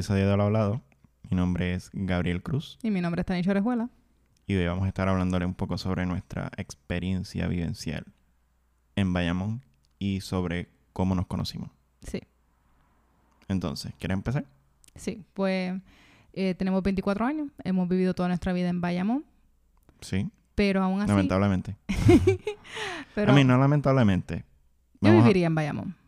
episodio 0.00 0.30
de 0.30 0.36
Lo 0.38 0.44
Hablado. 0.44 0.80
Mi 1.28 1.36
nombre 1.36 1.74
es 1.74 1.90
Gabriel 1.92 2.42
Cruz 2.42 2.78
Y 2.82 2.90
mi 2.90 3.02
nombre 3.02 3.20
es 3.20 3.26
Tanisha 3.26 3.50
Orejuela. 3.50 3.90
y 4.46 4.54
hoy 4.56 4.64
vamos 4.66 4.86
a 4.86 4.88
estar 4.88 5.06
hablándole 5.10 5.44
un 5.44 5.52
poco 5.52 5.76
sobre 5.76 6.06
nuestra 6.06 6.50
experiencia 6.56 7.46
vivencial 7.48 8.06
en 8.96 9.12
Bayamón 9.12 9.62
y 9.98 10.22
sobre 10.22 10.70
cómo 10.94 11.14
nos 11.14 11.26
conocimos. 11.26 11.70
Sí, 12.02 12.22
Entonces, 13.48 13.92
¿quieres 13.98 14.14
empezar? 14.14 14.46
sí. 14.94 15.22
Pues 15.34 15.78
eh, 16.32 16.54
tenemos 16.54 16.82
24 16.82 17.26
años, 17.26 17.48
hemos 17.62 17.86
vivido 17.86 18.14
toda 18.14 18.28
nuestra 18.30 18.54
vida 18.54 18.70
en 18.70 18.80
Bayamón, 18.80 19.26
Sí, 20.00 20.30
pero 20.54 20.82
aún 20.82 21.02
así... 21.02 21.10
lamentablemente. 21.10 21.76
pero 23.14 23.32
a 23.32 23.34
mí 23.34 23.44
no 23.44 23.58
lamentablemente. 23.58 24.46
yo 25.02 25.10
a- 25.10 25.14
viviría 25.14 25.46
en 25.48 25.54
Bayamón. 25.54 25.99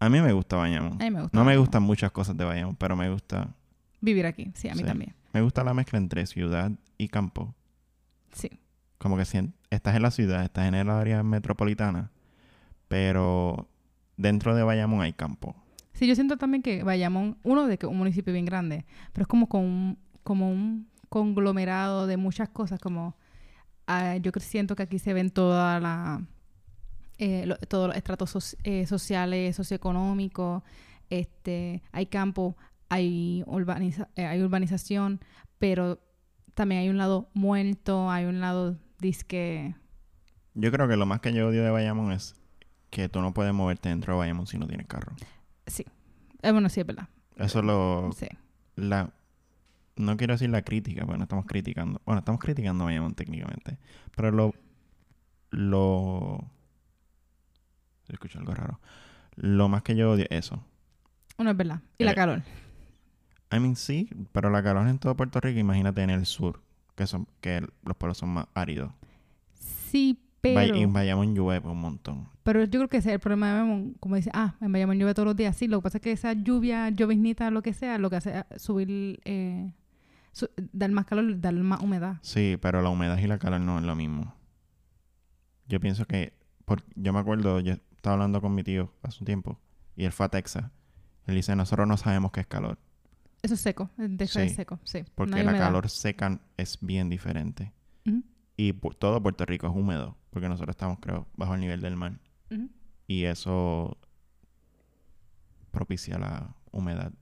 A 0.00 0.08
mí 0.08 0.20
me 0.20 0.32
gusta 0.32 0.56
Bayamón. 0.56 0.94
A 1.00 1.04
mí 1.04 1.10
me 1.10 1.22
gusta. 1.22 1.36
No 1.38 1.44
me 1.44 1.56
gustan 1.56 1.82
muchas 1.82 2.10
cosas 2.12 2.36
de 2.36 2.44
Bayamón, 2.44 2.76
pero 2.76 2.96
me 2.96 3.10
gusta 3.10 3.54
Vivir 4.00 4.26
aquí, 4.26 4.52
sí, 4.54 4.68
a 4.68 4.74
mí 4.74 4.80
Sí. 4.80 4.84
también. 4.86 5.14
me 5.32 5.42
gusta 5.42 5.64
la 5.64 5.74
mezcla 5.74 5.98
entre 5.98 6.24
ciudad 6.26 6.70
y 6.96 7.08
campo. 7.08 7.54
Sí, 8.32 8.48
Como 8.98 9.16
que 9.16 9.24
si 9.24 9.38
estás 9.70 9.96
en 9.96 10.02
la 10.02 10.10
ciudad, 10.10 10.44
estás 10.44 10.66
en 10.68 10.74
el 10.74 10.88
área 10.90 11.22
metropolitana, 11.22 12.10
pero 12.88 13.68
dentro 14.16 14.54
de 14.54 14.62
Bayamón 14.62 15.00
hay 15.02 15.12
campo. 15.12 15.54
Sí, 15.94 16.06
yo 16.06 16.14
siento 16.14 16.36
también 16.36 16.62
que 16.62 16.82
Bayamón, 16.84 17.38
uno 17.42 17.66
de 17.66 17.76
que 17.78 17.86
es 17.86 17.90
un 17.92 17.98
municipio 17.98 18.32
bien 18.32 18.44
grande, 18.44 18.84
pero 19.12 19.22
es 19.22 19.28
como 19.28 19.48
con 19.48 19.62
un, 19.64 19.98
como 20.22 20.50
un 20.50 20.88
conglomerado 21.08 22.06
de 22.06 22.16
muchas 22.16 22.48
cosas, 22.48 22.78
como 22.80 23.16
ah, 23.86 24.16
yo 24.16 24.30
siento 24.38 24.76
que 24.76 24.84
aquí 24.84 24.98
se 24.98 25.12
ven 25.12 25.30
toda 25.30 25.80
la 25.80 26.22
eh, 27.18 27.44
lo- 27.46 27.56
todos 27.58 27.88
los 27.88 27.96
estratos 27.96 28.34
soci- 28.34 28.56
eh, 28.64 28.86
sociales, 28.86 29.56
socioeconómicos, 29.56 30.62
este, 31.10 31.82
hay 31.92 32.06
campo, 32.06 32.56
hay, 32.88 33.42
urbaniza- 33.46 34.08
eh, 34.16 34.26
hay 34.26 34.42
urbanización, 34.42 35.20
pero 35.58 35.98
también 36.54 36.82
hay 36.82 36.88
un 36.88 36.98
lado 36.98 37.28
muerto, 37.34 38.10
hay 38.10 38.24
un 38.24 38.40
lado 38.40 38.76
disque 39.00 39.74
Yo 40.54 40.72
creo 40.72 40.88
que 40.88 40.96
lo 40.96 41.06
más 41.06 41.20
que 41.20 41.32
yo 41.32 41.48
odio 41.48 41.62
de 41.62 41.70
Bayamón 41.70 42.12
es 42.12 42.34
que 42.90 43.08
tú 43.08 43.20
no 43.20 43.32
puedes 43.34 43.52
moverte 43.54 43.88
dentro 43.90 44.14
de 44.14 44.18
Bayamón 44.18 44.46
si 44.46 44.58
no 44.58 44.66
tienes 44.66 44.86
carro. 44.86 45.12
sí. 45.66 45.84
Eh, 46.42 46.52
bueno, 46.52 46.68
sí 46.68 46.80
es 46.80 46.86
verdad. 46.86 47.08
Eso 47.36 47.58
es 47.60 47.64
lo... 47.64 48.10
Sí. 48.16 48.26
La, 48.76 49.12
no 49.96 50.16
quiero 50.16 50.34
decir 50.34 50.50
la 50.50 50.62
crítica, 50.62 51.04
porque 51.04 51.18
no 51.18 51.24
estamos 51.24 51.46
criticando. 51.46 52.00
Bueno, 52.04 52.20
estamos 52.20 52.40
criticando 52.40 52.84
a 52.84 52.86
Bayamón 52.86 53.14
técnicamente. 53.14 53.76
Pero 54.16 54.30
lo... 54.30 54.54
Lo... 55.50 56.50
Se 58.08 58.14
escucha 58.14 58.40
algo 58.40 58.54
raro. 58.54 58.80
Lo 59.36 59.68
más 59.68 59.82
que 59.82 59.94
yo 59.94 60.10
odio 60.10 60.24
es 60.30 60.46
eso. 60.46 60.64
Uno 61.38 61.50
es 61.50 61.56
verdad. 61.56 61.80
Y 61.98 62.04
la 62.04 62.14
calor. 62.14 62.42
I 63.52 63.60
mean, 63.60 63.76
sí, 63.76 64.10
pero 64.32 64.50
la 64.50 64.62
calor 64.62 64.88
en 64.88 64.98
todo 64.98 65.16
Puerto 65.16 65.40
Rico, 65.40 65.58
imagínate 65.60 66.02
en 66.02 66.10
el 66.10 66.26
sur, 66.26 66.60
que 66.96 67.06
son 67.06 67.26
que 67.40 67.60
los 67.84 67.96
pueblos 67.96 68.18
son 68.18 68.30
más 68.30 68.46
áridos. 68.54 68.90
Sí, 69.54 70.20
pero... 70.40 70.74
en 70.74 70.92
Bayamón 70.92 71.34
llueve 71.34 71.68
un 71.68 71.80
montón. 71.80 72.28
Pero 72.42 72.64
yo 72.64 72.70
creo 72.80 72.88
que 72.88 72.96
ese 72.98 73.10
es 73.10 73.14
el 73.14 73.20
problema 73.20 73.46
de 73.48 73.52
Bayamón. 73.60 73.94
Como 74.00 74.16
dice, 74.16 74.30
ah, 74.34 74.54
en 74.60 74.72
Bayamón 74.72 74.98
llueve 74.98 75.14
todos 75.14 75.26
los 75.26 75.36
días. 75.36 75.56
Sí, 75.56 75.66
lo 75.68 75.78
que 75.78 75.82
pasa 75.84 75.98
es 75.98 76.02
que 76.02 76.12
esa 76.12 76.32
lluvia, 76.32 76.90
lloviznita, 76.90 77.50
lo 77.50 77.62
que 77.62 77.72
sea, 77.72 77.98
lo 77.98 78.10
que 78.10 78.16
hace 78.16 78.44
es 78.50 78.62
subir, 78.62 79.20
eh, 79.24 79.72
su- 80.32 80.50
dar 80.72 80.90
más 80.90 81.06
calor, 81.06 81.40
dar 81.40 81.54
más 81.54 81.80
humedad. 81.80 82.16
Sí, 82.22 82.58
pero 82.60 82.82
la 82.82 82.88
humedad 82.90 83.16
y 83.18 83.26
la 83.26 83.38
calor 83.38 83.60
no 83.60 83.78
es 83.78 83.84
lo 83.84 83.94
mismo. 83.94 84.34
Yo 85.68 85.80
pienso 85.80 86.04
que, 86.06 86.32
por, 86.64 86.82
yo 86.96 87.12
me 87.12 87.18
acuerdo, 87.18 87.60
yo 87.60 87.74
estaba 88.08 88.14
hablando 88.22 88.40
con 88.40 88.54
mi 88.54 88.62
tío 88.64 88.90
hace 89.02 89.18
un 89.20 89.26
tiempo, 89.26 89.58
y 89.94 90.04
él 90.04 90.12
fue 90.12 90.26
a 90.26 90.28
Texas. 90.30 90.64
Él 91.26 91.34
dice, 91.34 91.54
nosotros 91.54 91.86
no 91.86 91.96
sabemos 91.98 92.32
qué 92.32 92.40
es 92.40 92.46
calor, 92.46 92.78
Eso 93.42 93.52
es 93.54 93.60
seco, 93.60 93.90
de 93.98 94.24
hecho 94.24 94.40
es 94.40 94.50
Sí, 94.50 94.56
seco, 94.56 94.80
sí. 94.84 95.04
porque 95.14 95.44
la 95.44 95.50
humedad. 95.50 95.66
calor 95.66 95.88
seca 95.90 96.40
es 96.56 96.78
bien 96.80 97.08
diferente. 97.10 97.72
Y 98.56 98.72
todo 98.72 99.22
Puerto 99.22 99.44
Rico 99.44 99.66
es 99.68 99.72
húmedo, 99.74 100.16
porque 100.30 100.48
nosotros 100.48 100.72
estamos, 100.74 100.98
creo, 101.00 101.28
bajo 101.36 101.54
el 101.54 101.60
nivel 101.60 101.80
del 101.82 101.96
mar. 101.96 102.18
y 103.06 103.24
eso 103.24 103.96
propicia 105.70 106.18
la 106.18 106.54
humedad. 106.72 107.12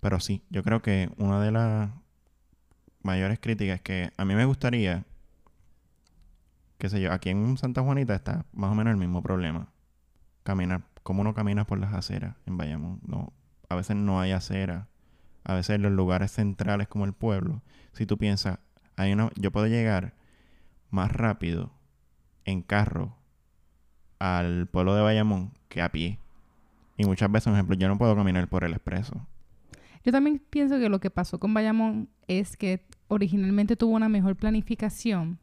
Pero 0.00 0.20
sí, 0.20 0.42
yo 0.50 0.62
creo 0.62 0.82
que 0.82 1.10
una 1.16 1.40
de 1.40 1.50
las 1.52 1.90
mayores 3.02 3.38
críticas 3.40 3.76
es 3.76 3.82
que 3.82 4.10
a 4.16 4.24
mí 4.24 4.34
me 4.34 4.44
gustaría, 4.44 5.04
qué 6.78 6.88
sé 6.88 7.00
yo, 7.00 7.12
aquí 7.12 7.30
en 7.30 7.56
Santa 7.56 7.82
Juanita 7.82 8.14
está 8.14 8.44
más 8.52 8.70
o 8.70 8.74
menos 8.74 8.92
el 8.92 8.98
mismo 8.98 9.22
problema. 9.22 9.72
Caminar, 10.46 10.82
cómo 11.02 11.22
uno 11.22 11.34
camina 11.34 11.66
por 11.66 11.80
las 11.80 11.92
aceras 11.92 12.36
en 12.46 12.56
Bayamón. 12.56 13.00
No, 13.04 13.32
a 13.68 13.74
veces 13.74 13.96
no 13.96 14.20
hay 14.20 14.30
acera. 14.30 14.86
A 15.42 15.54
veces 15.54 15.74
en 15.74 15.82
los 15.82 15.90
lugares 15.90 16.30
centrales 16.30 16.86
como 16.86 17.04
el 17.04 17.14
pueblo, 17.14 17.62
si 17.92 18.06
tú 18.06 18.16
piensas, 18.16 18.60
hay 18.94 19.12
una, 19.12 19.30
yo 19.34 19.50
puedo 19.50 19.66
llegar 19.66 20.14
más 20.90 21.10
rápido 21.10 21.72
en 22.44 22.62
carro 22.62 23.16
al 24.20 24.68
pueblo 24.68 24.94
de 24.94 25.02
Bayamón 25.02 25.52
que 25.68 25.82
a 25.82 25.90
pie. 25.90 26.20
Y 26.96 27.04
muchas 27.06 27.30
veces, 27.32 27.46
por 27.46 27.54
ejemplo, 27.54 27.74
yo 27.74 27.88
no 27.88 27.98
puedo 27.98 28.14
caminar 28.14 28.46
por 28.46 28.62
el 28.62 28.72
expreso. 28.72 29.26
Yo 30.04 30.12
también 30.12 30.40
pienso 30.48 30.78
que 30.78 30.88
lo 30.88 31.00
que 31.00 31.10
pasó 31.10 31.40
con 31.40 31.54
Bayamón 31.54 32.08
es 32.28 32.56
que 32.56 32.86
originalmente 33.08 33.74
tuvo 33.74 33.96
una 33.96 34.08
mejor 34.08 34.36
planificación. 34.36 35.40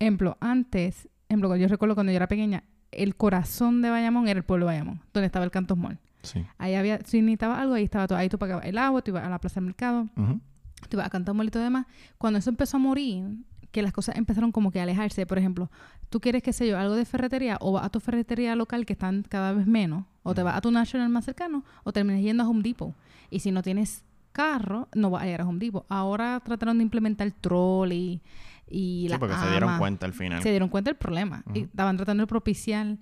Ejemplo, 0.00 0.38
antes, 0.40 1.08
ejemplo, 1.28 1.54
yo 1.54 1.68
recuerdo 1.68 1.94
cuando 1.94 2.10
yo 2.10 2.16
era 2.16 2.26
pequeña, 2.26 2.64
el 2.92 3.16
corazón 3.16 3.82
de 3.82 3.90
Bayamón 3.90 4.28
era 4.28 4.38
el 4.38 4.44
pueblo 4.44 4.66
de 4.66 4.72
Bayamón, 4.72 5.00
donde 5.12 5.26
estaba 5.26 5.44
el 5.44 5.50
Cantos 5.50 5.76
Mall. 5.78 5.98
Sí. 6.22 6.44
Ahí 6.58 6.74
había, 6.74 6.98
si 7.04 7.20
necesitabas 7.20 7.58
algo, 7.60 7.74
ahí 7.74 7.84
estaba 7.84 8.06
todo. 8.08 8.18
Ahí 8.18 8.28
tú 8.28 8.38
pagabas 8.38 8.64
el 8.66 8.78
agua, 8.78 9.02
tú 9.02 9.10
ibas 9.12 9.24
a 9.24 9.28
la 9.30 9.38
plaza 9.38 9.56
del 9.60 9.66
mercado, 9.66 10.08
Ujú. 10.16 10.40
tú 10.88 10.96
ibas 10.96 11.06
a 11.06 11.10
Cantos 11.10 11.34
Mall 11.34 11.46
y 11.46 11.50
todo 11.50 11.62
demás. 11.62 11.86
Cuando 12.18 12.38
eso 12.38 12.50
empezó 12.50 12.76
a 12.78 12.80
morir, 12.80 13.24
que 13.70 13.82
las 13.82 13.92
cosas 13.92 14.16
empezaron 14.16 14.52
como 14.52 14.70
que 14.70 14.80
a 14.80 14.84
alejarse. 14.84 15.26
Por 15.26 15.38
ejemplo, 15.38 15.70
tú 16.08 16.20
quieres, 16.20 16.42
qué 16.42 16.52
sé 16.52 16.66
yo, 16.66 16.78
algo 16.78 16.94
de 16.94 17.04
ferretería, 17.04 17.58
o 17.60 17.72
vas 17.72 17.84
a 17.84 17.90
tu 17.90 18.00
ferretería 18.00 18.56
local 18.56 18.86
que 18.86 18.94
están 18.94 19.22
cada 19.28 19.52
vez 19.52 19.66
menos, 19.66 20.04
o 20.22 20.34
te 20.34 20.42
vas 20.42 20.56
a 20.56 20.60
tu 20.60 20.70
National 20.70 21.08
más 21.10 21.26
cercano, 21.26 21.62
o 21.84 21.92
terminas 21.92 22.22
yendo 22.22 22.42
a 22.42 22.48
Home 22.48 22.62
Depot. 22.62 22.94
Y 23.30 23.40
si 23.40 23.50
no 23.52 23.62
tienes 23.62 24.02
carro, 24.32 24.88
no 24.94 25.10
vas 25.10 25.22
a 25.24 25.28
ir 25.28 25.40
a 25.40 25.46
Home 25.46 25.58
Depot. 25.58 25.84
Ahora 25.88 26.40
trataron 26.44 26.78
de 26.78 26.84
implementar 26.84 27.30
trolley 27.32 28.20
y 28.68 29.02
Sí, 29.02 29.08
la 29.08 29.18
porque 29.18 29.34
se 29.34 29.50
dieron 29.50 29.78
cuenta 29.78 30.06
al 30.06 30.12
final. 30.12 30.42
Se 30.42 30.50
dieron 30.50 30.68
cuenta 30.68 30.90
del 30.90 30.96
problema. 30.96 31.44
Y 31.54 31.64
estaban 31.64 31.96
tratando 31.96 32.22
de 32.22 32.26
propiciar. 32.26 32.98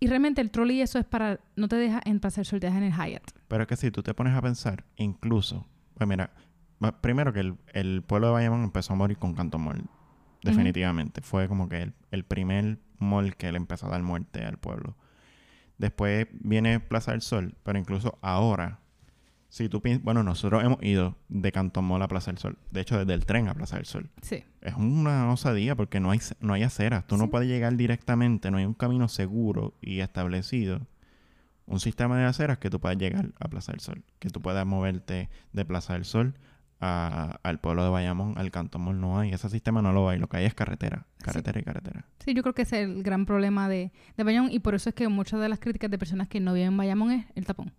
Y 0.00 0.06
realmente 0.08 0.40
el 0.40 0.50
trolley 0.50 0.80
eso 0.80 0.98
es 0.98 1.04
para... 1.04 1.40
No 1.54 1.68
te 1.68 1.76
deja 1.76 2.00
en 2.04 2.18
Plaza 2.18 2.40
del 2.40 2.46
Sol, 2.46 2.60
te 2.60 2.66
deja 2.66 2.78
en 2.78 2.84
el 2.84 2.92
Hyatt. 2.92 3.30
Pero 3.48 3.62
es 3.62 3.68
que 3.68 3.76
si 3.76 3.90
tú 3.90 4.02
te 4.02 4.14
pones 4.14 4.34
a 4.34 4.42
pensar, 4.42 4.84
incluso, 4.96 5.66
pues 5.94 6.08
mira, 6.08 6.32
primero 7.00 7.32
que 7.32 7.40
el, 7.40 7.56
el 7.72 8.02
pueblo 8.02 8.28
de 8.28 8.32
Bayamón 8.32 8.64
empezó 8.64 8.94
a 8.94 8.96
morir 8.96 9.18
con 9.18 9.34
Canto 9.34 9.58
Mall. 9.58 9.84
Definitivamente. 10.42 11.20
Fue 11.22 11.46
como 11.46 11.68
que 11.68 11.82
el, 11.82 11.94
el 12.10 12.24
primer 12.24 12.80
mall 12.98 13.36
que 13.36 13.52
le 13.52 13.58
empezó 13.58 13.86
a 13.86 13.90
dar 13.90 14.02
muerte 14.02 14.44
al 14.44 14.58
pueblo. 14.58 14.96
Después 15.78 16.26
viene 16.32 16.80
Plaza 16.80 17.12
del 17.12 17.22
Sol, 17.22 17.56
pero 17.62 17.78
incluso 17.78 18.18
ahora, 18.22 18.80
si 19.52 19.68
tú 19.68 19.82
piensas, 19.82 20.02
bueno, 20.02 20.22
nosotros 20.22 20.64
hemos 20.64 20.82
ido 20.82 21.14
de 21.28 21.52
Mall 21.82 22.00
a 22.00 22.08
Plaza 22.08 22.30
del 22.30 22.38
Sol. 22.38 22.56
De 22.70 22.80
hecho, 22.80 22.98
desde 22.98 23.12
el 23.12 23.26
tren 23.26 23.48
a 23.48 23.54
Plaza 23.54 23.76
del 23.76 23.84
Sol. 23.84 24.08
Sí. 24.22 24.44
Es 24.62 24.72
una 24.76 25.30
osadía 25.30 25.76
porque 25.76 26.00
no 26.00 26.10
hay, 26.10 26.20
no 26.40 26.54
hay 26.54 26.62
aceras. 26.62 27.06
Tú 27.06 27.18
no 27.18 27.28
puedes 27.28 27.46
llegar 27.48 27.76
directamente, 27.76 28.50
no 28.50 28.56
hay 28.56 28.64
un 28.64 28.72
camino 28.72 29.08
seguro 29.08 29.74
y 29.82 30.00
establecido. 30.00 30.80
Un 31.66 31.80
sistema 31.80 32.16
de 32.16 32.24
aceras 32.24 32.56
que 32.56 32.70
tú 32.70 32.80
puedas 32.80 32.96
llegar 32.96 33.28
a 33.38 33.48
Plaza 33.48 33.72
del 33.72 33.80
Sol. 33.80 34.02
Que 34.20 34.30
tú 34.30 34.40
puedas 34.40 34.64
moverte 34.66 35.28
de 35.52 35.64
Plaza 35.66 35.92
del 35.92 36.06
Sol 36.06 36.32
a- 36.80 37.38
al 37.42 37.60
pueblo 37.60 37.84
de 37.84 37.90
Bayamón, 37.90 38.38
al 38.38 38.50
Cantón 38.50 38.80
Mall. 38.84 38.98
No 39.02 39.18
hay. 39.18 39.32
Ese 39.34 39.50
sistema 39.50 39.82
no 39.82 39.92
lo 39.92 40.08
hay. 40.08 40.18
Lo 40.18 40.28
que 40.30 40.38
hay 40.38 40.46
es 40.46 40.54
carretera. 40.54 41.04
Carretera 41.18 41.60
y 41.60 41.62
carretera. 41.62 42.06
Sí, 42.24 42.32
yo 42.32 42.40
creo 42.42 42.54
que 42.54 42.62
ese 42.62 42.80
es 42.82 42.88
el 42.88 43.02
gran 43.02 43.26
problema 43.26 43.68
de, 43.68 43.92
de 44.16 44.24
Bayamón 44.24 44.50
y 44.50 44.60
por 44.60 44.74
eso 44.74 44.88
es 44.88 44.94
que 44.94 45.06
muchas 45.08 45.40
de 45.42 45.50
las 45.50 45.58
críticas 45.60 45.90
de 45.90 45.98
personas 45.98 46.28
que 46.28 46.40
no 46.40 46.54
viven 46.54 46.68
en 46.68 46.76
Bayamón 46.78 47.10
es 47.12 47.26
el 47.34 47.44
tapón. 47.44 47.70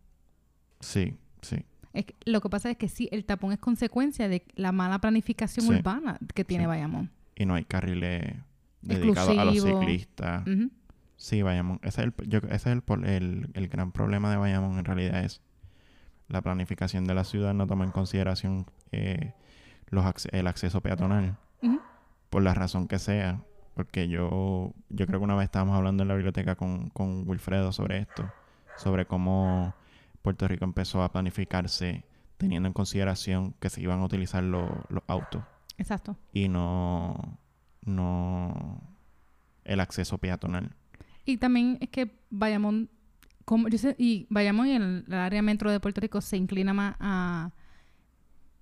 Sí, 0.79 1.15
sí. 1.41 1.65
Es 1.93 2.05
que- 2.05 2.15
lo 2.25 2.41
que 2.41 2.49
pasa 2.49 2.69
es 2.71 2.77
que 2.77 2.89
sí, 2.89 3.07
el 3.11 3.23
tapón 3.25 3.51
es 3.53 3.59
consecuencia 3.59 4.27
de 4.27 4.43
la 4.55 4.71
mala 4.71 4.99
planificación 4.99 5.65
Sí. 5.67 5.73
urbana 5.73 6.17
que 6.33 6.43
tiene 6.43 6.63
Sí. 6.63 6.67
Bayamón. 6.67 7.11
Y 7.35 7.45
no 7.45 7.53
hay 7.55 7.63
carriles 7.65 8.35
dedicados 8.81 9.37
a 9.37 9.45
los 9.45 9.61
ciclistas. 9.61 10.43
Sí, 11.15 11.41
Bayamón. 11.41 11.79
Ese 11.83 12.01
es, 12.01 12.07
el, 12.07 12.29
yo- 12.29 12.39
ese 12.49 12.55
es 12.55 12.65
el, 12.67 12.83
el, 13.05 13.49
el 13.53 13.67
gran 13.69 13.91
problema 13.91 14.29
de 14.31 14.37
Bayamón 14.37 14.77
en 14.79 14.85
realidad 14.85 15.23
es 15.23 15.41
la 16.27 16.41
planificación 16.41 17.05
de 17.05 17.13
la 17.13 17.23
ciudad 17.23 17.53
no 17.53 17.67
toma 17.67 17.85
en 17.85 17.91
consideración 17.91 18.65
eh, 18.91 19.33
los 19.89 20.05
el 20.31 20.47
acceso 20.47 20.81
peatonal 20.81 21.37
por 22.29 22.41
la 22.41 22.53
razón 22.55 22.87
que 22.87 22.97
sea. 22.99 23.41
Porque 23.75 24.07
yo, 24.07 24.73
yo 24.89 25.07
creo 25.07 25.19
que 25.19 25.23
una 25.23 25.35
vez 25.35 25.45
estábamos 25.45 25.75
hablando 25.75 26.03
en 26.03 26.09
la 26.09 26.15
biblioteca 26.15 26.55
con, 26.55 26.89
con 26.89 27.27
Wilfredo 27.27 27.71
sobre 27.71 27.99
esto, 27.99 28.31
sobre 28.77 29.05
cómo 29.05 29.73
Puerto 30.23 30.47
Rico 30.47 30.65
empezó 30.65 31.03
a 31.03 31.11
planificarse 31.11 32.03
teniendo 32.37 32.65
en 32.67 32.73
consideración 32.73 33.53
que 33.59 33.69
se 33.69 33.81
iban 33.81 33.99
a 33.99 34.05
utilizar 34.05 34.43
lo- 34.43 34.83
los 34.89 35.03
autos 35.07 35.43
Exacto. 35.77 36.17
y 36.33 36.47
no, 36.49 37.37
no 37.85 38.81
el 39.63 39.79
acceso 39.79 40.17
peatonal. 40.17 40.71
Y 41.25 41.37
también 41.37 41.77
es 41.79 41.89
que 41.89 42.19
Bayamón 42.31 42.89
como 43.45 43.67
yo 43.67 43.77
sé, 43.77 43.95
y 43.99 44.25
vayamos 44.29 44.67
en 44.67 44.81
el, 44.81 45.03
el 45.05 45.13
área 45.15 45.41
metro 45.41 45.69
de 45.69 45.79
Puerto 45.81 45.99
Rico 45.99 46.21
se 46.21 46.37
inclina 46.37 46.73
más 46.73 46.95
a, 47.01 47.51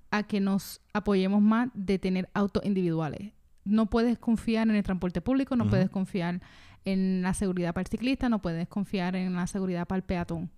a 0.10 0.24
que 0.24 0.40
nos 0.40 0.82
apoyemos 0.92 1.40
más 1.42 1.70
de 1.76 2.00
tener 2.00 2.30
autos 2.34 2.66
individuales. 2.66 3.32
No 3.64 3.86
puedes 3.92 4.18
confiar 4.18 4.68
en 4.68 4.76
el 4.76 4.82
transporte 4.84 5.22
público, 5.22 5.56
no 5.56 5.70
puedes 5.70 5.90
confiar 5.92 6.42
en 6.84 7.22
la 7.22 7.36
seguridad 7.36 7.76
para 7.76 7.84
el 7.84 7.88
ciclista, 7.90 8.28
no 8.28 8.42
puedes 8.42 8.68
confiar 8.68 9.16
en 9.16 9.36
la 9.36 9.46
seguridad 9.46 9.88
para 9.88 9.98
el 9.98 10.04
peatón. 10.04 10.50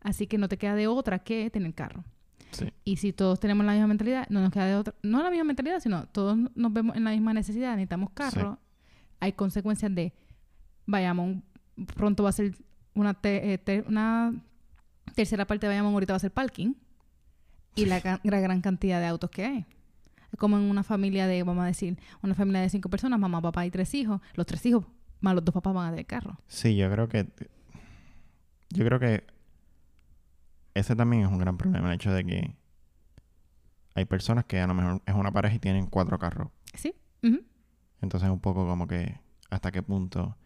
Así 0.00 0.26
que 0.26 0.38
no 0.38 0.48
te 0.48 0.56
queda 0.58 0.74
de 0.74 0.86
otra 0.86 1.18
que 1.20 1.50
tener 1.50 1.74
carro. 1.74 2.04
Sí. 2.52 2.72
Y 2.84 2.96
si 2.96 3.12
todos 3.12 3.40
tenemos 3.40 3.66
la 3.66 3.72
misma 3.72 3.88
mentalidad, 3.88 4.26
no 4.30 4.40
nos 4.40 4.50
queda 4.52 4.66
de 4.66 4.74
otra, 4.76 4.94
no 5.02 5.22
la 5.22 5.30
misma 5.30 5.44
mentalidad, 5.44 5.80
sino 5.80 6.06
todos 6.08 6.38
nos 6.54 6.72
vemos 6.72 6.96
en 6.96 7.04
la 7.04 7.10
misma 7.10 7.34
necesidad, 7.34 7.72
necesitamos 7.72 8.10
carro, 8.14 8.58
hay 9.20 9.32
consecuencias 9.32 9.94
de, 9.94 10.14
vayamos, 10.86 11.42
pronto 11.94 12.22
va 12.22 12.30
a 12.30 12.32
ser 12.32 12.54
una, 12.94 13.12
te- 13.14 13.54
eh, 13.54 13.84
una 13.86 14.32
tercera 15.14 15.46
parte 15.46 15.66
de 15.66 15.72
Bayamón, 15.72 15.92
ahorita 15.92 16.12
va 16.14 16.16
a 16.16 16.20
ser 16.20 16.30
parking, 16.32 16.72
y 17.74 17.84
la, 17.84 18.00
ca- 18.02 18.20
la 18.24 18.40
gran 18.40 18.60
cantidad 18.62 18.98
de 19.00 19.06
autos 19.06 19.30
que 19.30 19.44
hay. 19.44 19.66
Es 20.32 20.38
como 20.38 20.56
en 20.58 20.64
una 20.64 20.82
familia 20.82 21.26
de, 21.26 21.42
vamos 21.42 21.64
a 21.64 21.66
decir, 21.66 21.98
una 22.22 22.34
familia 22.34 22.60
de 22.62 22.70
cinco 22.70 22.88
personas, 22.88 23.18
mamá, 23.18 23.42
papá 23.42 23.66
y 23.66 23.70
tres 23.70 23.94
hijos, 23.94 24.20
los 24.34 24.46
tres 24.46 24.64
hijos 24.66 24.84
más 25.20 25.34
los 25.34 25.44
dos 25.44 25.52
papás 25.52 25.74
van 25.74 25.88
a 25.88 25.90
tener 25.90 26.06
carro. 26.06 26.38
Sí, 26.46 26.76
yo 26.76 26.90
creo 26.90 27.08
que. 27.08 27.26
Yo 28.70 28.84
creo 28.84 29.00
que. 29.00 29.24
Ese 30.78 30.94
también 30.94 31.22
es 31.24 31.28
un 31.28 31.38
gran 31.38 31.58
problema, 31.58 31.88
el 31.88 31.94
hecho 31.94 32.12
de 32.12 32.24
que. 32.24 32.54
Hay 33.96 34.04
personas 34.04 34.44
que 34.44 34.60
a 34.60 34.66
lo 34.68 34.74
mejor 34.74 35.02
es 35.06 35.14
una 35.14 35.32
pareja 35.32 35.56
y 35.56 35.58
tienen 35.58 35.86
cuatro 35.86 36.20
carros. 36.20 36.50
¿Sí? 36.74 36.94
Entonces, 38.00 38.30
un 38.30 38.38
poco 38.38 38.64
como 38.64 38.86
que. 38.86 39.18
¿Hasta 39.50 39.72
qué 39.72 39.82
punto? 39.82 40.36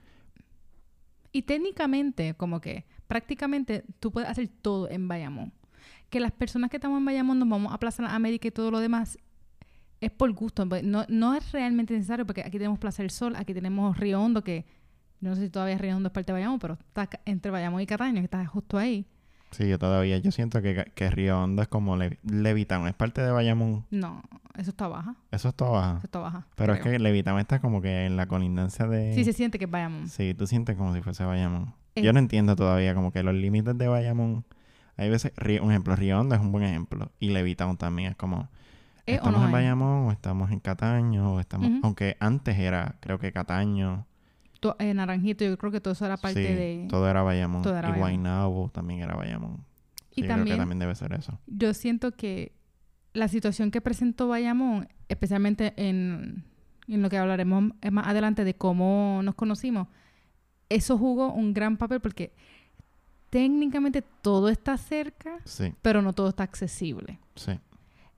Y 1.33 1.43
técnicamente, 1.43 2.35
como 2.35 2.63
que 2.63 2.87
prácticamente 3.09 3.85
tú 4.01 4.11
puedes 4.11 4.31
hacer 4.31 4.49
todo 4.49 4.89
en 4.89 5.07
Bayamón. 5.07 5.53
Que 6.09 6.19
las 6.19 6.33
personas 6.33 6.71
que 6.71 6.79
estamos 6.79 6.99
en 6.99 7.05
Bayamón 7.05 7.39
nos 7.39 7.49
vamos 7.49 7.73
a 7.73 7.79
Plaza 7.79 8.07
América 8.15 8.49
y 8.49 8.53
todo 8.53 8.71
lo 8.71 8.81
demás 8.81 9.19
es 10.01 10.11
por 10.11 10.33
gusto. 10.33 10.67
pues, 10.67 10.83
No, 10.83 11.05
no 11.09 11.35
es 11.35 11.53
realmente 11.53 11.93
necesario 11.93 12.25
porque 12.25 12.41
aquí 12.41 12.57
tenemos 12.57 12.79
Plaza 12.79 13.03
del 13.03 13.11
Sol, 13.11 13.37
aquí 13.37 13.53
tenemos 13.53 13.99
Río 13.99 14.23
Hondo, 14.23 14.43
que 14.43 14.65
no 15.21 15.35
sé 15.35 15.43
si 15.43 15.51
todavía 15.51 15.77
Río 15.77 15.97
Hondo 15.97 16.07
es 16.07 16.13
parte 16.13 16.33
de 16.33 16.39
Bayamón, 16.39 16.59
pero 16.59 16.75
está 16.75 17.09
entre 17.27 17.51
Bayamón 17.51 17.83
y 17.83 17.87
Cataño, 17.87 18.21
que 18.21 18.25
está 18.25 18.47
justo 18.47 18.79
ahí. 18.79 19.07
Sí, 19.53 19.69
yo 19.69 19.79
todavía. 19.79 20.19
Yo 20.19 20.33
siento 20.33 20.61
que, 20.63 20.91
que 20.95 21.11
Río 21.11 21.41
Hondo 21.43 21.63
es 21.63 21.69
como 21.69 21.97
Le-. 21.97 22.19
Es 22.25 22.95
parte 22.95 23.23
de 23.23 23.31
Bayamón. 23.31 23.85
No, 23.91 24.23
eso 24.59 24.71
está 24.71 24.89
baja. 24.89 25.15
Eso 25.31 25.49
es 25.51 25.55
todo 25.55 25.73
baja. 25.73 25.97
Eso 25.99 26.07
está 26.07 26.19
baja. 26.19 26.47
Pero 26.57 26.75
es 26.75 26.81
que 26.81 26.99
Levitown 26.99 27.39
está 27.39 27.61
como 27.61 27.81
que 27.81 28.07
en 28.07 28.17
la 28.17 28.27
colindancia 28.27 28.87
de. 28.87 29.15
Sí 29.15 29.25
se 29.25 29.33
siente 29.33 29.59
que 29.59 29.67
es 29.67 29.71
Bayamón. 29.71 30.09
Sí, 30.09 30.35
tú 30.35 30.47
sientes 30.47 30.77
como 30.77 30.95
si 30.95 31.01
fuese 31.03 31.25
Bayamón. 31.25 31.75
Yo 31.95 32.13
no 32.13 32.19
entiendo 32.19 32.57
todavía 32.57 32.95
como 32.95 33.13
que 33.13 33.23
los 33.23 33.35
límites 33.35 33.77
de 33.77 33.87
Bayamón. 33.89 34.45
Hay 34.97 35.09
veces, 35.11 35.33
Río- 35.37 35.63
un 35.63 35.71
ejemplo, 35.71 35.95
Río 35.97 36.21
Hondo 36.21 36.35
es 36.35 36.41
un 36.41 36.53
buen 36.53 36.65
ejemplo. 36.65 37.11
Y 37.19 37.31
Levitown 37.31 37.77
también 37.77 38.11
es 38.13 38.17
como, 38.17 38.49
¿Es 39.07 39.15
o 39.15 39.19
estamos 39.19 39.41
no 39.41 39.47
en? 39.47 39.53
Bayamón 39.53 40.07
o 40.09 40.13
estamos 40.13 40.51
en 40.51 40.61
Cataño 40.61 41.35
o 41.35 41.41
estamos... 41.41 41.71
Aunque 41.83 42.17
antes 42.21 42.59
era, 42.59 42.97
creo 43.01 43.19
que 43.19 43.33
Cataño. 43.33 44.07
To- 44.63 44.77
eh, 44.79 44.95
Naranjito, 44.95 45.45
yo 45.45 45.59
creo 45.59 45.73
que 45.73 45.81
todo 45.81 45.93
eso 45.95 46.05
era 46.07 46.17
parte 46.17 46.47
sí, 46.47 46.55
de... 46.55 46.87
todo 46.89 47.09
era 47.09 47.23
Bayamón. 47.23 47.63
todo 47.63 47.77
era 47.77 47.91
y. 47.91 47.99
Guaynabo 47.99 48.71
también 48.73 49.01
era 49.01 49.15
Bayamón. 49.17 49.65
Y 50.15 50.21
yo 50.23 50.27
creo 50.27 50.37
también- 50.37 50.57
que 50.57 50.61
también 50.61 50.79
debe 50.79 50.95
ser 50.95 51.13
eso. 51.15 51.39
yo 51.49 51.75
siento 51.75 52.13
que 52.13 52.53
la 53.13 53.27
situación 53.29 53.71
que 53.73 53.81
presentó 53.81 54.29
Bayamón, 54.29 54.89
especialmente 55.09 55.73
en, 55.77 56.45
en 56.87 57.03
lo 57.03 57.11
que 57.11 57.19
hablaremos 57.19 57.73
más 57.91 58.07
adelante 58.07 58.45
de 58.45 58.55
cómo 58.55 59.21
nos 59.25 59.35
conocimos, 59.35 59.89
eso 60.69 60.97
jugó 60.97 61.33
un 61.33 61.53
gran 61.55 61.77
papel 61.77 62.01
porque 62.01 62.33
técnicamente 63.31 64.03
todo 64.23 64.49
está 64.49 64.77
cerca, 64.77 65.39
Sí, 65.45 65.73
pero 65.83 66.03
no 66.03 66.13
todo 66.13 66.29
está 66.29 66.45
accesible. 66.45 67.19
sí. 67.35 67.53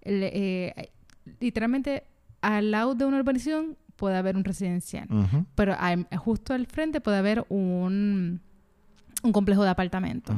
Eh, 0.02 0.90
literalmente, 1.40 2.04
al 2.42 2.70
lado 2.70 2.94
de 2.94 3.06
una 3.06 3.16
urbanización 3.18 3.78
puede 3.96 4.16
haber 4.16 4.36
un 4.36 4.44
residencial, 4.44 5.06
pero 5.54 5.74
hay- 5.78 6.06
justo 6.18 6.52
al 6.54 6.66
frente 6.66 7.00
puede 7.00 7.18
haber 7.18 7.44
un, 7.48 8.40
un 9.22 9.32
complejo 9.32 9.62
de 9.64 9.70
apartamentos 9.70 10.36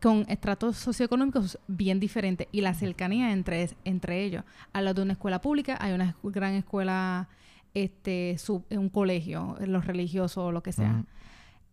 con 0.00 0.24
estratos 0.28 0.76
socioeconómicos 0.76 1.58
bien 1.66 1.98
diferentes 1.98 2.46
y 2.52 2.60
la 2.60 2.72
cercanía 2.74 3.32
entre, 3.32 3.68
entre 3.84 4.22
ellos. 4.24 4.44
Al 4.72 4.84
lado 4.84 4.94
de 4.96 5.02
una 5.02 5.12
escuela 5.14 5.40
pública 5.40 5.76
hay 5.80 5.92
una 5.92 6.14
gran 6.22 6.54
escuela, 6.54 7.28
este, 7.74 8.36
sub- 8.38 8.64
un 8.70 8.88
colegio, 8.90 9.56
los 9.66 9.86
religiosos 9.86 10.38
o 10.38 10.52
lo 10.52 10.62
que 10.62 10.70
sea. 10.72 11.04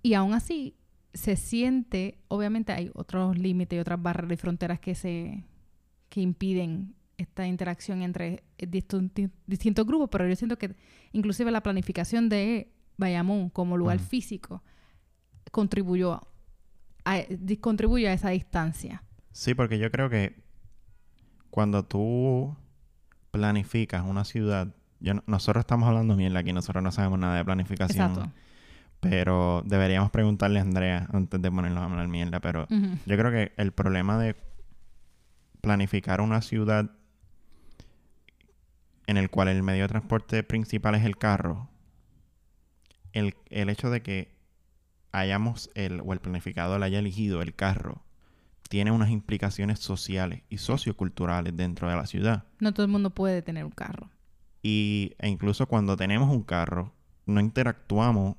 Y 0.01 0.16
aún 0.16 0.33
así 0.33 0.74
se 1.13 1.36
siente, 1.36 2.18
obviamente 2.27 2.72
hay 2.74 2.89
otros 2.95 3.38
límites 3.38 3.77
y 3.77 3.80
otras 3.80 4.01
barreras 4.01 4.33
y 4.33 4.38
fronteras 4.38 4.80
que 4.80 4.95
se 4.95 5.44
que 6.10 6.22
impiden 6.22 6.95
esta 7.18 7.48
interacción 7.48 8.02
entre 8.02 8.44
eh, 8.58 8.68
distintos 9.48 9.86
grupos, 9.86 10.10
pero 10.12 10.28
yo 10.28 10.36
siento 10.36 10.58
que 10.58 10.76
inclusive 11.14 11.52
la 11.52 11.62
planificación 11.62 12.28
de 12.30 12.72
Bayamón 12.98 13.50
como 13.50 13.78
lugar 13.78 14.00
físico 14.00 14.64
contribuyó 15.52 16.28
a, 17.06 17.18
di- 17.30 17.58
contribuye 17.58 18.08
a 18.10 18.14
esa 18.14 18.30
distancia. 18.30 19.04
Sí, 19.32 19.54
porque 19.54 19.78
yo 19.80 19.92
creo 19.92 20.10
que 20.10 20.44
cuando 21.50 21.84
tú 21.86 22.56
planificas 23.32 24.04
una 24.06 24.26
ciudad, 24.26 24.74
yo 25.00 25.14
no- 25.14 25.24
nosotros 25.28 25.62
estamos 25.62 25.88
hablando 25.88 26.16
mierda 26.16 26.40
aquí, 26.40 26.52
nosotros 26.54 26.84
no 26.84 26.92
sabemos 26.92 27.20
nada 27.20 27.38
de 27.38 27.46
planificación. 27.46 28.10
Exacto. 28.12 28.32
Pero 29.02 29.62
deberíamos 29.66 30.10
preguntarle 30.10 30.60
a 30.60 30.64
Andrea 30.64 31.08
antes 31.14 31.40
de 31.42 31.52
ponernos 31.52 31.82
a 31.84 31.86
hablar 31.86 32.08
mierda. 32.08 32.40
Pero 32.40 32.66
yo 32.70 33.18
creo 33.18 33.30
que 33.32 33.52
el 33.58 33.72
problema 33.72 34.18
de 34.18 34.36
planificar 35.62 36.22
una 36.22 36.42
ciudad 36.42 36.92
en 39.07 39.18
el 39.18 39.30
cual 39.30 39.48
el 39.48 39.63
medio 39.63 39.84
de 39.84 39.90
transporte 39.90 40.44
principal 40.44 40.96
es 40.96 41.04
el 41.04 41.18
carro, 41.18 41.69
el, 43.13 43.36
el 43.50 43.69
hecho 43.69 43.90
de 43.90 44.02
que 44.02 44.36
hayamos 45.12 45.69
el, 45.75 46.02
o 46.02 46.13
el 46.13 46.19
planificador 46.19 46.81
haya 46.84 47.00
elegido 47.00 47.42
el 47.42 47.56
carro, 47.56 48.04
tiene 48.69 48.92
unas 48.92 49.10
implicaciones 49.10 49.80
sociales 49.80 50.44
y 50.50 50.57
socioculturales 50.57 51.56
dentro 51.56 51.90
de 51.90 51.96
la 51.96 52.06
ciudad. 52.06 52.46
No 52.60 52.74
todo 52.74 52.86
el 52.86 52.92
mundo 52.92 53.12
puede 53.12 53.42
tener 53.42 53.63
un 53.63 53.72
carro. 53.72 54.10
Y, 54.62 55.13
e 55.20 55.30
incluso 55.30 55.68
cuando 55.68 55.96
tenemos 55.96 56.30
un 56.30 56.44
carro, 56.44 56.91
no 57.25 57.39
interactuamos 57.39 58.36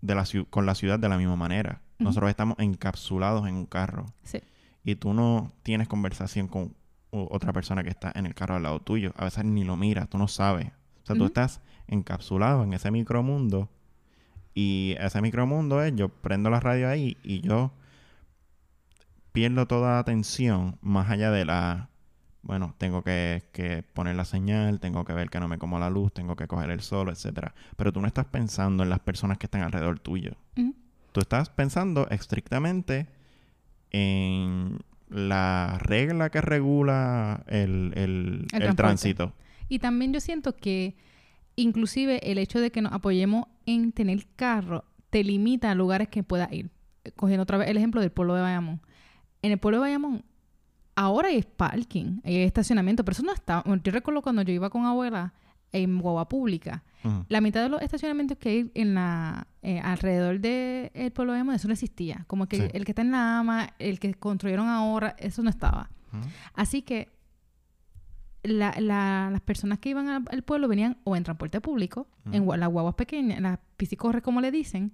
de 0.00 0.14
la 0.14 0.24
con 0.50 0.66
la 0.66 0.74
ciudad 0.74 0.98
de 0.98 1.08
la 1.08 1.18
misma 1.18 1.36
manera. 1.36 1.82
Nosotros 1.98 2.30
estamos 2.30 2.58
encapsulados 2.60 3.48
en 3.48 3.56
un 3.56 3.66
carro. 3.66 4.06
Sí. 4.22 4.40
Y 4.84 4.94
tú 4.94 5.14
no 5.14 5.52
tienes 5.62 5.88
conversación 5.88 6.46
con 6.46 6.74
otra 7.10 7.52
persona 7.52 7.82
que 7.82 7.90
está 7.90 8.12
en 8.14 8.26
el 8.26 8.34
carro 8.34 8.56
al 8.56 8.62
lado 8.62 8.80
tuyo. 8.80 9.12
A 9.16 9.24
veces 9.24 9.44
ni 9.44 9.64
lo 9.64 9.76
miras, 9.76 10.08
tú 10.08 10.18
no 10.18 10.28
sabes. 10.28 10.68
O 11.02 11.06
sea, 11.06 11.16
tú 11.16 11.24
estás 11.24 11.60
encapsulado 11.86 12.64
en 12.64 12.72
ese 12.74 12.90
micromundo. 12.90 13.70
Y 14.54 14.96
ese 14.98 15.20
micromundo 15.22 15.82
es, 15.82 15.94
yo 15.94 16.08
prendo 16.08 16.50
la 16.50 16.60
radio 16.60 16.88
ahí 16.88 17.16
y 17.22 17.40
yo 17.40 17.72
pierdo 19.32 19.66
toda 19.66 19.98
atención 19.98 20.78
más 20.82 21.10
allá 21.10 21.30
de 21.30 21.44
la... 21.44 21.90
Bueno, 22.42 22.74
tengo 22.78 23.02
que, 23.02 23.44
que 23.52 23.82
poner 23.82 24.16
la 24.16 24.24
señal, 24.24 24.80
tengo 24.80 25.04
que 25.04 25.12
ver 25.12 25.28
que 25.28 25.40
no 25.40 25.48
me 25.48 25.58
como 25.58 25.78
la 25.78 25.90
luz, 25.90 26.12
tengo 26.12 26.34
que 26.36 26.46
coger 26.46 26.70
el 26.70 26.80
sol, 26.80 27.08
etcétera. 27.08 27.54
Pero 27.76 27.92
tú 27.92 28.00
no 28.00 28.06
estás 28.06 28.26
pensando 28.26 28.82
en 28.82 28.90
las 28.90 29.00
personas 29.00 29.38
que 29.38 29.46
están 29.46 29.62
alrededor 29.62 29.98
tuyo. 29.98 30.32
Tú 31.12 31.20
estás 31.20 31.50
pensando 31.50 32.08
estrictamente 32.10 33.08
en 33.90 34.78
la 35.10 35.78
regla 35.80 36.30
que 36.30 36.40
regula 36.40 37.42
el, 37.46 37.92
el- 37.96 38.46
El 38.52 38.76
tránsito. 38.76 39.32
Y 39.68 39.78
también 39.78 40.12
yo 40.12 40.20
siento 40.20 40.56
que 40.56 40.96
inclusive 41.56 42.30
el 42.30 42.38
hecho 42.38 42.60
de 42.60 42.70
que 42.70 42.82
nos 42.82 42.92
apoyemos 42.92 43.46
en 43.66 43.92
tener 43.92 44.26
carro 44.36 44.84
te 45.10 45.24
limita 45.24 45.70
a 45.70 45.74
lugares 45.74 46.08
que 46.08 46.22
puedas 46.22 46.52
ir. 46.52 46.70
Eh, 47.04 47.12
Cogiendo 47.16 47.42
otra 47.42 47.58
vez 47.58 47.68
el 47.68 47.76
ejemplo 47.76 48.00
del 48.00 48.10
pueblo 48.10 48.34
de 48.34 48.42
Bayamón. 48.42 48.80
En 49.42 49.52
el 49.52 49.58
pueblo 49.58 49.78
de 49.78 49.82
Bayamón 49.82 50.24
ahora 50.94 51.28
hay 51.28 51.42
parking, 51.42 52.20
hay 52.24 52.38
estacionamiento, 52.38 53.04
pero 53.04 53.12
eso 53.12 53.22
no 53.22 53.32
está. 53.32 53.62
Yo 53.84 53.92
recuerdo 53.92 54.20
cuando 54.22 54.42
yo 54.42 54.52
iba 54.52 54.68
con 54.70 54.84
abuela 54.84 55.32
en 55.72 55.98
guagua 55.98 56.28
pública, 56.28 56.82
la 57.28 57.40
mitad 57.40 57.62
de 57.62 57.68
los 57.68 57.80
estacionamientos 57.82 58.36
que 58.38 58.48
hay 58.48 58.70
en 58.74 58.94
la 58.94 59.46
eh, 59.62 59.80
alrededor 59.80 60.40
del 60.40 60.90
pueblo 61.12 61.32
de 61.32 61.38
Bayamón, 61.38 61.54
eso 61.54 61.68
no 61.68 61.72
existía. 61.74 62.24
Como 62.26 62.46
que 62.46 62.56
Sí. 62.56 62.62
el 62.72 62.84
que 62.84 62.92
está 62.92 63.02
en 63.02 63.10
la 63.12 63.38
AMA, 63.38 63.70
el 63.78 63.98
que 63.98 64.12
construyeron 64.14 64.68
ahora, 64.68 65.14
eso 65.18 65.42
no 65.42 65.50
estaba. 65.50 65.90
Así 66.54 66.82
que 66.82 67.08
la- 68.42 68.74
la- 68.80 69.28
las 69.32 69.40
personas 69.42 69.78
que 69.78 69.90
iban 69.90 70.08
al, 70.08 70.42
pueblo 70.42 70.68
venían 70.68 70.96
o 71.04 71.16
en 71.16 71.24
transporte 71.24 71.60
público, 71.60 72.06
en 72.32 72.42
Ujú. 72.42 72.52
gua- 72.52 72.56
las 72.56 72.68
guaguas 72.70 72.94
pequeñas, 72.94 73.40
las 73.40 73.58
piscicorres 73.76 74.22
como 74.22 74.40
le 74.40 74.50
dicen, 74.50 74.92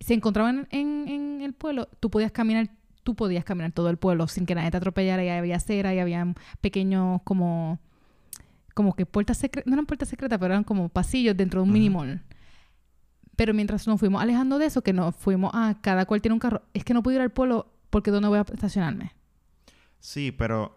se 0.00 0.14
encontraban 0.14 0.66
en, 0.70 1.06
en 1.08 1.40
el 1.42 1.52
pueblo, 1.52 1.88
tú 2.00 2.10
podías 2.10 2.32
caminar, 2.32 2.70
tú 3.02 3.14
podías 3.14 3.44
caminar 3.44 3.72
todo 3.72 3.90
el 3.90 3.96
pueblo 3.98 4.28
sin 4.28 4.46
que 4.46 4.54
nadie 4.54 4.70
te 4.70 4.76
atropellara, 4.78 5.24
y 5.24 5.28
había 5.28 5.56
acera, 5.56 5.94
y 5.94 5.98
había 5.98 6.32
pequeños 6.60 7.20
como 7.24 7.80
como 8.76 8.94
que 8.94 9.06
puertas 9.06 9.38
secretas, 9.38 9.66
no 9.66 9.72
eran 9.72 9.86
puertas 9.86 10.10
secretas, 10.10 10.38
pero 10.38 10.52
eran 10.52 10.62
como 10.62 10.90
pasillos 10.90 11.34
dentro 11.34 11.60
de 11.60 11.62
un 11.64 11.70
Ujú. 11.70 11.72
mini 11.78 11.88
mall. 11.88 12.22
Pero 13.34 13.54
mientras 13.54 13.86
nos 13.86 13.98
fuimos 13.98 14.20
alejando 14.20 14.58
de 14.58 14.66
eso, 14.66 14.82
que 14.82 14.92
nos 14.92 15.16
fuimos 15.16 15.50
a 15.54 15.78
cada 15.80 16.04
cual 16.04 16.20
tiene 16.20 16.34
un 16.34 16.40
carro, 16.40 16.60
es 16.74 16.84
que 16.84 16.92
no 16.92 17.02
puedo 17.02 17.16
ir 17.16 17.22
al 17.22 17.30
pueblo 17.32 17.72
porque 17.88 18.10
¿dónde 18.10 18.28
voy 18.28 18.36
a 18.38 18.42
estacionarme? 18.42 19.12
Sí, 19.98 20.30
pero 20.30 20.76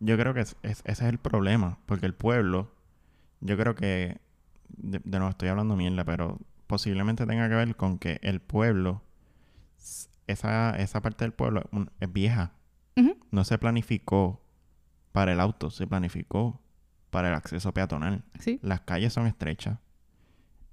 yo 0.00 0.16
creo 0.16 0.32
que 0.32 0.40
es- 0.40 0.56
es- 0.62 0.80
ese 0.86 1.04
es 1.04 1.10
el 1.10 1.18
problema, 1.18 1.78
porque 1.84 2.06
el 2.06 2.14
pueblo, 2.14 2.72
yo 3.40 3.58
creo 3.58 3.74
que, 3.74 4.18
de, 4.68 5.00
de 5.04 5.18
nuevo 5.18 5.28
estoy 5.30 5.50
hablando 5.50 5.76
mierda, 5.76 6.02
pero 6.04 6.38
posiblemente 6.66 7.26
tenga 7.26 7.46
que 7.50 7.56
ver 7.56 7.76
con 7.76 7.98
que 7.98 8.18
el 8.22 8.40
pueblo, 8.40 9.02
esa, 10.26 10.76
esa 10.76 11.02
parte 11.02 11.24
del 11.26 11.32
pueblo 11.32 11.64
es 12.00 12.10
vieja, 12.12 12.52
no 13.30 13.44
se 13.44 13.58
planificó 13.58 14.40
para 15.12 15.32
el 15.32 15.40
auto, 15.40 15.70
se 15.70 15.86
planificó 15.86 16.60
para 17.10 17.28
el 17.28 17.34
acceso 17.34 17.72
peatonal. 17.74 18.24
Sí. 18.40 18.58
Las 18.62 18.80
calles 18.80 19.12
son 19.12 19.26
estrechas 19.26 19.78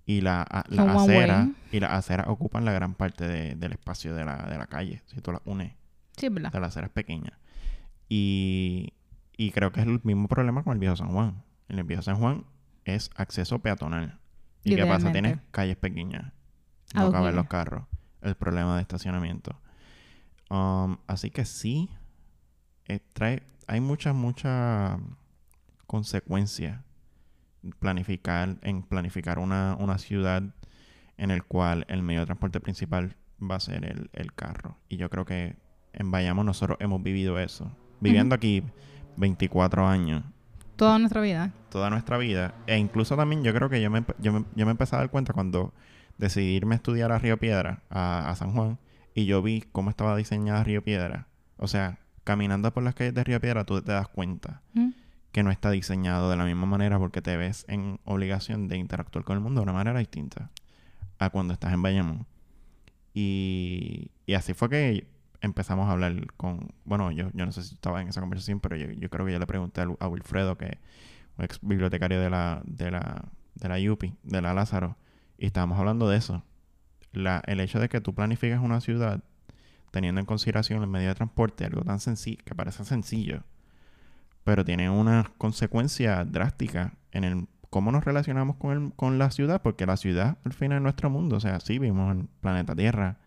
y 0.05 0.21
la, 0.21 0.41
a- 0.41 0.63
way. 0.69 0.87
aceras 0.95 1.47
y 1.71 1.79
las 1.79 1.91
aceras 1.91 2.27
ocupan 2.29 2.65
la 2.65 2.71
gran 2.71 2.95
parte 2.95 3.27
de- 3.27 3.55
del 3.55 3.73
espacio 3.73 4.15
de 4.15 4.25
la, 4.25 4.37
de 4.49 4.57
la 4.57 4.67
calle, 4.67 5.01
si 5.05 5.21
tú 5.21 5.31
las 5.31 5.41
unes. 5.45 5.73
Sí, 6.17 6.29
las 6.29 6.53
aceras 6.55 6.89
pequeñas. 6.89 7.33
Y, 8.07 8.93
y 9.37 9.51
creo 9.51 9.71
que 9.71 9.81
es 9.81 9.87
el 9.87 10.01
mismo 10.03 10.27
problema 10.27 10.63
con 10.63 10.73
el 10.73 10.79
viejo 10.79 10.95
San 10.95 11.09
Juan. 11.11 11.43
En 11.67 11.77
el 11.79 11.83
viejo 11.85 12.01
San 12.01 12.17
Juan 12.17 12.45
es 12.85 13.09
acceso 13.15 13.59
peatonal. 13.59 14.19
¿Y 14.63 14.75
qué 14.75 14.85
pasa? 14.85 15.11
Tienes 15.11 15.37
calles 15.51 15.77
pequeñas. 15.77 16.33
No 16.95 17.03
dos 17.05 17.13
caben 17.13 17.35
los 17.35 17.47
carros. 17.47 17.85
El 18.21 18.35
problema 18.35 18.75
de 18.75 18.81
estacionamiento. 18.81 19.59
Um, 20.49 20.97
así 21.07 21.29
que 21.29 21.45
sí, 21.45 21.89
eh, 22.87 22.99
trae, 23.13 23.43
hay 23.69 23.81
muchas, 23.81 24.15
muchas 24.15 24.99
consecuencias 25.85 26.81
planificar, 27.77 28.57
en 28.61 28.81
planificar 28.81 29.37
una, 29.37 29.75
una 29.79 29.99
ciudad 29.99 30.43
en 31.17 31.31
el 31.31 31.43
cual 31.43 31.85
el 31.87 32.01
medio 32.01 32.21
de 32.21 32.25
transporte 32.25 32.59
principal 32.59 33.15
va 33.39 33.55
a 33.55 33.59
ser 33.59 33.85
el, 33.85 34.09
el 34.13 34.33
carro. 34.33 34.77
Y 34.87 34.97
yo 34.97 35.09
creo 35.09 35.25
que 35.25 35.55
en 35.93 36.09
Bayamo 36.09 36.43
nosotros 36.43 36.77
hemos 36.81 37.03
vivido 37.03 37.37
eso. 37.37 37.71
Viviendo 37.99 38.33
aquí 38.33 38.63
24 39.17 39.87
años, 39.87 40.23
Toda 40.75 40.97
nuestra 40.97 41.19
vida. 41.21 41.51
toda 41.69 41.89
nuestra 41.89 42.17
vida. 42.17 42.55
E 42.65 42.77
incluso 42.77 43.17
también 43.17 43.43
yo 43.43 43.53
creo 43.53 43.69
que 43.69 43.81
yo 43.81 43.91
me, 43.91 44.03
yo 44.17 44.31
me, 44.31 44.45
yo 44.55 44.65
me 44.65 44.71
empecé 44.71 44.95
a 44.95 44.99
dar 44.99 45.09
cuenta 45.11 45.33
cuando 45.33 45.73
decidí 46.17 46.55
irme 46.55 46.75
a 46.75 46.77
estudiar 46.77 47.11
a 47.11 47.19
Río 47.19 47.37
Piedra, 47.37 47.83
a, 47.89 48.29
a 48.29 48.35
San 48.35 48.53
Juan, 48.53 48.79
y 49.13 49.25
yo 49.25 49.41
vi 49.41 49.65
cómo 49.73 49.89
estaba 49.89 50.15
diseñada 50.15 50.63
Río 50.63 50.81
Piedra. 50.81 51.27
O 51.57 51.67
sea, 51.67 51.99
caminando 52.29 52.71
por 52.71 52.83
las 52.83 52.93
calles 52.93 53.15
de 53.15 53.23
Río 53.23 53.41
Piedra, 53.41 53.63
tú 53.65 53.81
te 53.81 53.91
das 53.91 54.07
cuenta 54.07 54.61
Ujú. 54.75 54.93
que 55.31 55.41
no 55.41 55.49
está 55.49 55.71
diseñado 55.71 56.29
de 56.29 56.37
la 56.37 56.45
misma 56.45 56.67
manera 56.67 56.99
porque 56.99 57.23
te 57.23 57.35
ves 57.37 57.65
en 57.67 57.99
obligación 58.05 58.67
de 58.67 58.77
interactuar 58.77 59.25
con 59.25 59.35
el 59.35 59.41
mundo 59.41 59.61
de 59.61 59.63
una 59.63 59.73
manera 59.73 59.97
distinta 59.97 60.51
a 61.17 61.31
cuando 61.31 61.55
estás 61.55 61.73
en 61.73 61.81
Bayamón. 61.81 62.27
Y, 63.15 64.11
y 64.27 64.35
así 64.35 64.53
fue 64.53 64.69
que 64.69 65.07
empezamos 65.41 65.89
a 65.89 65.93
hablar 65.93 66.31
con... 66.37 66.71
Bueno, 66.85 67.11
yo, 67.11 67.31
yo 67.33 67.47
no 67.47 67.51
sé 67.51 67.63
si 67.63 67.73
estaba 67.73 67.99
en 67.99 68.09
esa 68.09 68.21
conversación, 68.21 68.59
pero 68.59 68.75
yo, 68.75 68.91
yo 68.91 69.09
creo 69.09 69.25
que 69.25 69.31
yo 69.31 69.39
le 69.39 69.47
pregunté 69.47 69.81
a, 69.81 70.07
Wilfredo, 70.07 70.55
que 70.55 70.77
ex 71.39 71.59
bibliotecario 71.63 72.21
de 72.21 72.29
la, 72.29 72.61
de 72.63 72.91
la, 72.91 73.25
de 73.55 73.69
la 73.69 73.91
UPI, 73.91 74.13
de 74.21 74.41
la 74.43 74.53
Lázaro, 74.53 74.97
y 75.39 75.47
estábamos 75.47 75.79
hablando 75.79 76.07
de 76.07 76.17
eso. 76.17 76.43
La, 77.11 77.41
el 77.47 77.59
hecho 77.59 77.79
de 77.79 77.89
que 77.89 78.01
tú 78.01 78.13
planifiques 78.13 78.59
una 78.59 78.81
ciudad 78.81 79.23
teniendo 79.91 80.19
en 80.19 80.25
consideración 80.25 80.81
el 80.81 80.89
medio 80.89 81.09
de 81.09 81.15
transporte, 81.15 81.65
algo 81.65 81.81
tan 81.83 81.99
sencillo, 81.99 82.43
que 82.45 82.55
parece 82.55 82.83
sencillo, 82.85 83.43
pero 84.43 84.65
tiene 84.65 84.89
una 84.89 85.31
consecuencia 85.37 86.25
drástica 86.25 86.93
en 87.11 87.23
el 87.23 87.47
cómo 87.69 87.91
nos 87.91 88.03
relacionamos 88.03 88.55
con, 88.57 88.71
el, 88.71 88.93
con 88.95 89.19
la 89.19 89.29
ciudad, 89.31 89.61
porque 89.61 89.85
la 89.85 89.97
ciudad 89.97 90.37
al 90.43 90.53
final 90.53 90.77
es 90.77 90.83
nuestro 90.83 91.09
mundo, 91.09 91.35
o 91.37 91.39
sea, 91.39 91.59
sí 91.59 91.77
vivimos 91.79 92.11
en 92.15 92.27
planeta 92.41 92.75
Tierra 92.75 93.17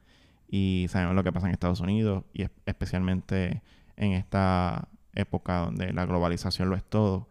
y 0.49 0.87
sabemos 0.91 1.15
lo 1.15 1.23
que 1.25 1.33
pasa 1.33 1.47
en 1.47 1.53
Estados 1.53 1.81
Unidos 1.81 2.25
y 2.33 2.43
es- 2.43 2.51
especialmente 2.67 3.63
en 3.97 4.13
esta 4.13 4.89
época 5.15 5.59
donde 5.59 5.93
la 5.93 6.07
globalización 6.07 6.71
lo 6.71 6.77
es 6.77 6.85
todo, 6.85 7.29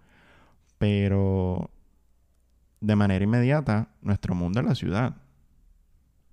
pero 0.77 1.69
de 2.79 2.95
manera 2.95 3.23
inmediata 3.23 3.89
nuestro 4.01 4.33
mundo 4.35 4.59
es 4.61 4.65
la 4.65 4.75
ciudad. 4.75 5.15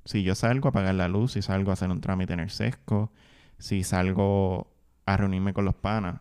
Si 0.09 0.23
yo 0.23 0.35
salgo 0.35 0.69
a 0.69 0.71
apagar 0.71 0.95
la 0.95 1.07
luz, 1.07 1.33
si 1.33 1.43
salgo 1.43 1.69
a 1.71 1.75
hacer 1.75 1.91
un 1.91 2.01
trámite 2.01 2.33
en 2.33 2.41
el 2.41 2.49
sesco, 2.49 3.13
si 3.59 3.85
salgo 3.85 4.73
a 5.05 5.19
reunirme 5.19 5.53
con 5.53 5.67
los 5.67 5.75
panas, 5.75 6.21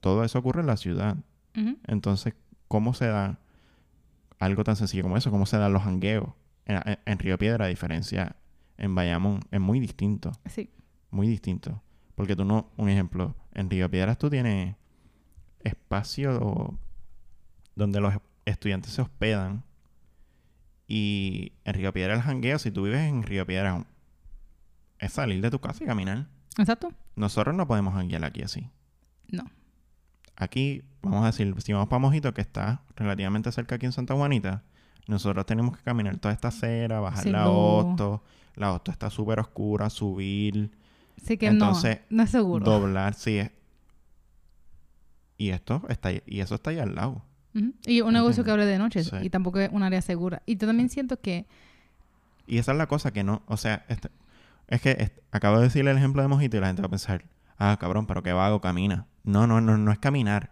todo 0.00 0.24
eso 0.24 0.38
ocurre 0.38 0.60
en 0.62 0.66
la 0.66 0.78
ciudad. 0.78 1.16
Entonces, 1.86 2.32
¿cómo 2.68 2.94
se 2.94 3.06
da 3.08 3.38
algo 4.38 4.64
tan 4.64 4.76
sencillo 4.76 5.02
como 5.02 5.18
eso? 5.18 5.30
¿Cómo 5.30 5.44
se 5.44 5.58
dan 5.58 5.74
los 5.74 5.82
jangueos? 5.82 6.30
En, 6.64 6.76
en- 6.88 6.98
en 7.04 7.18
Río 7.18 7.36
Piedra, 7.36 7.66
a 7.66 7.68
diferencia 7.68 8.36
en 8.78 8.94
Bayamón, 8.94 9.40
es 9.50 9.60
muy 9.60 9.78
distinto. 9.78 10.32
Sí. 10.46 10.70
Muy 11.10 11.28
distinto. 11.28 11.82
Porque 12.14 12.34
tú 12.34 12.46
no, 12.46 12.70
un 12.78 12.88
ejemplo, 12.88 13.34
en 13.52 13.68
Río 13.68 13.90
Piedras 13.90 14.16
tú 14.16 14.30
tienes 14.30 14.74
espacio 15.64 16.78
donde 17.74 18.00
los 18.00 18.14
estudiantes 18.46 18.92
se 18.92 19.02
hospedan. 19.02 19.64
Y 20.94 21.52
en 21.64 21.72
Río 21.72 21.90
Piedra 21.94 22.12
el 22.12 22.20
jangueo, 22.20 22.58
si 22.58 22.70
tú 22.70 22.82
vives 22.82 23.00
en 23.00 23.22
Río 23.22 23.46
Piedra, 23.46 23.86
es 24.98 25.10
salir 25.14 25.40
de 25.40 25.50
tu 25.50 25.58
casa 25.58 25.82
y 25.82 25.86
caminar. 25.86 26.26
Exacto. 26.58 26.92
Nosotros 27.16 27.54
no 27.56 27.66
podemos 27.66 27.94
janguear 27.94 28.22
aquí 28.26 28.42
así. 28.42 28.68
No. 29.30 29.44
Aquí, 30.36 30.82
vamos 31.00 31.22
a 31.22 31.26
decir, 31.28 31.54
si 31.62 31.72
vamos 31.72 31.88
para 31.88 31.98
Mojito, 32.00 32.34
que 32.34 32.42
está 32.42 32.82
relativamente 32.94 33.50
cerca 33.52 33.76
aquí 33.76 33.86
en 33.86 33.92
Santa 33.92 34.12
Juanita, 34.14 34.64
nosotros 35.06 35.46
tenemos 35.46 35.78
que 35.78 35.82
caminar 35.82 36.18
toda 36.18 36.34
esta 36.34 36.48
acera, 36.48 37.00
bajar 37.00 37.24
la. 37.26 37.48
Hosto. 37.48 38.22
La 38.56 38.70
Hosto 38.74 38.90
está 38.90 39.08
súper 39.08 39.40
oscura, 39.40 39.88
subir, 39.88 40.72
Así 41.16 41.38
que 41.38 41.46
Entonces, 41.46 42.00
no, 42.10 42.18
no 42.18 42.22
es 42.24 42.30
seguro. 42.30 42.64
doblar, 42.66 43.14
sí. 43.14 43.38
es- 43.38 43.50
Y 45.38 45.48
esto 45.50 45.82
está 45.88 46.10
y 46.12 46.40
eso 46.40 46.54
está 46.54 46.68
ahí 46.68 46.78
al 46.80 46.94
lado. 46.94 47.24
Y 47.86 48.00
un 48.00 48.12
negocio 48.14 48.44
que 48.44 48.50
abre 48.50 48.64
de 48.66 48.78
noche 48.78 49.04
Sí. 49.04 49.16
y 49.22 49.30
tampoco 49.30 49.58
es 49.60 49.70
un 49.72 49.82
área 49.82 50.00
segura. 50.02 50.42
Y 50.46 50.56
yo 50.56 50.66
también 50.66 50.88
siento 50.88 51.20
que 51.20 51.46
Y 52.46 52.58
esa 52.58 52.72
es 52.72 52.78
la 52.78 52.86
cosa 52.88 53.12
que 53.12 53.22
no, 53.24 53.42
o 53.46 53.56
sea, 53.56 53.84
este- 53.88 54.10
es 54.68 54.80
que 54.82 55.12
acabo 55.30 55.58
de 55.58 55.64
decirle 55.64 55.90
el 55.92 55.96
ejemplo 55.96 56.22
de 56.22 56.28
Mojito 56.28 56.56
y 56.56 56.60
la 56.60 56.66
gente 56.66 56.82
va 56.82 56.86
a 56.86 56.90
pensar, 56.90 57.24
ah, 57.58 57.76
cabrón, 57.80 58.06
pero 58.06 58.22
qué 58.22 58.32
vago, 58.32 58.60
camina. 58.60 59.06
No, 59.22 59.46
no, 59.46 59.60
no, 59.60 59.76
no 59.78 59.92
es 59.92 59.98
caminar. 59.98 60.50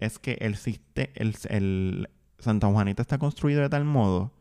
Es 0.00 0.18
que 0.18 0.36
el, 0.40 0.56
el, 1.14 1.36
el 1.48 2.08
Santa 2.38 2.66
Juanita 2.66 3.02
está 3.02 3.18
construido 3.18 3.62
de 3.62 3.68
tal 3.68 3.84
modo 3.84 4.32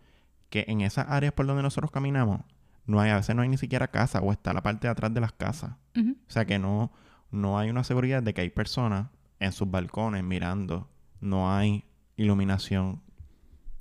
que 0.49 0.65
en 0.67 0.81
esas 0.81 1.07
áreas 1.09 1.33
por 1.33 1.45
donde 1.45 1.61
nosotros 1.63 1.91
caminamos, 1.91 2.41
no 2.87 2.99
hay, 2.99 3.11
a 3.11 3.15
veces 3.17 3.35
no 3.35 3.41
hay 3.41 3.49
ni 3.49 3.57
siquiera 3.57 3.87
casa 3.89 4.19
o 4.21 4.31
está 4.31 4.51
la 4.53 4.61
parte 4.63 4.87
de 4.87 4.91
atrás 4.91 5.13
de 5.13 5.21
las 5.21 5.31
casas. 5.33 5.75
O 5.97 6.31
sea 6.31 6.45
que 6.45 6.57
no, 6.59 6.91
no 7.31 7.57
hay 7.59 7.69
una 7.69 7.83
seguridad 7.83 8.23
de 8.23 8.33
que 8.33 8.41
hay 8.41 8.49
personas 8.49 9.07
en 9.39 9.51
sus 9.51 9.69
balcones 9.69 10.23
mirando. 10.23 10.89
No 11.21 11.51
hay 11.51 11.85
iluminación. 12.17 13.01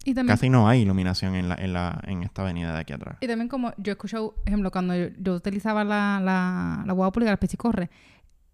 y 0.04 0.14
también 0.14 0.36
Casi 0.36 0.48
no 0.50 0.68
hay 0.68 0.82
iluminación 0.82 1.34
en, 1.34 1.48
la, 1.48 1.54
en, 1.56 1.72
la, 1.72 2.00
en 2.06 2.22
esta 2.22 2.42
avenida 2.42 2.72
de 2.72 2.78
aquí 2.78 2.92
atrás. 2.92 3.18
Y 3.20 3.26
también 3.26 3.48
como 3.48 3.72
yo 3.76 3.92
he 3.92 3.94
escuchado, 3.94 4.34
ejemplo, 4.46 4.70
cuando 4.70 4.94
yo, 4.96 5.08
yo 5.18 5.34
utilizaba 5.34 5.84
la, 5.84 6.20
la, 6.22 6.82
la 6.86 6.92
guagua 6.92 7.12
pública, 7.12 7.30
la 7.30 7.56
Corre, 7.56 7.90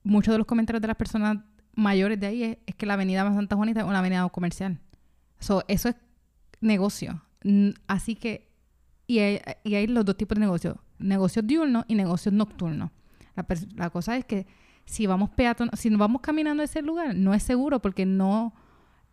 muchos 0.02 0.32
de 0.32 0.38
los 0.38 0.46
comentarios 0.46 0.80
de 0.80 0.88
las 0.88 0.96
personas 0.96 1.38
mayores 1.74 2.18
de 2.18 2.26
ahí 2.26 2.42
es, 2.42 2.58
es 2.66 2.74
que 2.74 2.86
la 2.86 2.94
avenida 2.94 3.22
Santa 3.32 3.56
Juanita 3.56 3.80
es 3.80 3.86
una 3.86 3.98
avenida 3.98 4.28
comercial. 4.28 4.78
So, 5.38 5.64
eso 5.68 5.88
es 5.88 5.96
negocio. 6.60 7.22
Así 7.86 8.14
que, 8.16 8.50
y 9.06 9.18
hay, 9.18 9.40
y 9.64 9.74
hay 9.74 9.86
los 9.86 10.04
dos 10.04 10.16
tipos 10.16 10.36
de 10.36 10.40
negocios, 10.40 10.76
negocios 10.98 11.46
diurnos 11.46 11.84
y 11.88 11.94
negocios 11.94 12.34
nocturnos. 12.34 12.90
La, 13.76 13.90
cosa 13.90 14.16
es 14.16 14.24
que 14.24 14.46
si 14.84 15.06
vamos 15.06 15.30
peatón, 15.30 15.70
si 15.74 15.88
nos 15.88 15.98
vamos 15.98 16.20
caminando 16.20 16.62
a 16.62 16.64
ese 16.64 16.82
lugar, 16.82 17.14
no 17.14 17.32
es 17.32 17.42
seguro 17.42 17.80
porque 17.80 18.04
no, 18.04 18.54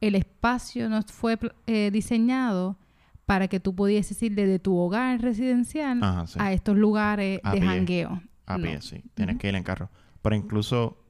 el 0.01 0.15
espacio 0.15 0.89
no 0.89 1.01
fue 1.03 1.37
eh, 1.65 1.89
diseñado 1.91 2.77
para 3.25 3.47
que 3.47 3.59
tú 3.59 3.75
pudieses 3.75 4.21
ir 4.23 4.35
desde 4.35 4.59
tu 4.59 4.77
hogar 4.77 5.19
residencial 5.21 6.01
Ajá, 6.03 6.27
sí. 6.27 6.39
a 6.41 6.53
estos 6.53 6.77
lugares 6.77 7.39
A 7.43 7.51
de 7.53 7.59
pie. 7.59 7.67
jangueo. 7.67 8.21
A 8.45 8.57
no. 8.57 8.63
pie, 8.63 8.81
sí. 8.81 9.03
Tienes 9.15 9.37
que 9.37 9.49
ir 9.49 9.55
en 9.55 9.63
carro. 9.63 9.89
Pero 10.21 10.35
incluso 10.35 11.03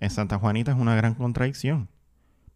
en 0.00 0.10
Santa 0.10 0.38
Juanita 0.38 0.72
es 0.72 0.78
una 0.78 0.94
gran 0.94 1.14
contradicción. 1.14 1.88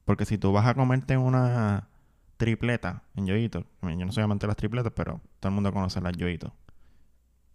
Porque 0.04 0.24
si 0.24 0.38
tú 0.38 0.52
vas 0.52 0.66
a 0.66 0.74
comerte 0.74 1.16
una 1.16 1.88
tripleta 2.36 3.02
en 3.14 3.26
Yoito, 3.26 3.66
yo 3.82 4.06
no 4.06 4.12
soy 4.12 4.24
amante 4.24 4.46
de 4.46 4.48
las 4.48 4.56
tripletas, 4.56 4.92
pero 4.96 5.20
todo 5.38 5.50
el 5.50 5.54
mundo 5.54 5.72
conoce 5.72 6.00
las 6.00 6.16
Yoito. 6.16 6.52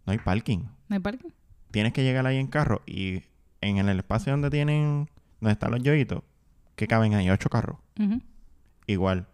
No 0.06 0.12
hay 0.12 0.18
parking. 0.18 0.60
¿No 0.88 0.94
hay 0.96 1.00
parking? 1.00 1.30
Tienes 1.70 1.92
que 1.92 2.02
llegar 2.02 2.26
ahí 2.26 2.38
en 2.38 2.46
carro 2.46 2.80
y 2.86 3.22
en 3.60 3.76
el 3.78 3.98
espacio 3.98 4.32
donde 4.32 4.48
tienen, 4.48 5.10
donde 5.40 5.52
están 5.52 5.72
los 5.72 5.82
Yoitos, 5.82 6.22
que 6.76 6.86
caben 6.86 7.14
ahí 7.14 7.28
ocho 7.28 7.50
carros. 7.50 7.78
Igual, 8.86 9.26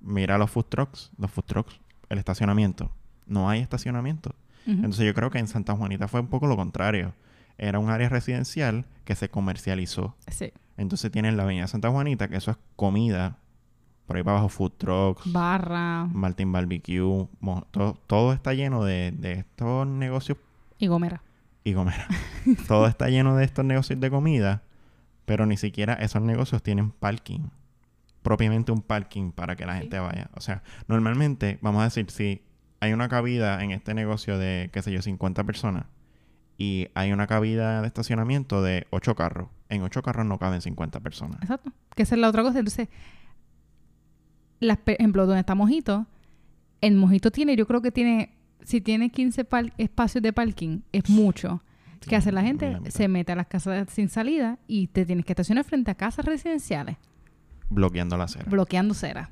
mira 0.00 0.38
los 0.38 0.50
food 0.50 0.66
trucks, 0.66 1.10
los 1.18 1.30
food 1.30 1.44
trucks, 1.44 1.80
el 2.08 2.18
estacionamiento. 2.18 2.90
No 3.26 3.48
hay 3.48 3.60
estacionamiento. 3.60 4.34
Entonces 4.66 5.04
yo 5.04 5.12
creo 5.12 5.30
que 5.30 5.38
en 5.38 5.46
Santa 5.48 5.74
Juanita 5.74 6.08
fue 6.08 6.20
un 6.20 6.28
poco 6.28 6.46
lo 6.46 6.56
contrario. 6.56 7.12
Era 7.58 7.78
un 7.78 7.90
área 7.90 8.08
residencial 8.08 8.86
que 9.04 9.14
se 9.14 9.28
comercializó. 9.28 10.16
Sí. 10.28 10.52
Entonces 10.76 11.10
tienen 11.12 11.36
la 11.36 11.42
avenida 11.42 11.66
Santa 11.66 11.90
Juanita, 11.90 12.28
que 12.28 12.36
eso 12.36 12.50
es 12.50 12.56
comida 12.76 13.38
por 14.06 14.16
ahí 14.16 14.22
para 14.22 14.36
abajo, 14.38 14.48
food 14.50 14.72
trucks, 14.72 15.32
Barra 15.32 16.04
Martin 16.12 16.52
Barbecue, 16.52 17.26
todo, 17.70 17.94
todo 18.06 18.32
está 18.34 18.52
lleno 18.52 18.84
de, 18.84 19.12
de 19.12 19.32
estos 19.32 19.86
negocios 19.86 20.36
y 20.78 20.88
Gomera. 20.88 21.22
y 21.62 21.72
comer. 21.72 21.94
todo 22.68 22.86
está 22.86 23.08
lleno 23.08 23.34
de 23.36 23.44
estos 23.44 23.64
negocios 23.64 23.98
de 24.00 24.10
comida, 24.10 24.62
pero 25.24 25.46
ni 25.46 25.56
siquiera 25.56 25.94
esos 25.94 26.20
negocios 26.20 26.62
tienen 26.62 26.90
parking. 26.90 27.48
Propiamente 28.24 28.72
un 28.72 28.82
parking 28.82 29.30
para 29.30 29.54
que 29.54 29.64
la 29.66 29.76
gente 29.76 29.98
vaya. 30.00 30.30
O 30.34 30.40
sea, 30.40 30.64
normalmente, 30.88 31.58
vamos 31.62 31.82
a 31.82 31.84
decir, 31.84 32.10
si 32.10 32.42
hay 32.80 32.92
una 32.92 33.08
cabida 33.08 33.62
en 33.62 33.70
este 33.70 33.94
negocio 33.94 34.36
de, 34.38 34.70
qué 34.72 34.82
sé 34.82 34.90
yo, 34.90 35.00
50 35.02 35.44
personas 35.44 35.84
y 36.58 36.88
hay 36.94 37.12
una 37.12 37.26
cabida 37.28 37.80
de 37.82 37.86
estacionamiento 37.86 38.62
de 38.62 38.86
8 38.90 39.14
carros, 39.14 39.48
en 39.68 39.82
8 39.82 40.02
carros 40.02 40.26
no 40.26 40.38
caben 40.38 40.60
50 40.60 41.00
personas. 41.00 41.40
Exacto. 41.42 41.72
Que 41.94 42.02
esa 42.02 42.14
es 42.16 42.20
la 42.20 42.28
otra 42.28 42.42
cosa. 42.42 42.58
Entonces, 42.58 42.88
las, 44.60 44.78
por 44.78 44.94
ejemplo, 44.94 45.26
donde 45.26 45.40
está 45.40 45.54
Mojito, 45.54 46.06
el 46.80 46.94
Mojito 46.96 47.30
tiene, 47.30 47.56
yo 47.56 47.66
creo 47.66 47.82
que 47.82 47.90
tiene, 47.92 48.34
si 48.62 48.80
tiene 48.80 49.10
15 49.10 49.44
par- 49.44 49.72
espacios 49.78 50.22
de 50.22 50.32
parking, 50.32 50.80
es 50.92 51.08
mucho. 51.10 51.62
¿Qué 52.00 52.16
hace 52.16 52.32
la 52.32 52.42
gente? 52.42 52.70
La. 52.70 52.90
Se 52.90 53.08
mete 53.08 53.32
a 53.32 53.36
las 53.36 53.46
casas 53.46 53.88
sin 53.90 54.08
salida 54.10 54.58
y 54.66 54.88
te 54.88 55.06
tienes 55.06 55.24
que 55.24 55.32
estacionar 55.32 55.64
frente 55.64 55.90
a 55.90 55.94
casas 55.94 56.24
residenciales, 56.26 56.96
Bloqueando 57.74 58.16
la 58.16 58.24
acera. 58.24 58.46
bloqueando 58.48 58.94
cera. 58.94 59.30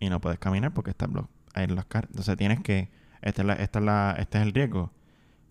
y 0.00 0.08
no 0.10 0.20
puedes 0.20 0.38
caminar 0.38 0.72
porque 0.72 0.90
está 0.90 1.08
ahí 1.54 1.66
los 1.68 1.84
car- 1.86 2.06
Entonces 2.10 2.36
tienes 2.36 2.60
que, 2.60 2.90
esta 3.22 3.42
es 3.42 3.46
la, 3.46 3.54
esta 3.54 3.78
es 3.78 3.84
la, 3.84 4.16
este 4.18 4.38
es 4.38 4.44
el 4.44 4.52
riesgo. 4.52 4.92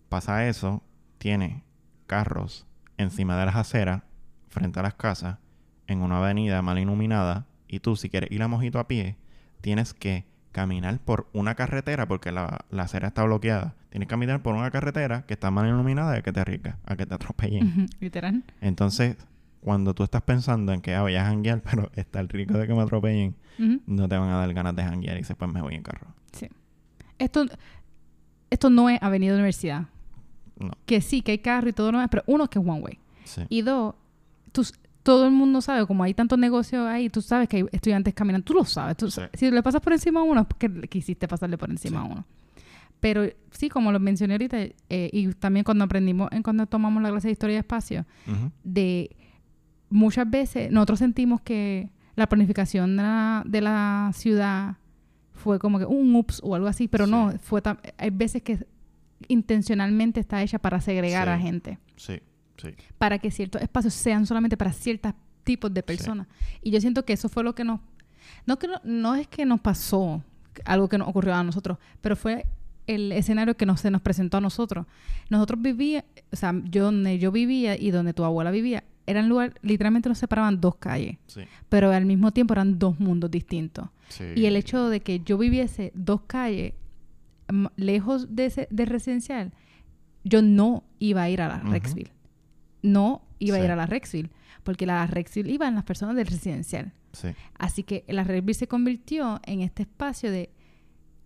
Pasa 0.08 0.46
eso, 0.46 0.82
tiene 1.18 1.64
carros 2.06 2.66
encima 2.98 3.36
de 3.36 3.46
las 3.46 3.56
aceras, 3.56 4.02
frente 4.48 4.78
a 4.80 4.82
las 4.82 4.94
casas, 4.94 5.38
en 5.86 6.00
una 6.02 6.18
avenida 6.18 6.62
mal 6.62 6.78
iluminada, 6.78 7.46
y 7.68 7.80
tú 7.80 7.96
si 7.96 8.08
quieres 8.08 8.30
ir 8.30 8.42
a 8.42 8.48
Mojito 8.48 8.78
a 8.78 8.86
pie, 8.88 9.16
tienes 9.60 9.92
que 9.94 10.24
caminar 10.52 10.98
por 11.00 11.28
una 11.32 11.54
carretera 11.54 12.06
porque 12.08 12.32
la, 12.32 12.64
la 12.70 12.84
acera 12.84 13.08
está 13.08 13.24
bloqueada. 13.24 13.74
Tienes 13.90 14.06
que 14.06 14.10
caminar 14.10 14.42
por 14.42 14.54
una 14.54 14.70
carretera 14.70 15.26
que 15.26 15.34
está 15.34 15.50
mal 15.50 15.66
iluminada 15.66 16.18
y 16.18 16.22
que 16.22 16.32
te 16.32 16.40
arriesga 16.40 16.78
a 16.86 16.96
que 16.96 17.04
te 17.06 17.14
atropellen. 17.14 17.88
Literal. 18.00 18.42
Entonces, 18.60 19.16
cuando 19.60 19.94
tú 19.94 20.02
estás 20.04 20.22
pensando 20.22 20.72
en 20.72 20.80
que 20.80 20.94
ah, 20.94 21.02
voy 21.02 21.16
a 21.16 21.24
janguear, 21.24 21.62
pero 21.70 21.90
está 21.94 22.20
el 22.20 22.28
riesgo 22.28 22.58
de 22.58 22.66
que 22.66 22.74
me 22.74 22.82
atropellen, 22.82 23.34
no 23.86 24.08
te 24.08 24.16
van 24.16 24.28
a 24.30 24.36
dar 24.38 24.52
ganas 24.54 24.76
de 24.76 24.82
janguear 24.84 25.16
y 25.16 25.20
dices, 25.20 25.36
pues 25.36 25.50
me 25.52 25.60
voy 25.62 25.74
en 25.74 25.82
carro. 25.82 26.08
Sí. 26.32 26.48
Esto, 27.18 27.46
esto 28.50 28.70
no 28.70 28.88
es 28.90 29.02
Avenida 29.02 29.34
Universidad. 29.34 29.86
No. 30.58 30.70
Que 30.86 31.00
sí, 31.00 31.22
que 31.22 31.32
hay 31.32 31.38
carro 31.38 31.68
y 31.68 31.72
todo 31.72 31.92
lo 31.92 31.98
demás, 31.98 32.08
pero 32.10 32.22
uno 32.26 32.48
que 32.48 32.58
es 32.58 32.64
one 32.66 32.80
way. 32.80 32.98
Sí. 33.24 33.42
Y 33.48 33.62
dos, 33.62 33.94
tú 34.52 34.62
todo 35.02 35.26
el 35.26 35.32
mundo 35.32 35.60
sabe, 35.60 35.86
como 35.86 36.02
hay 36.02 36.14
tantos 36.14 36.38
negocios 36.38 36.86
ahí, 36.86 37.08
tú 37.10 37.22
sabes 37.22 37.48
que 37.48 37.58
hay 37.58 37.64
estudiantes 37.70 38.12
caminando, 38.14 38.44
tú 38.44 38.54
lo 38.54 38.64
sabes. 38.64 38.96
tú 38.96 39.10
Sí. 39.10 39.20
Si 39.34 39.50
le 39.50 39.62
pasas 39.62 39.80
por 39.80 39.92
encima 39.92 40.20
a 40.20 40.22
uno, 40.24 40.40
es 40.40 40.46
porque 40.46 40.68
quisiste 40.88 41.28
pasarle 41.28 41.56
por 41.56 41.70
encima 41.70 42.00
Sí. 42.02 42.06
a 42.08 42.12
uno. 42.12 42.24
Pero 42.98 43.22
sí, 43.52 43.68
como 43.68 43.92
lo 43.92 44.00
mencioné 44.00 44.34
ahorita, 44.34 44.56
eh, 44.58 45.10
y 45.12 45.28
también 45.34 45.62
cuando 45.64 45.84
aprendimos, 45.84 46.28
en 46.32 46.42
cuando 46.42 46.66
tomamos 46.66 47.02
la 47.02 47.10
clase 47.10 47.28
de 47.28 47.32
historia 47.32 47.54
de 47.56 47.60
espacio, 47.60 48.04
Ujú. 48.26 48.50
de 48.64 49.14
muchas 49.90 50.28
veces 50.30 50.70
nosotros 50.70 50.98
sentimos 50.98 51.40
que 51.40 51.90
la 52.16 52.28
planificación 52.28 52.96
de 52.96 53.02
la, 53.02 53.42
de 53.46 53.60
la 53.60 54.10
ciudad 54.14 54.76
fue 55.32 55.58
como 55.58 55.78
que 55.78 55.84
un 55.84 56.14
ups 56.14 56.40
o 56.42 56.54
algo 56.54 56.66
así, 56.66 56.88
pero 56.88 57.04
Sí. 57.04 57.10
no, 57.10 57.32
fue 57.42 57.60
hay 57.98 58.10
veces 58.10 58.42
que 58.42 58.66
intencionalmente 59.28 60.20
está 60.20 60.42
hecha 60.42 60.58
para 60.58 60.80
segregar 60.80 61.28
a 61.28 61.38
gente, 61.38 61.78
Sí, 61.96 62.20
sí. 62.56 62.68
para 62.98 63.18
que 63.18 63.30
ciertos 63.30 63.62
espacios 63.62 63.94
sean 63.94 64.26
solamente 64.26 64.56
para 64.56 64.72
ciertos 64.72 65.12
tipos 65.44 65.72
de 65.72 65.82
personas. 65.82 66.26
Y 66.62 66.70
yo 66.70 66.80
siento 66.80 67.04
que 67.04 67.12
eso 67.12 67.28
fue 67.28 67.42
lo 67.44 67.54
que 67.54 67.64
nos 67.64 67.80
no 68.44 68.58
que 68.58 68.66
no, 68.66 68.80
no 68.84 69.14
es 69.14 69.28
que 69.28 69.44
nos 69.46 69.60
pasó 69.60 70.22
algo 70.64 70.88
que 70.88 70.98
nos 70.98 71.08
ocurrió 71.08 71.34
a 71.34 71.44
nosotros, 71.44 71.78
pero 72.00 72.16
fue 72.16 72.46
el 72.86 73.12
escenario 73.12 73.56
que 73.56 73.66
nos, 73.66 73.80
se 73.80 73.90
nos 73.90 74.00
presentó 74.00 74.36
a 74.38 74.40
nosotros. 74.40 74.86
Nosotros 75.28 75.60
vivíamos, 75.60 76.04
o 76.32 76.36
sea, 76.36 76.54
yo 76.64 76.84
donde 76.84 77.18
yo 77.18 77.30
vivía 77.32 77.76
y 77.78 77.90
donde 77.90 78.14
tu 78.14 78.24
abuela 78.24 78.50
vivía, 78.50 78.84
eran 79.06 79.28
lugar, 79.28 79.54
literalmente 79.62 80.08
nos 80.08 80.18
separaban 80.18 80.60
dos 80.60 80.76
calles, 80.76 81.18
Sí. 81.26 81.42
pero 81.68 81.90
al 81.92 82.06
mismo 82.06 82.32
tiempo 82.32 82.54
eran 82.54 82.78
dos 82.78 82.98
mundos 83.00 83.30
distintos. 83.30 83.88
sí. 84.08 84.24
Y 84.36 84.46
el 84.46 84.56
hecho 84.56 84.88
de 84.88 85.00
que 85.00 85.20
yo 85.20 85.36
viviese 85.38 85.92
dos 85.94 86.22
calles 86.26 86.74
m- 87.48 87.68
lejos 87.76 88.34
de, 88.34 88.46
ese, 88.46 88.68
de 88.70 88.84
residencial, 88.84 89.52
yo 90.24 90.42
no 90.42 90.84
iba 90.98 91.22
a 91.22 91.30
ir 91.30 91.40
a 91.42 91.48
la. 91.48 91.58
Rexville. 91.60 92.10
No 92.82 93.22
iba 93.38 93.56
a 93.56 93.60
ir 93.60 93.66
Sí. 93.66 93.70
a 93.70 93.76
la 93.76 93.86
Rexville, 93.86 94.30
porque 94.64 94.86
la 94.86 95.06
Rexville 95.06 95.50
iban 95.52 95.74
las 95.74 95.84
personas 95.84 96.16
del 96.16 96.26
residencial. 96.26 96.92
Sí. 97.12 97.28
Así 97.58 97.82
que 97.82 98.04
la 98.08 98.24
Rexville 98.24 98.54
se 98.54 98.66
convirtió 98.68 99.40
en 99.44 99.60
este 99.60 99.82
espacio 99.82 100.30
de 100.30 100.50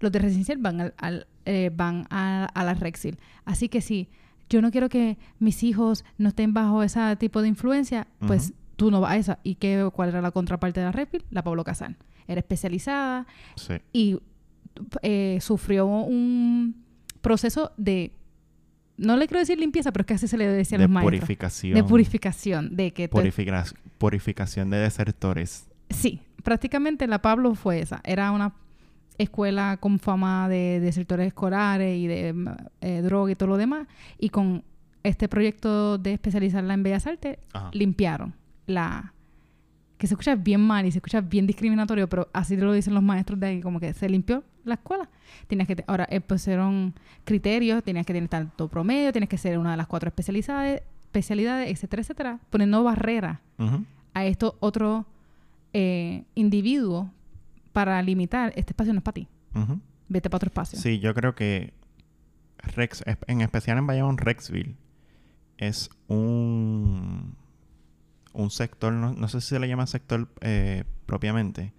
los 0.00 0.10
de 0.12 0.18
residencial 0.18 0.58
van 0.58 0.80
al, 0.80 0.94
al- 0.98 1.26
eh, 1.44 1.70
van 1.74 2.06
a, 2.10 2.44
a 2.46 2.64
la 2.64 2.74
Rexville. 2.74 3.18
Así 3.44 3.68
que 3.68 3.80
si 3.80 4.08
yo 4.50 4.60
no 4.60 4.70
quiero 4.70 4.88
que 4.90 5.16
mis 5.38 5.62
hijos 5.62 6.04
no 6.18 6.28
estén 6.28 6.52
bajo 6.52 6.82
ese 6.82 7.16
tipo 7.16 7.40
de 7.40 7.48
influencia, 7.48 8.06
pues 8.26 8.52
tú 8.76 8.90
no 8.90 9.00
vas 9.00 9.12
a 9.12 9.16
esa. 9.16 9.38
¿Y 9.42 9.54
qué, 9.54 9.88
cuál 9.94 10.10
era 10.10 10.20
la 10.20 10.30
contraparte 10.32 10.80
de 10.80 10.86
la 10.86 10.92
Rexville? 10.92 11.24
La 11.30 11.42
Pablo 11.42 11.64
Casal. 11.64 11.96
Era 12.26 12.40
especializada 12.40 13.26
Sí. 13.56 13.74
y 13.92 14.18
eh, 15.02 15.38
sufrió 15.40 15.86
un 15.86 16.84
proceso 17.20 17.72
de, 17.76 18.12
no 18.96 19.16
le 19.16 19.26
quiero 19.26 19.40
decir 19.40 19.58
limpieza, 19.58 19.92
pero 19.92 20.02
es 20.02 20.06
que 20.06 20.14
así 20.14 20.28
se 20.28 20.36
le 20.38 20.46
decía 20.46 20.76
a 20.76 20.80
De 20.80 20.84
los 20.86 20.92
maestros. 20.92 21.20
purificación. 21.20 21.74
De 21.74 21.84
purificación. 21.84 22.76
De 22.76 22.92
que 22.92 23.08
Purifica- 23.10 23.64
purificación 23.98 24.70
de 24.70 24.78
desertores. 24.78 25.68
Sí, 25.90 26.20
prácticamente 26.42 27.06
la 27.06 27.20
Pablo 27.20 27.54
fue 27.54 27.80
esa. 27.80 28.00
Era 28.04 28.30
una 28.30 28.54
escuela 29.22 29.76
con 29.78 29.98
fama 29.98 30.48
de, 30.48 30.80
de 30.80 30.92
sectores 30.92 31.26
escolares 31.26 31.96
y 31.98 32.06
de 32.06 32.34
eh, 32.80 33.02
droga 33.02 33.32
y 33.32 33.34
todo 33.34 33.50
lo 33.50 33.56
demás. 33.56 33.86
Y 34.18 34.28
con 34.30 34.62
este 35.02 35.28
proyecto 35.28 35.98
de 35.98 36.12
especializarla 36.14 36.74
en 36.74 36.82
Bellas 36.82 37.06
Artes, 37.06 37.38
Ajá. 37.52 37.70
limpiaron 37.72 38.34
la... 38.66 39.12
Que 39.98 40.06
se 40.06 40.14
escucha 40.14 40.34
bien 40.34 40.62
mal 40.62 40.86
y 40.86 40.92
se 40.92 40.98
escucha 40.98 41.20
bien 41.20 41.46
discriminatorio, 41.46 42.08
pero 42.08 42.28
así 42.32 42.56
lo 42.56 42.72
dicen 42.72 42.94
los 42.94 43.02
maestros 43.02 43.38
de 43.38 43.46
ahí, 43.46 43.60
como 43.60 43.80
que 43.80 43.92
se 43.92 44.08
limpió 44.08 44.42
la 44.64 44.74
escuela. 44.74 45.10
Tenías 45.46 45.68
que... 45.68 45.84
Ahora 45.86 46.06
eh, 46.10 46.20
pusieron 46.22 46.94
criterios, 47.24 47.82
tenías 47.82 48.06
que 48.06 48.14
tener 48.14 48.28
tanto 48.30 48.68
promedio, 48.68 49.12
tienes 49.12 49.28
que 49.28 49.36
ser 49.36 49.58
una 49.58 49.72
de 49.72 49.76
las 49.76 49.86
cuatro 49.86 50.08
especialidades, 50.08 50.82
especialidades 51.02 51.70
etcétera, 51.70 52.02
etcétera, 52.02 52.38
poniendo 52.48 52.82
barreras 52.82 53.40
a 54.14 54.24
estos 54.24 54.54
otros 54.60 55.04
eh, 55.74 56.24
individuos 56.34 57.08
para 57.72 58.00
limitar 58.02 58.52
este 58.56 58.72
espacio 58.72 58.92
no 58.92 58.98
es 58.98 59.04
para 59.04 59.14
ti. 59.14 59.28
Vete 60.08 60.28
para 60.28 60.36
otro 60.38 60.48
espacio. 60.48 60.78
Sí, 60.78 60.98
yo 60.98 61.14
creo 61.14 61.34
que 61.34 61.72
Rex, 62.58 63.02
en 63.26 63.40
especial 63.40 63.78
en 63.78 63.86
Bayamón, 63.86 64.18
Rexville, 64.18 64.76
es 65.56 65.90
un, 66.08 67.36
un 68.32 68.50
sector, 68.50 68.92
no, 68.92 69.12
no 69.12 69.28
sé 69.28 69.40
si 69.40 69.48
se 69.48 69.58
le 69.60 69.68
llama 69.68 69.86
sector 69.86 70.28
eh, 70.40 70.84
propiamente. 71.06 71.72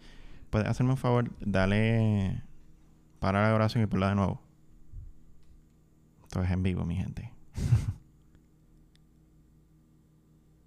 ¿Puedes 0.50 0.68
hacerme 0.68 0.92
un 0.92 0.98
favor? 0.98 1.32
Dale 1.40 2.42
para 3.20 3.48
la 3.50 3.56
oración 3.56 3.84
y 3.84 3.88
ponla 3.88 4.10
de 4.10 4.16
nuevo. 4.16 4.42
Esto 6.24 6.44
es 6.44 6.52
en 6.52 6.64
vivo, 6.64 6.86
mi 6.86 6.96
gente. 6.96 7.32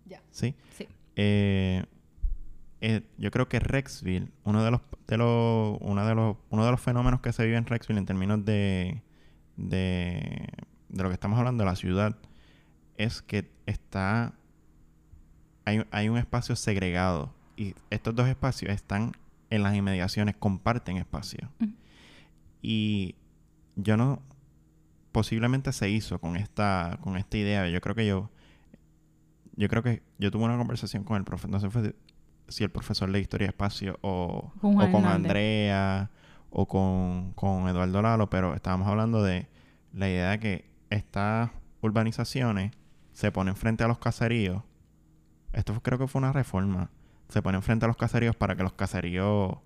Ya. 0.06 0.20
¿Sí? 0.30 0.54
Sí. 0.76 0.86
Eh, 1.16 1.82
eh, 2.86 3.02
yo 3.16 3.30
creo 3.30 3.48
que 3.48 3.60
Rexville, 3.60 4.28
uno 4.44 4.62
de 4.62 4.70
los, 4.70 4.82
de 5.06 5.16
los, 5.16 5.78
uno 5.80 6.06
de 6.06 6.14
los, 6.14 6.36
uno 6.50 6.66
de 6.66 6.70
los 6.70 6.78
fenómenos 6.82 7.22
que 7.22 7.32
se 7.32 7.42
vive 7.42 7.56
en 7.56 7.64
Rexville 7.64 7.98
en 7.98 8.04
términos 8.04 8.44
de, 8.44 9.00
de, 9.56 10.48
de 10.90 11.02
lo 11.02 11.08
que 11.08 11.14
estamos 11.14 11.38
hablando 11.38 11.64
de 11.64 11.70
la 11.70 11.76
ciudad, 11.76 12.14
es 12.98 13.22
que 13.22 13.50
está, 13.64 14.34
hay, 15.64 15.82
hay 15.92 16.10
un 16.10 16.18
espacio 16.18 16.56
segregado 16.56 17.32
y 17.56 17.74
estos 17.88 18.14
dos 18.14 18.28
espacios 18.28 18.70
están 18.70 19.12
en 19.48 19.62
las 19.62 19.74
inmediaciones, 19.74 20.36
comparten 20.36 20.98
espacio. 20.98 21.48
Y 22.60 23.14
yo 23.76 23.96
no, 23.96 24.20
posiblemente 25.10 25.72
se 25.72 25.88
hizo 25.88 26.18
con 26.18 26.36
esta, 26.36 26.98
con 27.00 27.16
esta 27.16 27.38
idea. 27.38 27.66
Yo 27.66 27.80
creo 27.80 27.94
que 27.94 28.06
yo, 28.06 28.30
yo 29.56 29.68
creo 29.70 29.82
que 29.82 30.02
yo 30.18 30.30
tuve 30.30 30.44
una 30.44 30.58
conversación 30.58 31.02
con 31.02 31.16
el 31.16 31.24
profesor, 31.24 31.50
no 31.50 31.60
sé 31.60 31.70
fue 31.70 31.94
si 32.48 32.64
el 32.64 32.70
profesor 32.70 33.10
de 33.10 33.20
Historia 33.20 33.46
y 33.46 33.48
Espacio 33.48 33.98
o 34.02 34.52
Con 34.60 34.72
o 34.72 34.76
con 34.76 34.84
Hernández. 35.04 35.14
Andrea 35.14 36.10
o 36.50 36.66
con, 36.66 37.32
con 37.34 37.68
Eduardo 37.68 38.00
Lalo, 38.02 38.30
pero 38.30 38.54
estábamos 38.54 38.86
hablando 38.88 39.22
de 39.22 39.48
la 39.92 40.08
idea 40.08 40.30
de 40.30 40.38
que 40.40 40.70
estas 40.90 41.50
urbanizaciones 41.80 42.72
se 43.12 43.30
ponen 43.32 43.56
frente 43.56 43.84
a 43.84 43.88
los 43.88 43.98
caseríos. 43.98 44.62
Esto 45.52 45.78
creo 45.82 45.98
que 45.98 46.06
fue 46.08 46.18
una 46.20 46.32
reforma. 46.32 46.90
Se 47.28 47.42
ponen 47.42 47.62
frente 47.62 47.84
a 47.84 47.88
los 47.88 47.96
caseríos 47.96 48.34
para 48.36 48.56
que 48.56 48.62
los 48.62 48.72
caseríos 48.72 49.56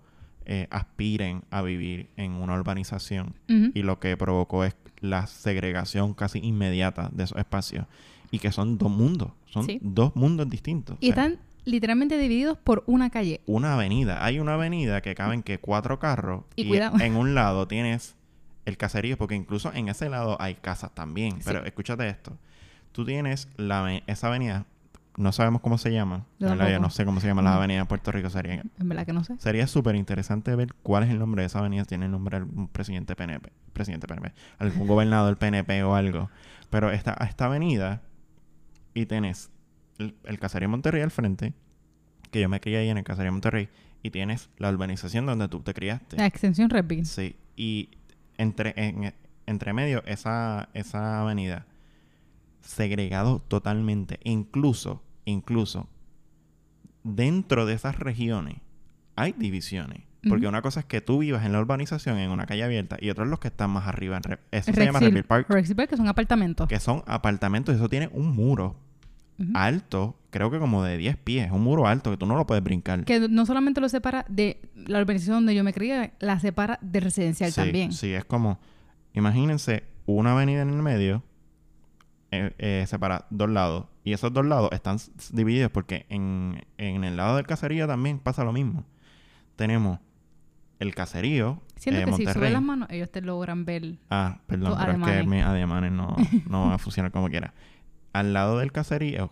eh, 0.45 0.67
aspiren 0.71 1.43
a 1.51 1.61
vivir 1.61 2.09
en 2.15 2.33
una 2.33 2.53
urbanización. 2.55 3.35
Y 3.47 3.81
lo 3.83 3.99
que 3.99 4.15
provocó 4.17 4.63
es 4.63 4.75
la 4.99 5.27
segregación 5.27 6.13
casi 6.13 6.39
inmediata 6.39 7.09
de 7.11 7.23
esos 7.23 7.37
espacios. 7.37 7.85
Y 8.31 8.39
que 8.39 8.51
son 8.51 8.77
dos 8.77 8.91
mundos. 8.91 9.31
Son 9.45 9.65
Sí. 9.65 9.79
dos 9.81 10.15
mundos 10.15 10.47
distintos. 10.49 10.97
Y 10.99 11.11
O 11.11 11.13
sea, 11.15 11.25
están 11.25 11.39
literalmente 11.69 12.17
divididos 12.17 12.57
por 12.57 12.83
una 12.87 13.09
calle. 13.09 13.41
Una 13.45 13.73
avenida. 13.75 14.23
Hay 14.23 14.39
una 14.39 14.55
avenida 14.55 15.01
que 15.01 15.15
caben 15.15 15.43
que 15.43 15.59
cuatro 15.59 15.99
carros. 15.99 16.43
Y 16.55 16.67
cuidado. 16.67 16.99
en 16.99 17.15
un 17.15 17.35
lado 17.35 17.67
tienes 17.67 18.15
el 18.65 18.77
caserío, 18.77 19.17
porque 19.17 19.35
incluso 19.35 19.71
en 19.73 19.89
ese 19.89 20.09
lado 20.09 20.37
hay 20.39 20.55
casas 20.55 20.93
también. 20.93 21.37
Sí. 21.37 21.43
Pero 21.45 21.63
escúchate 21.65 22.07
esto. 22.07 22.37
Tú 22.91 23.05
tienes 23.05 23.47
la, 23.57 24.01
esa 24.07 24.27
avenida, 24.27 24.65
no 25.17 25.31
sabemos 25.31 25.61
cómo 25.61 25.77
se 25.77 25.91
llama. 25.91 26.25
La 26.39 26.49
tampoco. 26.49 26.79
no 26.79 26.89
sé 26.89 27.05
cómo 27.05 27.19
se 27.19 27.27
llaman 27.27 27.45
las 27.45 27.53
Ujú. 27.53 27.59
avenidas 27.59 27.83
de 27.85 27.87
Puerto 27.87 28.11
Rico. 28.11 28.29
Sería, 28.29 28.63
En 28.79 28.89
verdad 28.89 29.05
que 29.05 29.13
no 29.13 29.23
sé. 29.23 29.35
sería 29.39 29.67
súper 29.67 29.95
interesante 29.95 30.55
ver 30.55 30.73
cuál 30.83 31.03
es 31.03 31.09
el 31.09 31.19
nombre 31.19 31.41
de 31.43 31.47
esa 31.47 31.59
avenida. 31.59 31.85
Tiene 31.85 32.05
el 32.05 32.11
nombre 32.11 32.37
de 32.37 32.43
algún 32.45 32.67
presidente 32.67 33.15
PNP. 33.15 33.51
Presidente 33.73 34.07
PNP. 34.07 34.33
Algún 34.57 34.87
gobernador 34.87 35.37
PNP 35.37 35.83
o 35.83 35.95
algo. 35.95 36.29
Pero 36.69 36.91
esta, 36.91 37.13
esta 37.27 37.45
avenida 37.45 38.01
y 38.93 39.05
tenés 39.05 39.49
el, 39.99 40.15
el 40.23 40.39
caserío 40.39 40.67
Monterrey 40.69 41.01
al 41.01 41.11
frente, 41.11 41.53
que 42.31 42.41
yo 42.41 42.49
me 42.49 42.59
crié 42.59 42.77
ahí 42.79 42.89
en 42.89 42.97
el 42.97 43.03
caserío 43.03 43.31
Monterrey, 43.31 43.69
y 44.01 44.11
tienes 44.11 44.49
la 44.57 44.69
urbanización 44.69 45.25
donde 45.25 45.47
tú 45.49 45.59
te 45.61 45.73
criaste. 45.73 46.15
La 46.17 46.25
extensión 46.25 46.69
Red 46.69 46.85
Bean. 46.87 47.05
Sí, 47.05 47.35
y 47.55 47.89
entre, 48.37 48.73
en- 48.77 49.13
entre 49.45 49.73
medio 49.73 50.03
esa, 50.05 50.69
esa 50.73 51.21
avenida, 51.21 51.65
segregado 52.61 53.39
totalmente, 53.47 54.19
incluso, 54.23 55.01
incluso, 55.25 55.87
dentro 57.03 57.65
de 57.65 57.73
esas 57.73 57.97
regiones 57.97 58.57
hay 59.15 59.33
divisiones. 59.33 60.03
Porque 60.27 60.47
una 60.47 60.61
cosa 60.61 60.81
es 60.81 60.85
que 60.85 60.99
tú 60.99 61.19
vivas 61.19 61.45
en 61.45 61.53
la 61.53 61.61
urbanización, 61.61 62.17
en 62.17 62.29
una 62.29 62.45
calle 62.45 62.63
abierta, 62.63 62.97
y 62.99 63.09
otros 63.09 63.29
los 63.29 63.39
que 63.39 63.47
están 63.47 63.69
más 63.71 63.87
arriba. 63.87 64.17
En 64.17 64.37
eso 64.51 64.73
se 64.73 64.85
llama 64.85 64.99
Redville 64.99 65.23
Park, 65.23 65.47
Rexville 65.49 65.75
Park, 65.77 65.89
que 65.91 65.95
son 65.97 66.09
apartamentos. 66.09 66.67
que 66.67 66.79
son 66.81 67.03
apartamentos, 67.07 67.73
y 67.73 67.77
eso 67.77 67.87
tiene 67.87 68.09
un 68.11 68.27
muro 68.35 68.75
Alto, 69.53 70.17
creo 70.31 70.51
que 70.51 70.59
como 70.59 70.83
de 70.83 70.97
10 70.97 71.17
pies, 71.17 71.51
un 71.51 71.61
muro 71.61 71.87
alto 71.87 72.11
que 72.11 72.17
tú 72.17 72.25
no 72.25 72.35
lo 72.35 72.45
puedes 72.45 72.63
brincar. 72.63 73.05
Que 73.05 73.27
no 73.29 73.45
solamente 73.45 73.79
lo 73.79 73.87
separa 73.87 74.25
de 74.27 74.61
la 74.75 74.99
urbanización 74.99 75.37
donde 75.37 75.55
yo 75.55 75.63
me 75.63 75.73
crié, 75.73 76.13
la 76.19 76.39
separa 76.39 76.77
de 76.81 76.99
residencial 76.99 77.51
sí, 77.51 77.55
también. 77.55 77.91
Sí, 77.93 78.13
es 78.13 78.25
como, 78.25 78.59
imagínense 79.13 79.83
una 80.05 80.33
avenida 80.33 80.61
en 80.61 80.69
el 80.69 80.81
medio, 80.81 81.23
eh, 82.31 82.53
eh, 82.57 82.85
separa 82.87 83.25
dos 83.29 83.49
lados, 83.49 83.85
y 84.03 84.13
esos 84.13 84.33
dos 84.33 84.45
lados 84.45 84.69
están 84.71 84.97
divididos 85.31 85.71
porque 85.71 86.05
en, 86.09 86.65
en 86.77 87.03
el 87.03 87.15
lado 87.15 87.37
del 87.37 87.47
caserío 87.47 87.87
también 87.87 88.19
pasa 88.19 88.43
lo 88.43 88.51
mismo. 88.51 88.85
Tenemos 89.55 89.99
el 90.79 90.95
caserío, 90.95 91.61
Siento 91.75 92.01
eh, 92.01 92.05
que 92.05 92.13
si 92.13 92.25
subes 92.25 92.51
las 92.51 92.61
manos, 92.61 92.89
ellos 92.91 93.09
te 93.09 93.21
logran 93.21 93.63
ver. 93.65 93.97
Ah, 94.09 94.39
perdón, 94.47 94.77
pero 94.77 94.91
es 94.91 95.17
que 95.17 95.23
mis 95.27 95.43
ademanes 95.43 95.91
no, 95.91 96.15
no 96.49 96.65
van 96.65 96.71
a 96.73 96.77
funcionar 96.77 97.11
como 97.11 97.29
quiera. 97.29 97.53
Al 98.13 98.33
lado 98.33 98.57
del 98.59 98.71
caserío, 98.71 99.31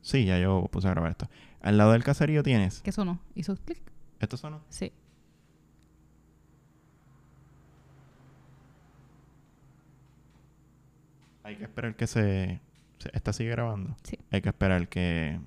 sí, 0.00 0.24
ya 0.24 0.38
yo 0.38 0.68
puse 0.70 0.88
a 0.88 0.90
grabar 0.92 1.10
esto. 1.10 1.28
Al 1.60 1.76
lado 1.76 1.92
del 1.92 2.04
caserío 2.04 2.42
tienes, 2.42 2.80
¿Qué 2.82 2.92
sonó? 2.92 3.20
Hizo 3.34 3.56
clic. 3.56 3.82
¿esto 4.20 4.36
sonó? 4.36 4.62
Sí. 4.68 4.92
Hay 11.44 11.56
que 11.56 11.64
esperar 11.64 11.96
que 11.96 12.06
se... 12.06 12.60
se- 12.98 13.10
¿Esta 13.12 13.32
sigue 13.32 13.50
grabando? 13.50 13.96
Sí. 14.02 14.18
Hay 14.30 14.42
que 14.42 14.48
esperar 14.50 14.88
que... 14.88 15.38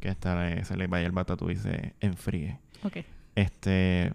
Que 0.00 0.08
esta 0.08 0.40
le- 0.42 0.64
se 0.64 0.76
le 0.76 0.86
vaya 0.86 1.06
el 1.06 1.12
batatú 1.12 1.50
y 1.50 1.56
se 1.56 1.94
enfríe. 2.00 2.58
Ok. 2.84 2.98
Este... 3.34 4.12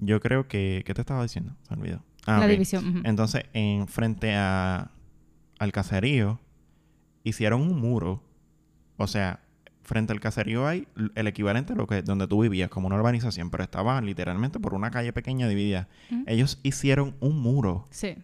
Yo 0.00 0.20
creo 0.20 0.48
que... 0.48 0.82
¿Qué 0.86 0.94
te 0.94 1.00
estaba 1.02 1.22
diciendo? 1.22 1.54
Se 1.68 1.76
me 1.76 1.82
olvidó. 1.82 2.02
Ah, 2.26 2.38
la 2.38 2.46
división. 2.46 3.02
Entonces, 3.04 3.44
en 3.52 3.86
frente 3.88 4.34
a... 4.34 4.90
Al 5.58 5.72
caserío... 5.72 6.40
Hicieron 7.24 7.60
un 7.62 7.78
muro. 7.80 8.22
O 8.96 9.06
sea... 9.06 9.40
Frente 9.82 10.12
al 10.12 10.20
caserío 10.20 10.66
hay 10.66 10.86
el 11.14 11.26
equivalente 11.28 11.72
a 11.72 11.76
lo 11.76 11.86
que 11.86 12.02
donde 12.02 12.26
tú 12.28 12.42
vivías, 12.42 12.68
como 12.68 12.88
una 12.88 12.96
urbanización, 12.96 13.48
pero 13.48 13.64
estaba 13.64 13.98
literalmente 14.02 14.60
por 14.60 14.74
una 14.74 14.90
calle 14.90 15.14
pequeña 15.14 15.48
dividida. 15.48 15.88
Ellos 16.26 16.60
hicieron 16.62 17.16
un 17.20 17.40
muro 17.40 17.86
Sí. 17.88 18.16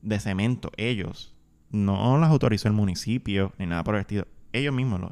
de 0.00 0.20
cemento, 0.20 0.70
ellos. 0.76 1.34
No 1.72 2.18
las 2.18 2.30
autorizó 2.30 2.68
el 2.68 2.74
municipio 2.74 3.52
ni 3.58 3.66
nada 3.66 3.82
por 3.82 3.96
el 3.96 4.02
estilo. 4.02 4.28
Ellos 4.52 4.72
mismos, 4.72 5.00
los, 5.00 5.10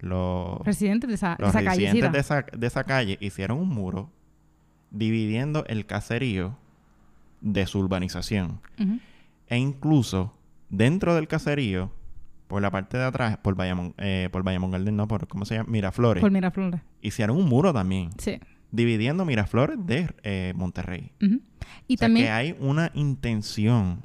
los, 0.00 0.58
Residentes 0.66 1.06
de 1.06 1.14
esa, 1.14 1.36
de 1.36 1.42
los 1.44 1.50
esa 1.50 1.62
calle. 1.62 1.82
residentes 1.86 2.12
de 2.12 2.18
esa, 2.18 2.42
de 2.42 2.66
esa 2.66 2.82
calle, 2.82 3.16
hicieron 3.20 3.58
un 3.58 3.68
muro 3.68 4.10
dividiendo 4.90 5.64
el 5.66 5.86
caserío 5.86 6.56
de 7.40 7.64
su 7.66 7.78
urbanización. 7.78 8.60
E 9.46 9.56
incluso 9.56 10.34
dentro 10.76 11.14
del 11.14 11.28
caserío, 11.28 11.90
por 12.46 12.60
la 12.62 12.70
parte 12.70 12.96
de 12.98 13.04
atrás, 13.04 13.36
por 13.38 13.54
Bayamón, 13.54 13.94
eh, 13.98 14.28
por 14.30 14.42
Bayamón 14.42 14.70
Garden, 14.70 14.96
no, 14.96 15.08
por, 15.08 15.26
¿cómo 15.28 15.44
se 15.44 15.56
llama? 15.56 15.70
Miraflores. 15.70 16.20
Por 16.20 16.30
Miraflores. 16.30 16.80
hicieron 17.00 17.36
un 17.36 17.48
muro 17.48 17.72
también, 17.72 18.10
Sí. 18.18 18.38
dividiendo 18.70 19.24
Miraflores 19.24 19.78
de 19.84 20.08
eh, 20.22 20.52
Monterrey. 20.56 21.12
Y 21.20 21.26
o 21.94 21.98
sea, 21.98 22.06
también. 22.08 22.26
que 22.26 22.30
hay 22.32 22.56
una 22.60 22.90
intención 22.94 24.02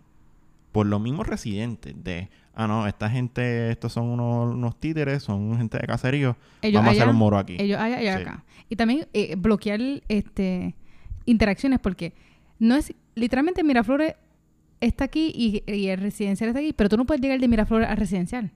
por 0.71 0.85
los 0.85 1.01
mismos 1.01 1.27
residentes 1.27 1.95
de, 2.03 2.29
ah, 2.53 2.67
no, 2.67 2.87
esta 2.87 3.09
gente, 3.09 3.71
estos 3.71 3.91
son 3.93 4.05
unos, 4.05 4.53
unos 4.53 4.79
títeres, 4.79 5.23
son 5.23 5.57
gente 5.57 5.77
de 5.79 5.87
caserío, 5.87 6.37
ellos 6.61 6.79
vamos 6.81 6.89
a 6.93 6.97
hacer 6.97 7.09
un 7.09 7.15
muro 7.17 7.37
aquí. 7.37 7.57
Ellos 7.59 7.79
allá 7.79 7.99
y 8.01 8.05
Sí. 8.05 8.21
acá. 8.21 8.43
Y 8.69 8.75
también 8.75 9.07
eh, 9.13 9.35
bloquear 9.35 9.79
este 10.07 10.75
interacciones 11.25 11.79
porque 11.79 12.13
no 12.59 12.75
es 12.75 12.93
literalmente 13.15 13.63
Miraflores 13.63 14.13
está 14.81 15.05
aquí 15.05 15.31
y, 15.35 15.63
y 15.71 15.87
el 15.87 15.99
residencial 15.99 16.49
está 16.49 16.59
aquí, 16.59 16.73
pero 16.73 16.89
tú 16.89 16.97
no 16.97 17.05
puedes 17.05 17.21
llegar 17.21 17.39
de 17.39 17.47
Miraflores 17.47 17.87
al 17.89 17.97
residencial. 17.97 18.51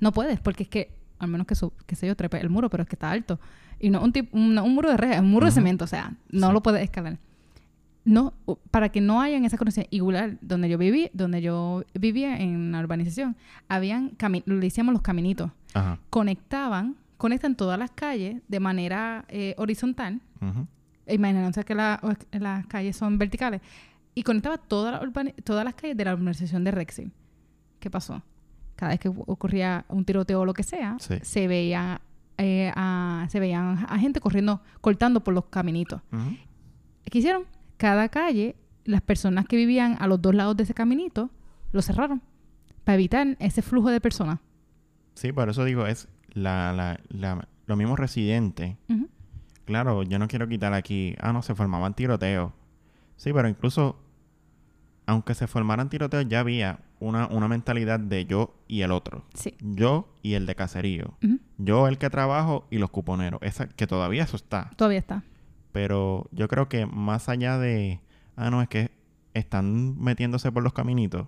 No 0.00 0.12
puedes, 0.12 0.40
porque 0.40 0.64
es 0.64 0.68
que, 0.68 0.90
al 1.18 1.28
menos 1.28 1.46
que, 1.46 1.54
su, 1.54 1.72
que 1.86 1.94
sé 1.94 2.06
yo, 2.06 2.16
trepe 2.16 2.40
el 2.40 2.50
muro, 2.50 2.68
pero 2.70 2.82
es 2.82 2.88
que 2.88 2.96
está 2.96 3.10
alto. 3.10 3.38
Y 3.78 3.90
no 3.90 4.02
un, 4.02 4.12
tip- 4.12 4.28
un, 4.32 4.58
un 4.58 4.74
muro 4.74 4.90
de 4.90 4.96
reja, 4.96 5.14
es 5.14 5.20
un 5.20 5.30
muro 5.30 5.46
de 5.46 5.52
cemento, 5.52 5.84
o 5.84 5.88
sea, 5.88 6.12
no 6.30 6.48
Sí. 6.48 6.52
lo 6.52 6.62
puedes 6.62 6.82
escalar. 6.82 7.18
No, 8.04 8.32
para 8.70 8.88
que 8.88 9.00
no 9.02 9.20
hayan 9.20 9.44
esa 9.44 9.58
conexión, 9.58 9.86
igual 9.90 10.38
donde 10.40 10.68
yo 10.70 10.78
viví, 10.78 11.10
donde 11.12 11.42
yo 11.42 11.84
vivía 11.94 12.36
en 12.38 12.72
la 12.72 12.80
urbanización, 12.80 13.36
habían, 13.68 14.12
le 14.46 14.56
decíamos 14.56 14.92
los 14.94 15.02
caminitos, 15.02 15.50
Ajá. 15.74 15.98
conectaban, 16.08 16.96
conectan 17.18 17.54
todas 17.54 17.78
las 17.78 17.90
calles 17.90 18.40
de 18.48 18.58
manera 18.60 19.26
eh, 19.28 19.54
horizontal, 19.58 20.20
Ujú. 20.40 20.66
imagínense 21.06 21.62
que 21.64 21.74
la- 21.74 22.00
las 22.32 22.66
calles 22.66 22.96
son 22.96 23.18
verticales, 23.18 23.60
y 24.14 24.22
conectaba 24.22 24.58
toda 24.58 24.92
la 24.92 25.00
urbani- 25.02 25.34
todas 25.44 25.64
las 25.64 25.74
calles 25.74 25.96
de 25.96 26.04
la 26.04 26.14
urbanización 26.14 26.64
de 26.64 26.70
Rexy. 26.70 27.10
¿Qué 27.78 27.90
pasó? 27.90 28.22
Cada 28.76 28.90
vez 28.92 29.00
que 29.00 29.08
ocurría 29.08 29.84
un 29.88 30.04
tiroteo 30.04 30.40
o 30.40 30.44
lo 30.44 30.54
que 30.54 30.62
sea, 30.62 30.96
Sí. 31.00 31.16
se 31.22 31.46
veía 31.48 32.00
eh, 32.38 32.72
a, 32.74 33.26
se 33.28 33.38
veían 33.38 33.84
a 33.86 33.98
gente 33.98 34.18
corriendo, 34.20 34.62
cortando 34.80 35.22
por 35.22 35.34
los 35.34 35.44
caminitos. 35.46 36.00
¿Qué 37.04 37.18
hicieron? 37.18 37.44
Cada 37.76 38.08
calle, 38.08 38.56
las 38.84 39.02
personas 39.02 39.46
que 39.46 39.56
vivían 39.56 39.96
a 40.00 40.06
los 40.06 40.22
dos 40.22 40.34
lados 40.34 40.56
de 40.56 40.62
ese 40.62 40.72
caminito, 40.72 41.28
lo 41.72 41.82
cerraron 41.82 42.22
para 42.84 42.94
evitar 42.94 43.36
ese 43.40 43.60
flujo 43.60 43.90
de 43.90 44.00
personas. 44.00 44.38
Sí, 45.14 45.32
por 45.32 45.50
eso 45.50 45.64
digo, 45.66 45.86
es 45.86 46.08
la, 46.32 46.72
la, 46.72 46.98
la- 47.10 47.46
los 47.66 47.76
mismos 47.76 47.98
residentes. 47.98 48.76
Claro, 49.66 50.02
yo 50.02 50.18
no 50.18 50.26
quiero 50.26 50.48
quitar 50.48 50.72
aquí, 50.72 51.14
ah, 51.20 51.32
no, 51.34 51.42
se 51.42 51.54
formaban 51.54 51.94
tiroteos. 51.94 52.52
Sí, 53.20 53.34
pero 53.34 53.50
incluso, 53.50 54.00
aunque 55.04 55.34
se 55.34 55.46
formaran 55.46 55.90
tiroteos, 55.90 56.26
ya 56.26 56.40
había 56.40 56.80
una, 57.00 57.26
una 57.26 57.48
mentalidad 57.48 58.00
de 58.00 58.24
yo 58.24 58.54
y 58.66 58.80
el 58.80 58.92
otro. 58.92 59.26
Sí. 59.34 59.58
Yo 59.60 60.14
y 60.22 60.32
el 60.32 60.46
de 60.46 60.54
caserío. 60.54 61.18
Yo 61.58 61.86
el 61.86 61.98
que 61.98 62.08
trabajo 62.08 62.66
y 62.70 62.78
los 62.78 62.88
cuponeros. 62.88 63.38
Esa, 63.42 63.68
que 63.68 63.86
todavía 63.86 64.22
eso 64.22 64.36
está. 64.36 64.70
Todavía 64.74 65.00
está. 65.00 65.22
Pero 65.70 66.30
yo 66.32 66.48
creo 66.48 66.70
que 66.70 66.86
más 66.86 67.28
allá 67.28 67.58
de, 67.58 68.00
ah, 68.36 68.48
no, 68.48 68.62
es 68.62 68.68
que 68.68 68.90
están 69.34 70.02
metiéndose 70.02 70.50
por 70.50 70.62
los 70.62 70.72
caminitos. 70.72 71.26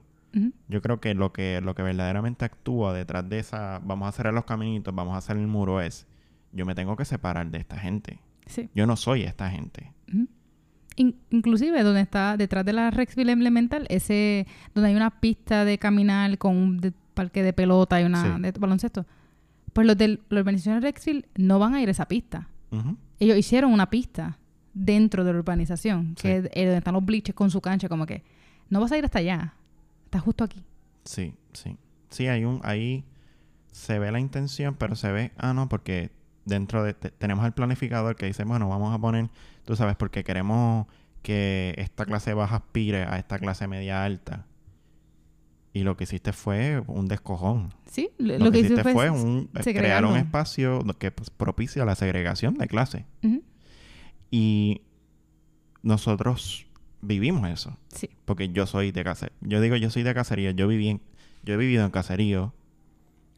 Yo 0.69 0.81
creo 0.81 0.99
que 0.99 1.13
lo 1.13 1.35
que 1.35 1.61
lo 1.61 1.75
que 1.75 1.83
verdaderamente 1.83 2.47
actúa 2.47 2.95
detrás 2.95 3.29
de 3.29 3.39
esa, 3.39 3.81
vamos 3.85 4.09
a 4.09 4.13
cerrar 4.13 4.33
los 4.33 4.47
caminitos, 4.47 4.95
vamos 4.95 5.15
a 5.15 5.19
hacer 5.19 5.37
el 5.37 5.47
muro 5.47 5.83
es, 5.83 6.07
yo 6.53 6.65
me 6.65 6.75
tengo 6.75 6.97
que 6.97 7.05
separar 7.05 7.51
de 7.51 7.59
esta 7.59 7.79
gente. 7.79 8.19
Sí. 8.47 8.71
Yo 8.75 8.87
no 8.87 8.97
soy 8.97 9.25
esta 9.25 9.51
gente. 9.51 9.93
In- 11.03 11.17
inclusive 11.31 11.83
donde 11.83 12.01
está 12.01 12.37
detrás 12.37 12.65
de 12.65 12.73
la 12.73 12.91
Rexville 12.91 13.33
Elemental, 13.33 13.87
ese 13.91 14.47
donde 14.75 14.91
hay 14.91 14.95
una 14.97 15.11
pista 15.21 15.65
de 15.65 15.79
caminar 15.79 16.37
con 16.39 16.57
un 16.57 16.79
de- 16.79 16.93
parque 17.15 17.43
de 17.43 17.53
pelota 17.53 18.01
y 18.01 18.05
una 18.05 18.37
Sí. 18.37 18.43
de 18.43 18.53
baloncesto. 18.53 19.05
Pues 19.73 19.87
los 19.87 19.97
de 19.97 20.21
la 20.29 20.41
urbanización 20.41 20.77
de 20.77 20.81
Rexville 20.83 21.27
no 21.37 21.59
van 21.59 21.75
a 21.75 21.83
ir 21.83 21.89
a 21.89 21.93
esa 21.93 22.07
pista. 22.07 22.49
Ellos 23.19 23.37
hicieron 23.37 23.73
una 23.73 23.91
pista 23.91 24.39
dentro 24.75 25.25
de 25.25 25.33
la 25.33 25.39
urbanización, 25.41 26.15
Sí. 26.17 26.23
que 26.23 26.37
es 26.39 26.45
eh, 26.53 26.65
donde 26.65 26.79
están 26.79 26.95
los 26.95 27.05
bleachers 27.05 27.35
con 27.37 27.51
su 27.51 27.61
cancha, 27.61 27.89
como 27.89 28.07
que 28.07 28.23
no 28.71 28.81
vas 28.81 28.93
a 28.93 28.99
ir 28.99 29.05
hasta 29.05 29.19
allá. 29.19 29.55
Está 30.07 30.19
justo 30.21 30.45
aquí. 30.45 30.63
Sí, 31.05 31.35
sí. 31.53 31.77
Sí, 32.11 32.27
hay 32.29 32.45
un, 32.45 32.61
ahí 32.65 33.05
se 33.73 33.99
ve 33.99 34.11
la 34.13 34.21
intención, 34.21 34.75
pero 34.79 34.95
se 34.97 35.11
ve, 35.13 35.33
ah, 35.39 35.53
no, 35.55 35.69
porque 35.69 36.11
dentro 36.45 36.83
de, 36.85 36.95
te- 36.95 37.11
tenemos 37.11 37.45
el 37.47 37.53
planificador 37.53 38.17
que 38.17 38.27
dice, 38.27 38.45
bueno, 38.45 38.69
vamos 38.69 38.95
a 38.95 38.99
poner, 38.99 39.29
tú 39.65 39.77
sabes, 39.77 39.97
porque 39.97 40.25
queremos 40.25 40.87
que 41.23 41.75
esta 41.79 42.05
clase 42.05 42.35
baja 42.35 42.57
aspire 42.57 43.05
a 43.05 43.19
esta 43.19 43.39
clase 43.39 43.67
media 43.69 44.05
alta. 44.05 44.47
y 45.75 45.85
lo 45.85 45.97
que 45.97 46.05
hiciste 46.05 46.33
fue 46.35 46.83
un 46.87 47.09
descojón. 47.09 47.73
Sí, 47.91 48.11
Lo, 48.19 48.37
lo, 48.39 48.51
que, 48.53 48.59
hiciste 48.59 48.83
fue, 48.93 49.09
un, 49.09 49.49
eh, 49.55 49.63
crear 49.75 50.05
un 50.05 50.17
espacio 50.17 50.81
que 50.99 51.11
pues, 51.11 51.31
propicia 51.31 51.85
la 51.87 51.95
segregación 51.95 52.55
de 52.59 52.67
clase. 52.69 53.07
Ujú, 53.23 53.43
Y 54.31 54.83
nosotros 55.83 56.67
vivimos 57.01 57.49
eso. 57.51 57.77
Sí. 57.89 58.11
Porque 58.25 58.51
yo 58.51 58.67
soy 58.67 58.93
de 58.93 59.03
caserío. 59.05 59.37
Yo 59.41 59.61
digo, 59.61 59.77
yo 59.77 59.91
soy 59.91 60.03
de 60.03 60.15
caserío. 60.15 60.51
Yo 60.51 60.69
viví 60.69 60.89
en, 60.89 61.01
yo 61.43 61.55
he 61.55 61.57
vivido 61.57 61.85
en 61.85 61.91
caserío. 61.91 62.53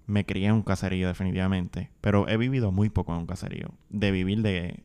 Me 0.06 0.24
crié 0.26 0.48
en 0.48 0.54
un 0.54 0.62
caserío 0.62 1.08
definitivamente. 1.08 1.90
Pero 2.00 2.28
he 2.28 2.36
vivido 2.36 2.72
muy 2.72 2.90
poco 2.90 3.12
en 3.12 3.20
un 3.20 3.26
caserío. 3.26 3.70
De 3.90 4.10
vivir 4.10 4.42
de 4.42 4.82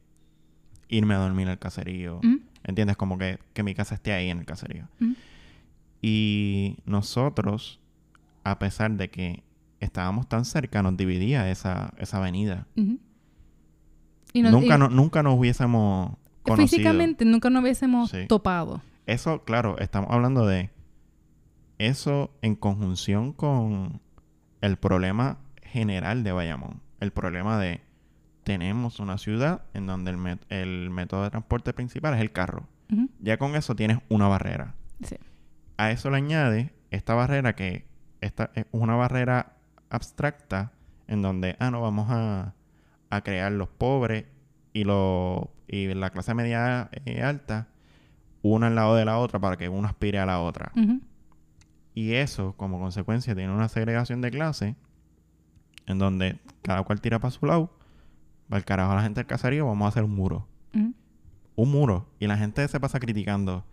irme 0.87 1.13
a 1.15 1.17
dormir 1.17 1.47
al 1.49 1.59
caserío. 1.59 2.17
Ujú, 2.19 2.39
¿Entiendes? 2.63 2.97
Como 2.97 3.17
que, 3.17 3.39
que 3.53 3.63
mi 3.63 3.73
casa 3.75 3.95
esté 3.95 4.13
ahí 4.13 4.29
en 4.29 4.39
el 4.39 4.45
caserío. 4.45 4.87
ujú. 5.01 5.15
Y 6.01 6.77
nosotros, 6.85 7.79
a 8.45 8.57
pesar 8.59 8.91
de 8.91 9.09
que 9.09 9.43
estábamos 9.81 10.27
tan 10.29 10.45
cerca, 10.45 10.81
nos 10.81 10.95
dividía 10.95 11.49
esa, 11.51 11.93
esa 11.97 12.17
avenida. 12.17 12.67
Y 14.33 14.41
nunca, 14.41 14.75
y 14.75 14.79
no- 14.79 14.89
nunca 14.89 15.23
nos 15.23 15.37
hubiésemos 15.37 16.13
conocido. 16.43 16.67
Físicamente 16.69 17.25
nunca 17.25 17.49
nos 17.49 17.63
hubiésemos 17.63 18.11
Sí. 18.11 18.27
topado. 18.27 18.81
Eso, 19.07 19.43
claro, 19.43 19.77
estamos 19.79 20.09
hablando 20.11 20.45
de 20.45 20.69
eso 21.79 22.31
en 22.41 22.55
conjunción 22.55 23.33
con 23.33 23.99
el 24.61 24.77
problema 24.77 25.37
general 25.63 26.23
de 26.23 26.31
Bayamón. 26.31 26.81
El 26.99 27.11
problema 27.11 27.57
de 27.59 27.81
tenemos 28.43 28.99
una 28.99 29.17
ciudad 29.17 29.61
en 29.73 29.85
donde 29.85 30.11
el, 30.11 30.17
met- 30.17 30.45
el 30.49 30.89
método 30.89 31.23
de 31.23 31.29
transporte 31.29 31.73
principal 31.73 32.13
es 32.15 32.21
el 32.21 32.31
carro. 32.31 32.67
Ya 33.19 33.37
con 33.37 33.55
eso 33.55 33.75
tienes 33.75 33.99
una 34.09 34.27
barrera. 34.27 34.73
Sí. 35.03 35.15
A 35.77 35.91
eso 35.91 36.09
le 36.09 36.17
añade 36.17 36.73
esta 36.89 37.13
barrera 37.13 37.55
que 37.55 37.85
esta 38.21 38.49
es 38.55 38.65
una 38.71 38.95
barrera 38.95 39.53
abstracta 39.89 40.71
en 41.07 41.21
donde, 41.21 41.55
ah, 41.59 41.69
no, 41.71 41.81
vamos 41.81 42.07
a, 42.09 42.53
a 43.09 43.21
crear 43.21 43.51
los 43.51 43.69
pobres 43.69 44.25
y, 44.73 44.83
los, 44.83 45.41
y 45.67 45.93
la 45.93 46.09
clase 46.09 46.33
media 46.33 46.89
eh, 47.05 47.21
alta 47.21 47.67
una 48.41 48.67
al 48.67 48.75
lado 48.75 48.95
de 48.95 49.05
la 49.05 49.17
otra 49.19 49.39
para 49.39 49.57
que 49.57 49.69
uno 49.69 49.87
aspire 49.87 50.17
a 50.19 50.25
la 50.25 50.39
otra. 50.39 50.71
Y 51.99 52.13
eso, 52.13 52.53
como 52.55 52.79
consecuencia, 52.79 53.35
tiene 53.35 53.53
una 53.53 53.67
segregación 53.67 54.21
de 54.21 54.31
clase 54.31 54.77
en 55.85 55.99
donde 55.99 56.39
cada 56.61 56.81
cual 56.83 57.01
tira 57.01 57.19
para 57.19 57.31
su 57.31 57.45
lado. 57.45 57.77
Va 58.51 58.55
el 58.55 58.63
carajo 58.63 58.93
a 58.93 58.95
la 58.95 59.01
gente 59.01 59.19
del 59.19 59.27
caserío, 59.27 59.65
vamos 59.65 59.85
a 59.85 59.89
hacer 59.89 60.05
un 60.05 60.15
muro. 60.15 60.47
Un 60.73 61.69
muro. 61.69 62.07
Y 62.17 62.27
la 62.27 62.37
gente 62.37 62.65
se 62.69 62.79
pasa 62.79 63.01
criticando 63.01 63.65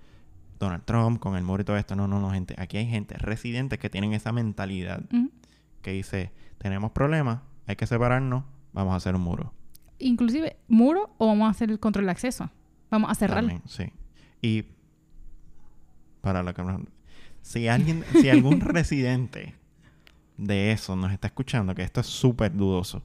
Donald 0.58 0.82
Trump 0.84 1.20
con 1.20 1.36
el 1.36 1.44
muro 1.44 1.62
y 1.62 1.64
todo 1.64 1.76
esto. 1.76 1.94
No, 1.94 2.08
no, 2.08 2.18
no, 2.18 2.32
gente. 2.32 2.56
Aquí 2.58 2.78
hay 2.78 2.88
gente, 2.88 3.16
residentes 3.16 3.78
que 3.78 3.90
tienen 3.90 4.12
esa 4.12 4.32
mentalidad 4.32 5.04
que 5.80 5.92
dice, 5.92 6.32
tenemos 6.58 6.90
problemas, 6.90 7.42
hay 7.68 7.76
que 7.76 7.86
separarnos, 7.86 8.42
vamos 8.72 8.94
a 8.94 8.96
hacer 8.96 9.14
un 9.14 9.20
muro. 9.20 9.52
Inclusive, 10.00 10.56
muro 10.66 11.14
o 11.18 11.28
vamos 11.28 11.46
a 11.46 11.50
hacer 11.52 11.70
el 11.70 11.78
control 11.78 12.06
de 12.06 12.10
acceso. 12.10 12.50
Vamos 12.90 13.08
a 13.08 13.14
cerrar. 13.14 13.44
Sí. 13.66 13.92
Y 14.42 14.64
para 16.22 16.42
lo 16.42 16.52
que 16.54 16.64
si 17.46 17.68
alguien, 17.68 18.04
si 18.20 18.28
algún 18.28 18.60
residente 18.60 19.54
de 20.36 20.72
eso 20.72 20.96
nos 20.96 21.12
está 21.12 21.28
escuchando, 21.28 21.76
que 21.76 21.82
esto 21.82 22.00
es 22.00 22.06
súper 22.08 22.52
dudoso, 22.52 23.04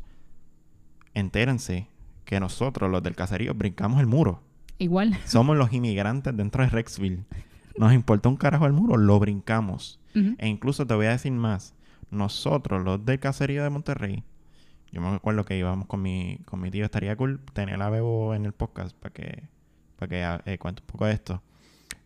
entérense 1.14 1.88
que 2.26 2.40
nosotros, 2.40 2.90
los 2.90 3.04
del 3.04 3.16
caserío, 3.16 3.54
brincamos 3.54 4.00
el 4.00 4.08
muro. 4.08 4.42
Igual. 4.80 5.16
Somos 5.26 5.56
los 5.58 5.72
inmigrantes 5.72 6.36
dentro 6.36 6.64
de 6.64 6.70
Rexville. 6.70 7.24
Nos 7.78 7.94
importa 7.94 8.30
un 8.30 8.36
carajo 8.36 8.66
el 8.66 8.74
muro, 8.74 8.98
lo 8.98 9.20
brincamos. 9.20 10.00
E 10.16 10.48
incluso 10.48 10.88
te 10.88 10.96
voy 10.96 11.06
a 11.06 11.12
decir 11.12 11.32
más. 11.32 11.76
Nosotros, 12.10 12.84
los 12.84 13.06
del 13.06 13.20
caserío 13.20 13.64
de 13.64 13.70
Monterrey, 13.70 14.24
yo 14.92 15.02
me 15.02 15.10
acuerdo 15.10 15.46
que 15.46 15.58
íbamos 15.58 15.86
con 15.86 16.02
mi, 16.02 16.40
con 16.46 16.60
mi 16.60 16.72
tío. 16.72 16.84
Estaría 16.84 17.16
cool 17.16 17.40
tener 17.54 17.80
a 17.80 17.90
Bebo 17.92 18.34
en 18.34 18.46
el 18.46 18.54
podcast 18.54 18.98
para 18.98 19.14
que, 19.14 19.44
para 19.98 20.10
que 20.10 20.52
eh, 20.52 20.58
cuente 20.58 20.82
un 20.82 20.88
poco 20.88 21.06
de 21.06 21.14
esto. 21.14 21.44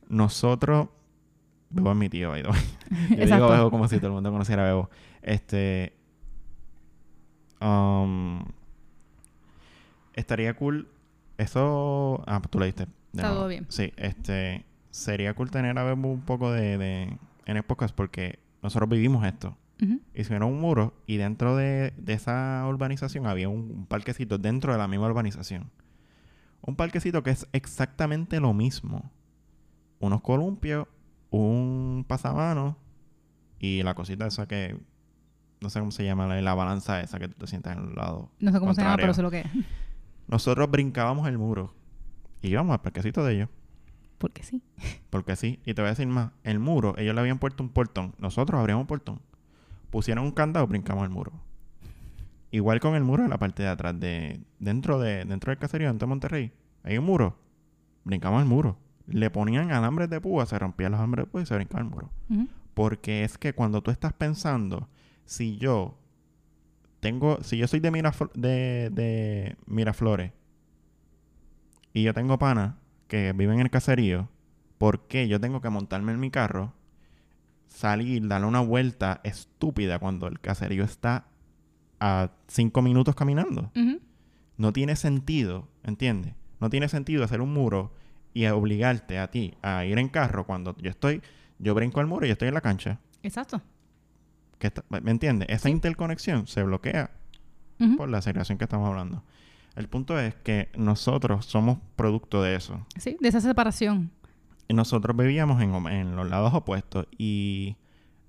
Nosotros, 0.10 0.90
Bebo 1.76 1.92
es 1.92 1.98
mi 1.98 2.10
tío, 2.10 2.30
by 2.30 2.44
the 2.44 2.50
way. 2.50 2.60
Yo 2.90 3.08
digo 3.10 3.22
Exacto. 3.24 3.50
Bebo 3.50 3.72
como 3.72 3.88
si 3.88 3.98
todo 3.98 4.08
el 4.08 4.14
mundo 4.14 4.32
conociera 4.32 4.64
a 4.64 4.66
Bebo. 4.68 4.90
Este. 5.22 5.94
um, 7.62 8.44
estaría 10.14 10.54
cool. 10.56 10.88
Eso. 11.38 12.24
Ah, 12.28 12.42
pues 12.42 12.52
tú 12.52 12.60
de 12.60 12.70
Está 12.70 12.88
todo 13.34 13.48
bien. 13.48 13.66
Sí, 13.70 13.92
este. 13.98 14.66
Sería 14.92 15.34
cool 15.34 15.52
tener 15.52 15.78
a 15.78 15.84
Bebo 15.84 16.12
un 16.12 16.22
poco 16.22 16.52
de, 16.52 16.78
de- 16.78 17.18
en 17.46 17.58
el 17.58 17.64
podcast 17.64 17.94
porque 17.94 18.40
nosotros 18.64 18.90
vivimos 18.90 19.26
esto. 19.26 19.58
Hicieron 20.14 20.50
un 20.50 20.62
muro 20.62 20.94
y 21.06 21.18
dentro 21.18 21.58
de, 21.58 21.94
de 21.98 22.14
esa 22.14 22.64
urbanización 22.66 23.28
había 23.28 23.50
un, 23.50 23.70
un 23.72 23.86
parquecito 23.86 24.38
dentro 24.38 24.72
de 24.72 24.78
la 24.80 24.88
misma 24.88 25.08
urbanización. 25.08 25.70
Un 26.62 26.78
parquecito 26.78 27.24
que 27.24 27.32
es 27.32 27.46
exactamente 27.52 28.40
lo 28.40 28.54
mismo. 28.54 29.12
Unos 30.00 30.22
columpios, 30.22 30.88
un 31.36 32.06
pasamanos 32.08 32.76
y 33.60 33.84
la 33.84 33.94
cosita 33.94 34.28
esa 34.28 34.48
que 34.48 34.78
no 35.62 35.70
sé 35.70 35.80
cómo 35.80 35.92
se 35.92 36.04
llama, 36.04 36.28
la, 36.28 36.42
la 36.42 36.54
balanza 36.54 37.02
esa 37.02 37.20
que 37.20 37.28
tú 37.28 37.36
te 37.40 37.48
sientas 37.48 37.78
en 37.78 37.84
el 37.90 37.96
lado. 37.96 38.30
No 38.40 38.52
sé 38.52 38.60
cómo 38.60 38.74
se 38.74 38.82
llama, 38.82 38.98
pero 38.98 39.14
sé 39.14 39.22
lo 39.22 39.32
que 39.32 39.42
es. 39.42 39.48
Nosotros 40.28 40.70
brincábamos 40.70 41.28
el 41.28 41.38
muro 41.38 41.74
y 42.42 42.50
íbamos 42.50 42.74
al 42.74 42.82
parquecito 42.82 43.24
de 43.24 43.36
ellos. 43.36 43.50
Porque 44.18 44.44
sí. 44.44 44.62
Porque 45.10 45.36
sí, 45.36 45.60
y 45.66 45.74
te 45.74 45.82
voy 45.82 45.88
a 45.88 45.92
decir 45.92 46.08
más, 46.08 46.32
el 46.44 46.60
muro, 46.60 46.96
ellos 46.98 47.14
le 47.16 47.22
habían 47.22 47.40
puesto 47.40 47.64
un 47.64 47.70
portón, 47.70 48.14
nosotros 48.18 48.60
abríamos 48.60 48.84
un 48.84 48.88
portón, 48.88 49.22
pusieron 49.90 50.26
un 50.26 50.32
candado, 50.32 50.68
brincamos 50.68 51.04
el 51.04 51.10
muro. 51.10 51.32
Igual 52.52 52.80
con 52.80 52.96
el 52.96 53.04
muro 53.04 53.24
de 53.24 53.30
la 53.30 53.38
parte 53.38 53.64
de 53.64 53.70
atrás, 53.70 54.00
de 54.00 54.40
dentro 54.60 55.00
de 55.00 55.26
dentro 55.26 55.52
del 55.52 55.60
caserío, 55.60 55.90
dentro 55.90 56.06
de 56.06 56.10
Monterrey, 56.10 56.52
hay 56.84 56.98
un 56.98 57.06
muro, 57.06 57.38
brincamos 58.04 58.42
el 58.42 58.48
muro. 58.48 58.78
Le 59.08 59.30
ponían 59.30 59.72
alambres 59.72 60.10
de 60.10 60.20
púa, 60.22 60.46
se 60.46 60.58
rompían 60.58 60.92
los 60.92 61.00
alambres 61.00 61.26
de 61.26 61.32
púa 61.32 61.42
y 61.42 61.46
se 61.46 61.56
brincaba 61.56 61.84
el 61.84 61.90
muro. 61.90 62.10
Porque 62.74 63.24
es 63.24 63.38
que 63.38 63.54
cuando 63.54 63.82
tú 63.82 63.92
estás 63.92 64.14
pensando, 64.14 64.90
si 65.26 65.58
yo 65.58 65.98
tengo, 67.00 67.38
si 67.44 67.58
yo 67.58 67.68
soy 67.68 67.80
de, 67.80 67.92
Mirafl- 67.92 68.32
de, 68.34 68.90
de 68.92 69.56
Miraflores 69.68 70.32
y 71.94 72.04
yo 72.04 72.14
tengo 72.14 72.38
pana 72.38 72.78
que 73.08 73.34
vive 73.34 73.54
en 73.54 73.60
el 73.62 73.70
caserío, 73.70 74.28
¿por 74.78 75.08
qué 75.08 75.28
yo 75.28 75.40
tengo 75.40 75.62
que 75.62 75.70
montarme 75.70 76.12
en 76.12 76.20
mi 76.20 76.32
carro, 76.32 76.74
salir, 77.70 78.28
darle 78.28 78.48
una 78.48 78.60
vuelta 78.62 79.22
estúpida 79.24 80.00
cuando 80.00 80.28
el 80.28 80.40
caserío 80.40 80.84
está 80.84 81.28
a 82.00 82.32
cinco 82.48 82.82
minutos 82.82 83.16
caminando? 83.16 83.72
No 84.58 84.74
tiene 84.74 84.96
sentido, 84.96 85.68
¿entiendes? 85.84 86.34
No 86.60 86.70
tiene 86.70 86.88
sentido 86.90 87.24
hacer 87.24 87.42
un 87.42 87.54
muro 87.54 87.94
y 88.36 88.46
a 88.46 88.56
obligarte 88.56 89.18
a 89.18 89.32
ti 89.32 89.56
a 89.64 89.84
ir 89.86 89.98
en 89.98 90.10
carro 90.10 90.46
cuando 90.46 90.76
yo 90.78 90.92
estoy, 90.92 91.22
yo 91.58 91.74
brinco 91.74 92.02
el 92.02 92.08
muro 92.08 92.26
y 92.26 92.30
yo 92.30 92.34
estoy 92.34 92.50
en 92.50 92.54
la 92.54 92.62
cancha. 92.62 93.00
Exacto. 93.24 93.62
Que 94.60 94.68
está- 94.68 94.84
¿Me 94.90 95.10
entiendes? 95.10 95.48
Esa 95.50 95.70
Sí. 95.70 95.72
interconexión 95.72 96.46
se 96.46 96.62
bloquea 96.62 97.10
por 97.98 98.10
la 98.10 98.22
segregación 98.22 98.58
que 98.58 98.66
estamos 98.66 98.88
hablando. 98.88 99.24
El 99.76 99.88
punto 99.90 100.20
es 100.20 100.36
que 100.36 100.70
nosotros 100.78 101.46
somos 101.46 101.80
producto 101.96 102.42
de 102.44 102.56
eso. 102.56 102.86
Sí, 102.98 103.18
de 103.20 103.28
esa 103.30 103.42
separación. 103.42 104.12
Nosotros 104.70 105.16
vivíamos 105.18 105.62
en, 105.62 105.74
en 105.88 106.16
los 106.16 106.30
lados 106.30 106.54
opuestos 106.54 107.08
y 107.18 107.78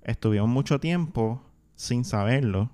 estuvimos 0.03 0.47
mucho 0.49 0.79
tiempo 0.79 1.41
sin 1.75 2.03
saberlo 2.05 2.69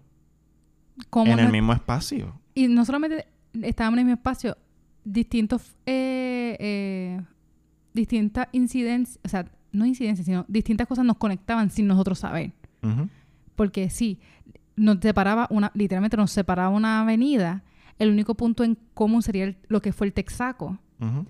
en 1.15 1.39
el 1.39 1.49
mismo 1.51 1.73
espacio. 1.73 2.39
Y 2.53 2.67
no 2.67 2.85
solamente 2.85 3.25
estábamos 3.61 3.95
en 3.97 3.99
el 3.99 4.05
mismo 4.05 4.17
espacio, 4.19 4.57
distintos, 5.05 5.75
eh, 5.85 6.55
eh, 6.59 7.21
distintas 7.93 8.47
incidencias, 8.51 9.19
o 9.23 9.29
sea, 9.29 9.45
no 9.71 9.85
incidencias, 9.85 10.25
sino 10.25 10.45
distintas 10.47 10.87
cosas 10.87 11.05
nos 11.05 11.17
conectaban 11.17 11.69
sin 11.69 11.87
nosotros 11.87 12.19
saber. 12.19 12.51
Porque 13.55 13.89
sí, 13.89 14.19
nos 14.75 14.97
separaba 15.01 15.47
una, 15.49 15.71
literalmente 15.73 16.17
nos 16.17 16.31
separaba 16.31 16.69
una 16.69 17.01
avenida. 17.01 17.63
El 17.99 18.09
único 18.09 18.35
punto 18.35 18.63
en 18.63 18.77
común 18.93 19.21
sería 19.21 19.43
el- 19.45 19.57
lo 19.67 19.81
que 19.81 19.93
fue 19.93 20.07
el 20.07 20.13
Texaco. 20.13 20.79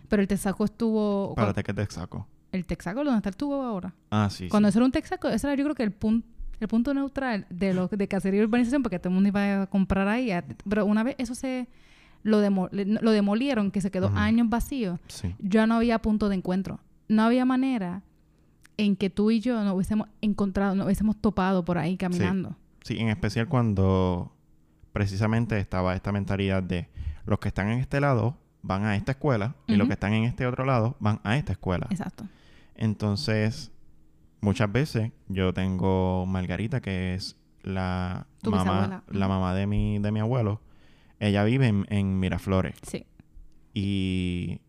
Pero 0.07 0.21
el 0.21 0.27
Texaco 0.27 0.63
estuvo. 0.65 1.29
Espérate 1.29 1.63
que 1.63 1.73
te 1.73 1.85
saco. 1.87 2.27
El 2.51 2.65
Texaco, 2.67 3.03
¿dónde 3.03 3.17
está 3.17 3.29
el 3.29 3.35
tubo 3.35 3.61
ahora? 3.63 3.93
Ah, 4.11 4.29
sí. 4.29 4.47
Cuando 4.47 4.67
sí. 4.67 4.69
eso 4.69 4.79
era 4.79 4.85
un 4.85 4.91
Texaco, 4.91 5.29
ese 5.29 5.47
era 5.47 5.55
yo 5.55 5.63
creo 5.63 5.75
que 5.75 5.83
el 5.83 5.91
punto 5.91 6.27
el 6.59 6.67
punto 6.69 6.93
neutral 6.93 7.45
de 7.49 7.73
lo 7.73 7.87
de 7.89 8.07
cacería 8.07 8.39
y 8.39 8.43
urbanización 8.43 8.83
porque 8.83 8.97
todo 8.97 9.09
el 9.09 9.15
mundo 9.15 9.27
iba 9.27 9.63
a 9.63 9.67
comprar 9.67 10.07
ahí 10.07 10.29
pero 10.69 10.85
una 10.85 11.03
vez 11.03 11.15
eso 11.17 11.35
se 11.35 11.67
lo, 12.23 12.39
demo- 12.39 12.69
lo 12.71 13.11
demolieron 13.11 13.69
que 13.71 13.81
se 13.81 13.91
quedó 13.91 14.07
años 14.15 14.49
vacío 14.49 14.99
Sí. 15.07 15.35
ya 15.39 15.67
no 15.67 15.75
había 15.75 15.99
punto 15.99 16.29
de 16.29 16.35
encuentro 16.35 16.79
no 17.07 17.23
había 17.23 17.45
manera 17.45 18.01
en 18.77 18.95
que 18.95 19.09
tú 19.09 19.29
y 19.31 19.39
yo 19.39 19.61
nos 19.63 19.73
hubiésemos 19.75 20.07
encontrado 20.21 20.73
nos 20.75 20.85
hubiésemos 20.85 21.17
topado 21.17 21.63
por 21.65 21.77
ahí 21.77 21.97
caminando 21.97 22.55
Sí, 22.83 22.97
en 22.99 23.09
especial 23.09 23.47
cuando 23.47 24.33
precisamente 24.91 25.57
estaba 25.59 25.95
esta 25.95 26.11
mentalidad 26.11 26.61
de 26.63 26.89
los 27.25 27.39
que 27.39 27.47
están 27.49 27.69
en 27.69 27.79
este 27.79 27.99
lado 28.01 28.37
van 28.61 28.83
a 28.85 28.95
esta 28.95 29.11
escuela 29.13 29.55
y 29.67 29.75
los 29.75 29.87
que 29.87 29.93
están 29.93 30.13
en 30.13 30.23
este 30.23 30.45
otro 30.47 30.65
lado 30.65 30.95
van 30.99 31.19
a 31.23 31.35
esta 31.37 31.51
escuela. 31.53 31.87
exacto 31.89 32.25
Entonces, 32.75 33.71
muchas 34.41 34.71
veces 34.71 35.11
yo 35.27 35.53
tengo 35.53 36.25
Margarita, 36.25 36.81
que 36.81 37.13
es 37.13 37.37
la 37.61 38.25
mamá, 38.43 38.63
bisabuela. 38.63 39.03
la 39.07 39.27
mamá 39.27 39.53
de 39.53 39.67
mi, 39.67 39.99
de 39.99 40.11
mi 40.11 40.19
abuelo. 40.19 40.59
Ella 41.25 41.43
vive 41.43 41.67
en, 41.67 41.85
en 41.89 42.19
Miraflores. 42.19 42.75
Sí. 42.85 43.05
Y 43.73 44.59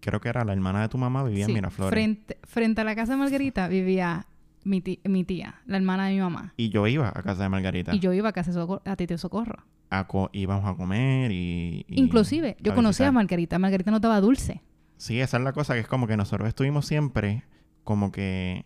creo 0.00 0.20
que 0.20 0.28
era 0.28 0.44
la 0.44 0.52
hermana 0.52 0.82
de 0.82 0.88
tu 0.88 0.98
mamá, 0.98 1.24
vivía 1.24 1.46
Sí, 1.46 1.52
en 1.52 1.54
Miraflores. 1.56 1.92
Frente, 1.92 2.38
frente 2.44 2.80
a 2.80 2.84
la 2.84 2.94
casa 2.94 3.12
de 3.12 3.18
Margarita 3.18 3.68
vivía 3.68 4.26
mi, 4.64 4.80
ti- 4.80 5.00
mi 5.04 5.24
tía, 5.24 5.60
la 5.66 5.76
hermana 5.76 6.06
de 6.06 6.14
mi 6.14 6.20
mamá. 6.20 6.52
Y 6.56 6.68
yo 6.70 6.86
iba 6.86 7.08
a 7.08 7.22
casa 7.22 7.44
de 7.44 7.48
Margarita. 7.48 7.94
Y 7.94 8.00
yo 8.00 8.12
iba 8.12 8.28
a 8.28 8.32
casa 8.32 8.50
de 8.50 8.54
Socorro, 8.54 8.82
a 8.84 8.96
Tito 8.96 9.16
Socorro. 9.18 9.64
A 9.90 10.06
co- 10.06 10.30
íbamos 10.32 10.64
a 10.66 10.74
comer 10.76 11.30
y... 11.30 11.84
y 11.88 12.00
Inclusive, 12.00 12.56
yo 12.60 12.74
conocía 12.74 13.08
a. 13.08 13.12
Margarita. 13.12 13.58
Margarita 13.58 13.90
no 13.90 14.00
daba 14.00 14.20
dulce. 14.20 14.62
Sí, 14.96 15.20
esa 15.20 15.36
es 15.38 15.42
la 15.44 15.52
cosa, 15.52 15.74
que 15.74 15.80
es 15.80 15.86
como 15.88 16.06
que 16.06 16.16
nosotros 16.16 16.48
estuvimos 16.48 16.86
siempre 16.86 17.44
como 17.84 18.10
que 18.10 18.64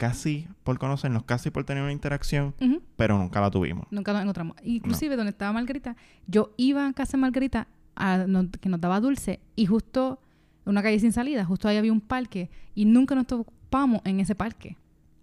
casi 0.00 0.48
por 0.64 0.78
conocernos, 0.78 1.24
casi 1.24 1.50
por 1.50 1.64
tener 1.64 1.82
una 1.82 1.92
interacción, 1.92 2.54
pero 2.96 3.18
nunca 3.18 3.38
la 3.38 3.50
tuvimos. 3.50 3.86
Nunca 3.90 4.14
nos 4.14 4.22
encontramos. 4.22 4.56
Inclusive 4.64 5.14
donde 5.14 5.30
estaba 5.32 5.52
Margarita, 5.52 5.94
yo 6.26 6.54
iba 6.56 6.86
a 6.88 6.92
casa 6.94 7.12
de 7.12 7.20
Margarita 7.20 7.68
a 7.96 8.24
no- 8.26 8.50
que 8.50 8.70
nos 8.70 8.80
daba 8.80 8.98
dulce 8.98 9.40
y 9.56 9.66
justo 9.66 10.18
una 10.64 10.82
calle 10.82 10.98
sin 10.98 11.12
salida, 11.12 11.44
justo 11.44 11.68
ahí 11.68 11.76
había 11.76 11.92
un 11.92 12.00
parque 12.00 12.48
y 12.74 12.86
nunca 12.86 13.14
nos 13.14 13.26
topamos 13.26 14.00
en 14.06 14.20
ese 14.20 14.34
parque. 14.34 14.78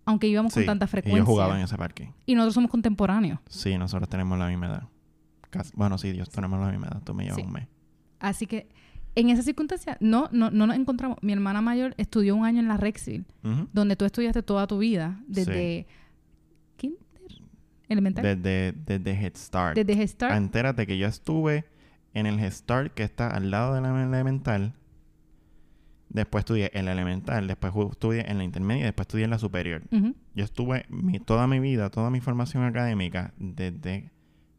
Aunque 0.06 0.28
íbamos 0.28 0.54
Sí, 0.54 0.60
con 0.60 0.68
tanta 0.68 0.86
y 0.86 0.88
frecuencia. 0.90 1.20
yo 1.20 1.26
jugaba 1.26 1.58
en 1.58 1.64
ese 1.64 1.76
parque. 1.76 2.14
Y 2.28 2.36
nosotros 2.36 2.54
somos 2.54 2.70
contemporáneos. 2.70 3.40
Sí, 3.50 3.76
nosotros 3.80 4.08
tenemos 4.08 4.38
la 4.38 4.48
misma 4.48 4.68
edad. 4.68 4.84
Casi- 5.50 5.72
bueno, 5.76 5.98
sí, 5.98 6.12
Dios, 6.12 6.30
tenemos 6.30 6.60
la 6.60 6.70
misma 6.70 6.88
edad. 6.88 7.02
Tú 7.04 7.16
me 7.16 7.24
llevas 7.24 7.38
Sí. 7.40 7.44
un 7.46 7.52
mes. 7.52 7.68
Así 8.20 8.46
que 8.46 8.70
en 9.20 9.30
esa 9.30 9.42
circunstancia 9.42 9.98
no, 10.00 10.30
no, 10.32 10.52
no 10.52 10.68
nos 10.68 10.76
encontramos. 10.76 11.18
Mi 11.22 11.34
hermana 11.34 11.60
mayor 11.62 11.96
estudió 11.98 12.36
un 12.36 12.46
año 12.46 12.60
en 12.60 12.68
la 12.68 12.78
Rexville, 12.78 13.26
donde 13.74 13.96
tú 13.96 14.06
estudiaste 14.06 14.44
toda 14.44 14.68
tu 14.68 14.78
vida, 14.78 15.20
desde 15.28 15.88
kinder, 16.76 17.00
elemental, 17.90 18.24
Desde, 18.24 18.74
desde 18.86 19.12
Head 19.12 19.36
Start. 19.36 19.76
desde 19.76 19.94
Head 20.00 20.08
Start. 20.08 20.34
Ah, 20.34 20.38
Entérate 20.38 20.86
que 20.86 20.98
yo 21.00 21.08
estuve 21.08 21.66
en 22.14 22.28
el 22.28 22.40
Head 22.40 22.52
Start 22.52 22.94
que 22.94 23.04
está 23.04 23.30
al 23.30 23.50
lado 23.50 23.74
de 23.74 23.82
la 23.82 23.90
elemental. 24.04 24.74
Después 26.10 26.44
estudié 26.44 26.70
en 26.74 26.86
la 26.86 26.92
elemental, 26.94 27.48
después 27.48 27.74
estudié 27.92 28.30
en 28.30 28.38
la 28.38 28.44
intermedia 28.44 28.84
y 28.84 28.86
después 28.86 29.06
estudié 29.08 29.26
en 29.26 29.32
la 29.32 29.40
superior. 29.40 29.82
Yo 30.36 30.44
estuve 30.46 30.86
mi, 30.90 31.20
toda 31.20 31.48
mi 31.48 31.60
vida, 31.60 31.90
toda 31.90 32.10
mi 32.12 32.22
formación 32.22 32.64
académica, 32.64 33.34
desde 33.38 34.12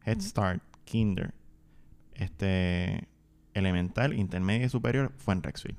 Head. 0.05 0.19
Start, 0.19 0.61
Kinder, 0.85 1.33
este, 2.13 3.07
elemental, 3.53 4.13
intermedia 4.13 4.65
y 4.67 4.69
superior, 4.69 5.11
fue 5.17 5.33
en 5.33 5.43
Rexville. 5.43 5.77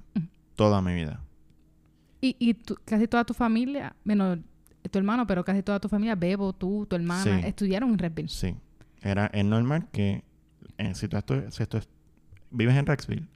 Toda 0.56 0.80
mi 0.82 0.94
vida. 0.94 1.20
Y, 2.20 2.36
y 2.38 2.54
tu- 2.54 2.76
casi 2.84 3.08
toda 3.08 3.24
tu 3.24 3.32
familia, 3.34 3.94
menos 4.04 4.38
tu 4.90 4.98
hermano, 4.98 5.26
pero 5.26 5.44
casi 5.44 5.62
toda 5.62 5.80
tu 5.80 5.88
familia, 5.88 6.14
Bebo, 6.14 6.52
tú, 6.52 6.86
tu 6.88 6.96
hermana, 6.96 7.22
Sí. 7.22 7.46
estudiaron 7.46 7.90
en 7.90 7.98
Redville. 7.98 8.28
Sí. 8.28 8.54
Era 9.02 9.26
es 9.32 9.44
normal 9.44 9.88
que 9.92 10.22
eh, 10.78 10.94
si 10.94 11.08
tú 11.08 11.16
estu- 11.16 11.50
si 11.50 11.66
tú 11.66 11.78
vives 12.50 12.76
en 12.76 12.86
Rexville, 12.86 13.26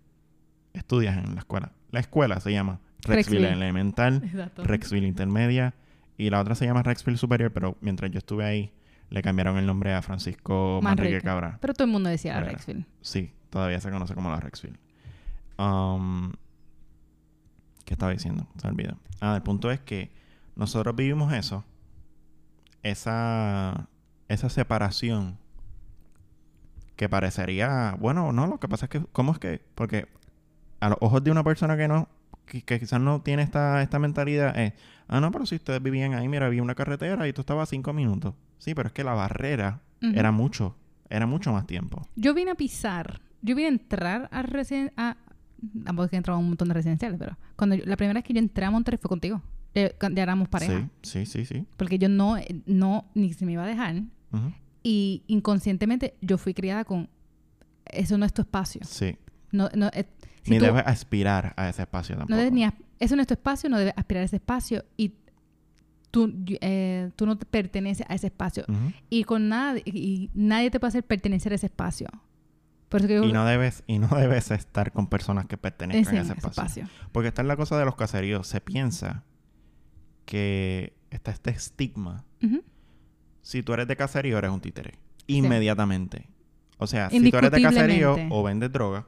estudias 0.73 1.17
en 1.17 1.35
la 1.35 1.41
escuela. 1.41 1.73
La 1.91 2.01
escuela 2.01 2.41
se 2.41 2.53
llama 2.53 2.81
Rexville, 3.03 3.41
Rexville. 3.47 3.53
Elemental, 3.53 4.23
Exacto. 4.25 4.65
Rexville 4.65 5.07
Intermedia 5.07 5.75
y 6.19 6.31
la 6.31 6.41
otra 6.41 6.55
se 6.55 6.67
llama 6.67 6.83
Rexville 6.83 7.17
Superior, 7.19 7.53
pero 7.53 7.77
mientras 7.81 8.11
yo 8.11 8.19
estuve 8.19 8.45
ahí 8.45 8.73
le 9.11 9.23
cambiaron 9.23 9.57
el 9.59 9.67
nombre 9.67 9.93
a 9.95 10.03
Francisco 10.03 10.81
Manrique 10.83 11.03
Manrique. 11.11 11.25
Cabra. 11.25 11.59
Pero 11.61 11.73
todo 11.75 11.85
el 11.85 11.93
mundo 11.93 12.09
decía. 12.11 12.41
Rexville. 12.41 12.87
Sí, 13.01 13.31
todavía 13.55 13.81
se 13.81 13.89
conoce 13.89 14.15
como 14.17 14.31
la 14.31 14.41
Rexville. 14.41 14.77
Um, 15.59 16.33
¿Qué 17.85 17.95
estaba 17.95 18.11
diciendo? 18.11 18.49
Se 18.57 18.67
olvidó. 18.67 18.99
Ah, 19.21 19.37
el 19.37 19.43
punto 19.43 19.71
es 19.71 19.79
que 19.79 20.11
nosotros 20.57 20.97
vivimos 20.97 21.33
eso. 21.33 21.65
Esa, 22.83 23.89
esa 24.27 24.49
separación 24.49 25.39
que 26.97 27.09
parecería... 27.09 27.97
Bueno, 28.01 28.33
no, 28.33 28.49
lo 28.49 28.59
que 28.59 28.67
pasa 28.67 28.87
es 28.87 28.91
que... 28.91 29.01
¿Cómo 29.13 29.31
es 29.31 29.39
que...? 29.39 29.63
Porque 29.77 30.09
a 30.81 30.89
los 30.89 30.99
ojos 31.01 31.23
de 31.23 31.31
una 31.31 31.45
persona 31.45 31.77
que 31.77 31.87
no... 31.87 32.09
Que, 32.47 32.63
que 32.63 32.81
quizás 32.81 33.01
no 33.01 33.23
tiene 33.23 33.43
esta, 33.43 33.83
esta 33.83 34.01
mentalidad 34.01 34.59
es... 34.59 34.73
Ah, 35.07 35.21
no, 35.21 35.31
pero 35.31 35.47
si 35.47 35.55
ustedes 35.55 35.81
vivían 35.81 36.15
ahí, 36.15 36.27
mira, 36.29 36.47
había 36.47 36.63
una 36.63 36.75
carretera 36.75 37.29
y 37.29 37.33
tú 37.33 37.43
estabas 37.43 37.69
a 37.69 37.71
cinco 37.71 37.93
minutos. 37.93 38.35
Sí, 38.59 38.75
pero 38.75 38.89
es 38.89 38.93
que 38.93 39.05
la 39.05 39.15
barrera 39.15 39.81
era 40.01 40.33
mucho. 40.33 40.77
Era 41.09 41.27
mucho 41.27 41.53
más 41.53 41.67
tiempo. 41.69 42.09
Yo 42.17 42.35
vine 42.35 42.51
a 42.51 42.55
pisar, 42.57 43.21
yo 43.45 43.55
vine 43.55 43.69
a 43.69 43.71
entrar 43.73 44.29
a 44.33 44.43
residen 44.43 44.93
a 44.97 45.17
Tampoco 45.85 46.05
es 46.05 46.11
que 46.11 46.17
he 46.17 46.19
entrado 46.19 46.37
a 46.37 46.41
un 46.41 46.49
montón 46.49 46.69
de 46.69 46.75
residenciales, 46.75 47.19
pero 47.19 47.39
cuando 47.57 47.75
yo- 47.77 47.85
la 47.87 47.97
primera 47.97 48.13
vez 48.19 48.25
que 48.25 48.35
yo 48.35 48.39
entré 48.39 48.67
a 48.67 48.71
Monterrey 48.71 48.99
fue 49.01 49.09
contigo. 49.09 49.41
Ya, 49.75 49.91
ya 50.13 50.23
éramos 50.23 50.49
pareja. 50.49 50.91
Sí, 51.03 51.25
sí, 51.25 51.27
sí, 51.27 51.47
sí. 51.47 51.67
Porque 51.79 51.99
yo 51.99 52.11
no, 52.11 52.37
no, 52.67 53.07
ni 53.15 53.33
se 53.33 53.47
me 53.47 53.53
iba 53.53 53.65
a 53.65 53.67
dejar. 53.67 54.03
Y 54.83 55.23
inconscientemente 55.27 56.17
yo 56.21 56.37
fui 56.37 56.53
criada 56.53 56.85
con, 56.85 57.09
eso 57.87 58.19
no 58.19 58.27
es 58.27 58.35
tu 58.35 58.43
espacio. 58.43 58.83
Sí. 58.85 59.17
No, 59.53 59.71
no, 59.75 59.89
eh, 59.95 60.05
si 60.43 60.51
Ni 60.51 60.59
tú- 60.59 60.67
debes 60.67 60.83
aspirar 60.87 61.55
a 61.57 61.71
ese 61.71 61.81
espacio 61.83 62.15
tampoco. 62.17 62.31
no 62.33 62.37
debes 62.37 62.53
ni 62.53 62.65
eso 63.01 63.17
no 63.17 63.23
es 63.23 63.29
tu 63.29 63.33
espacio, 63.35 63.71
no 63.71 63.79
debes 63.79 63.95
aspirar 63.97 64.21
a 64.23 64.25
ese 64.27 64.37
espacio 64.37 64.85
y 64.99 65.15
tú, 66.11 66.31
eh, 66.61 67.11
tú 67.17 67.25
no 67.25 67.39
te 67.39 67.47
perteneces 67.47 68.05
a 68.09 68.15
ese 68.15 68.27
espacio. 68.27 68.65
Y 69.09 69.25
con 69.25 69.49
nada, 69.49 69.79
y, 69.83 69.91
y 69.99 70.31
nadie 70.35 70.71
te 70.71 70.79
puede 70.79 70.89
hacer 70.91 71.05
pertenecer 71.05 71.53
a 71.53 71.55
ese 71.55 71.67
espacio. 71.67 72.09
Yo 72.99 73.25
Y 73.25 73.33
no 73.33 73.45
debes, 73.45 73.83
y 73.87 73.99
no 73.99 74.09
debes 74.09 74.51
estar 74.51 74.93
con 74.93 75.07
personas 75.09 75.47
que 75.47 75.57
pertenezcan 75.57 76.17
a 76.17 76.21
ese 76.23 76.33
espacio. 76.33 76.89
Porque 77.13 77.29
está 77.29 77.43
en 77.43 77.49
la 77.49 77.57
cosa 77.57 77.79
de 77.79 77.85
los 77.85 77.97
caseríos. 77.97 78.47
Se 78.47 78.61
piensa 78.61 79.25
que 80.25 80.97
está 81.11 81.31
este 81.31 81.51
estigma. 81.51 82.25
Si 83.43 83.63
tú 83.63 83.73
eres 83.75 83.87
de 83.89 83.97
caserío, 83.97 84.39
eres 84.39 84.51
un 84.51 84.61
títere. 84.61 84.99
Inmediatamente. 85.27 86.29
O 86.79 86.87
sea, 86.87 87.11
si 87.11 87.31
tú 87.31 87.37
eres 87.37 87.51
de 87.51 87.63
caserío, 87.63 88.17
o 88.31 88.43
vendes 88.43 88.71
droga, 88.73 89.07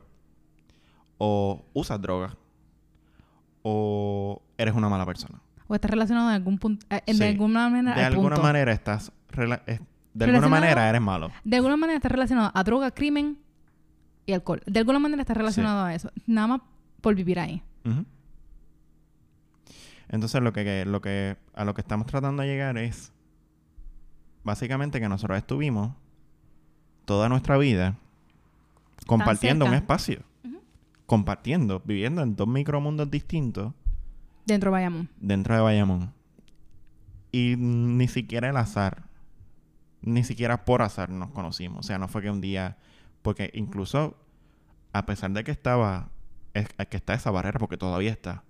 o 1.19 1.65
usas 1.73 2.01
droga, 2.01 2.37
o 3.63 4.43
eres 4.59 4.75
una 4.75 4.89
mala 4.89 5.07
persona. 5.07 5.41
O 5.69 5.75
está 5.75 5.89
relacionado 5.89 6.29
en 6.29 6.35
algún 6.37 6.59
punto, 6.59 6.87
eh, 6.91 7.03
Sí. 7.07 7.19
de 7.19 7.29
alguna 7.29 7.69
manera 7.69 7.97
De 7.97 8.05
al 8.05 8.13
alguna 8.13 8.37
punto. 8.37 8.43
manera 8.47 8.73
estás... 8.73 9.11
de 10.15 10.25
alguna 10.25 10.49
manera 10.49 10.89
eres 10.89 11.01
malo. 11.01 11.31
De 11.45 11.57
alguna 11.57 11.77
manera 11.77 11.97
está 11.97 12.09
relacionado 12.09 12.53
a 12.55 12.63
droga, 12.65 12.91
crimen 12.93 13.39
y 14.27 14.33
alcohol. 14.33 14.63
De 14.67 14.81
alguna 14.81 14.99
manera 14.99 15.23
está 15.23 15.35
relacionado 15.35 15.85
a 15.85 15.95
eso. 15.95 16.11
Nada 16.27 16.47
más 16.49 16.61
por 17.01 17.15
vivir 17.15 17.39
ahí. 17.39 17.63
Entonces 20.09 20.43
lo 20.43 20.53
que, 20.53 20.85
lo 20.85 21.01
que 21.01 21.37
a 21.55 21.65
lo 21.65 21.75
que 21.75 21.81
estamos 21.81 22.07
tratando 22.07 22.43
de 22.43 22.49
llegar 22.49 22.79
es 22.79 23.13
básicamente 24.45 25.01
que 25.01 25.09
nosotros 25.09 25.39
estuvimos 25.39 25.93
toda 27.05 27.29
nuestra 27.29 27.57
vida 27.59 27.97
compartiendo 29.07 29.65
un 29.65 29.75
espacio. 29.75 30.21
Compartiendo, 31.07 31.81
viviendo 31.85 32.23
en 32.23 32.35
dos 32.35 32.49
micromundos 32.49 33.09
distintos 33.11 33.73
Dentro 34.45 34.71
de 34.71 34.73
Bayamón. 34.73 35.09
dentro 35.21 35.55
de 35.55 35.61
Bayamón. 35.61 36.13
Y 37.33 37.57
ni 37.57 38.07
siquiera 38.09 38.49
el 38.49 38.57
azar, 38.57 39.05
ni 40.03 40.23
siquiera 40.25 40.65
por 40.65 40.83
azar 40.83 41.11
nos 41.11 41.31
conocimos. 41.31 41.81
O 41.81 41.83
sea, 41.83 41.99
no 41.99 42.09
fue 42.09 42.23
que 42.23 42.31
un 42.31 42.41
día, 42.41 42.77
porque 43.27 43.51
incluso 43.55 44.17
a 44.93 45.05
pesar 45.05 45.31
de 45.33 45.45
que 45.45 45.51
estaba, 45.51 46.09
es- 46.55 46.69
que 46.89 46.97
está 46.97 47.13
esa 47.15 47.31
barrera, 47.31 47.59
porque 47.59 47.77
todavía 47.77 48.11
está, 48.11 48.43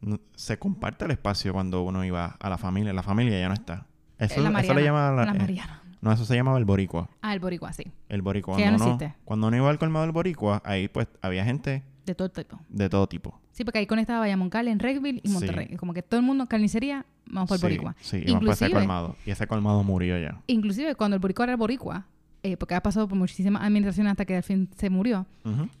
no- 0.00 0.20
se 0.34 0.58
comparte 0.58 1.04
el 1.04 1.10
espacio 1.12 1.52
cuando 1.52 1.82
uno 1.82 2.04
iba 2.04 2.36
a 2.38 2.48
la 2.50 2.58
familia. 2.58 2.92
La 2.92 3.02
familia 3.02 3.38
ya 3.40 3.48
no 3.48 3.54
está. 3.54 3.86
Eso, 4.18 4.40
Eh, 4.40 4.50
la 4.50 4.60
eso 4.60 4.74
le 4.74 4.82
llama... 4.84 5.10
la- 5.12 5.24
La 5.26 5.32
eh, 5.32 5.38
Mariana. 5.38 5.82
no, 6.00 6.12
eso 6.12 6.24
se 6.24 6.34
llamaba 6.34 6.58
el 6.58 6.64
boricua. 6.64 7.08
Ah, 7.22 7.34
el 7.34 7.40
boricua, 7.40 7.72
sí. 7.72 7.84
El 8.08 8.22
boricua. 8.22 8.56
Que 8.56 8.62
ya 8.62 8.68
Cuando 8.68 8.84
no 8.84 8.90
uno, 8.92 8.94
existe. 9.04 9.18
cuando 9.24 9.46
uno 9.48 9.56
iba 9.56 9.70
al 9.70 9.78
colmado 9.78 10.04
del 10.04 10.12
boricua, 10.12 10.62
ahí 10.64 10.88
pues 10.88 11.08
había 11.22 11.44
gente 11.44 11.82
De 12.06 12.14
todo 12.14 12.28
tipo. 12.30 12.58
de 12.68 12.88
todo 12.88 13.06
tipo. 13.08 13.38
Sí, 13.52 13.64
porque 13.64 13.78
ahí 13.80 13.86
conectaba 13.86 14.20
Bayamón, 14.20 14.50
Cali, 14.50 14.72
Redville 14.74 15.20
y 15.22 15.28
Sí. 15.28 15.34
Monterrey. 15.34 15.76
Como 15.76 15.92
que 15.94 16.02
todo 16.02 16.20
el 16.20 16.26
mundo, 16.26 16.46
carnicería, 16.46 17.06
vamos 17.26 17.48
por 17.48 17.56
el 17.56 17.60
sí, 17.60 17.64
boricua. 17.66 17.96
Sí, 18.00 18.16
íbamos 18.24 18.44
por 18.44 18.52
ese 18.52 18.64
Inclusive- 18.66 18.72
colmado. 18.80 19.16
Y 19.26 19.30
ese 19.32 19.46
colmado 19.48 19.82
murió 19.82 20.18
ya. 20.18 20.40
Inclusive 20.46 20.94
cuando 20.94 21.16
el 21.16 21.20
boricua 21.20 21.44
era 21.44 21.52
el 21.52 21.58
boricua, 21.58 22.06
eh, 22.42 22.56
porque 22.56 22.74
ha 22.74 22.82
pasado 22.82 23.08
por 23.08 23.18
muchísimas 23.18 23.62
administraciones 23.62 24.10
hasta 24.12 24.24
que 24.24 24.36
al 24.36 24.42
fin 24.42 24.68
se 24.76 24.90
murió, 24.90 25.26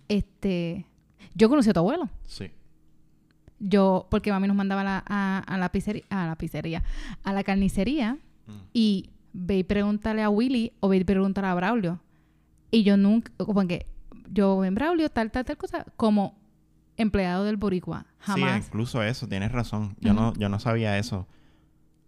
este... 0.08 0.86
Yo 1.34 1.48
conocí 1.48 1.68
a 1.70 1.72
tu 1.72 1.80
abuelo. 1.80 2.08
Sí. 2.26 2.50
Yo, 3.60 4.06
porque 4.10 4.30
mami 4.30 4.46
nos 4.46 4.56
mandaba 4.56 4.80
a 4.82 4.84
la, 4.84 5.04
a, 5.06 5.38
a 5.40 5.58
la 5.58 5.70
pizzería, 5.70 6.04
a 6.10 6.26
la 6.26 6.36
pizzería, 6.36 6.82
a 7.24 7.32
la 7.32 7.42
carnicería 7.44 8.18
Mm. 8.46 8.52
y 8.72 9.10
ve 9.34 9.58
y 9.58 9.62
pregúntale 9.62 10.22
a 10.22 10.30
Willy 10.30 10.72
o 10.80 10.88
ve 10.88 10.96
y 10.96 11.04
pregúntale 11.04 11.48
a 11.48 11.54
Braulio. 11.54 12.00
Y 12.70 12.82
yo 12.82 12.96
nunca, 12.96 13.30
como 13.36 13.66
que 13.66 13.84
yo 14.32 14.64
en 14.64 14.74
Braulio, 14.74 15.10
tal, 15.10 15.30
tal, 15.30 15.44
tal 15.44 15.58
cosa, 15.58 15.84
como 15.96 16.34
empleado 16.96 17.44
del 17.44 17.58
Boricua. 17.58 18.06
Sí, 18.20 18.40
Jamás. 18.40 18.66
incluso 18.68 19.02
eso, 19.02 19.28
tienes 19.28 19.52
razón. 19.52 19.96
Yo, 20.00 20.14
no, 20.14 20.32
yo 20.38 20.48
no 20.48 20.58
sabía 20.60 20.96
eso. 20.96 21.26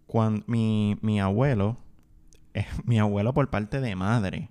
Cuando 0.07 0.43
mi, 0.47 0.97
mi 1.01 1.19
abuelo, 1.21 1.77
eh, 2.53 2.65
mi 2.85 2.99
abuelo 2.99 3.33
por 3.33 3.49
parte 3.49 3.79
de 3.81 3.95
madre, 3.95 4.49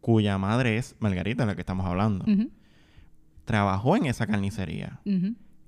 cuya 0.00 0.38
madre 0.38 0.76
es 0.78 0.96
Margarita, 1.00 1.42
de 1.42 1.46
la 1.48 1.54
que 1.54 1.60
estamos 1.62 1.86
hablando, 1.86 2.24
trabajó 3.44 3.96
en 3.96 4.06
esa 4.06 4.26
carnicería. 4.26 5.00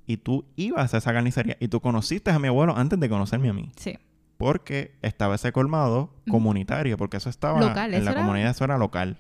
y 0.07 0.17
tú 0.17 0.45
ibas 0.57 0.95
a 0.95 0.99
esa 0.99 1.13
carnicería 1.13 1.57
y 1.61 1.69
tú 1.69 1.81
conociste 1.81 2.31
a 2.31 2.39
mi 2.39 2.49
abuelo 2.49 2.77
antes 2.77 2.99
de 2.99 3.09
conocerme 3.09 3.49
a 3.49 3.53
mí. 3.53 3.71
Sí. 3.77 3.99
Porque 4.37 4.97
estaba 5.03 5.37
ese 5.37 5.53
colmado 5.53 6.13
comunitario, 6.29 6.97
porque 6.99 7.19
eso 7.19 7.31
estaba 7.31 7.61
Local, 7.61 7.91
en 7.95 8.01
eso 8.01 8.05
la 8.07 8.11
era- 8.13 8.21
comunidad, 8.21 8.51
eso 8.51 8.65
era 8.65 8.77
local. 8.79 9.19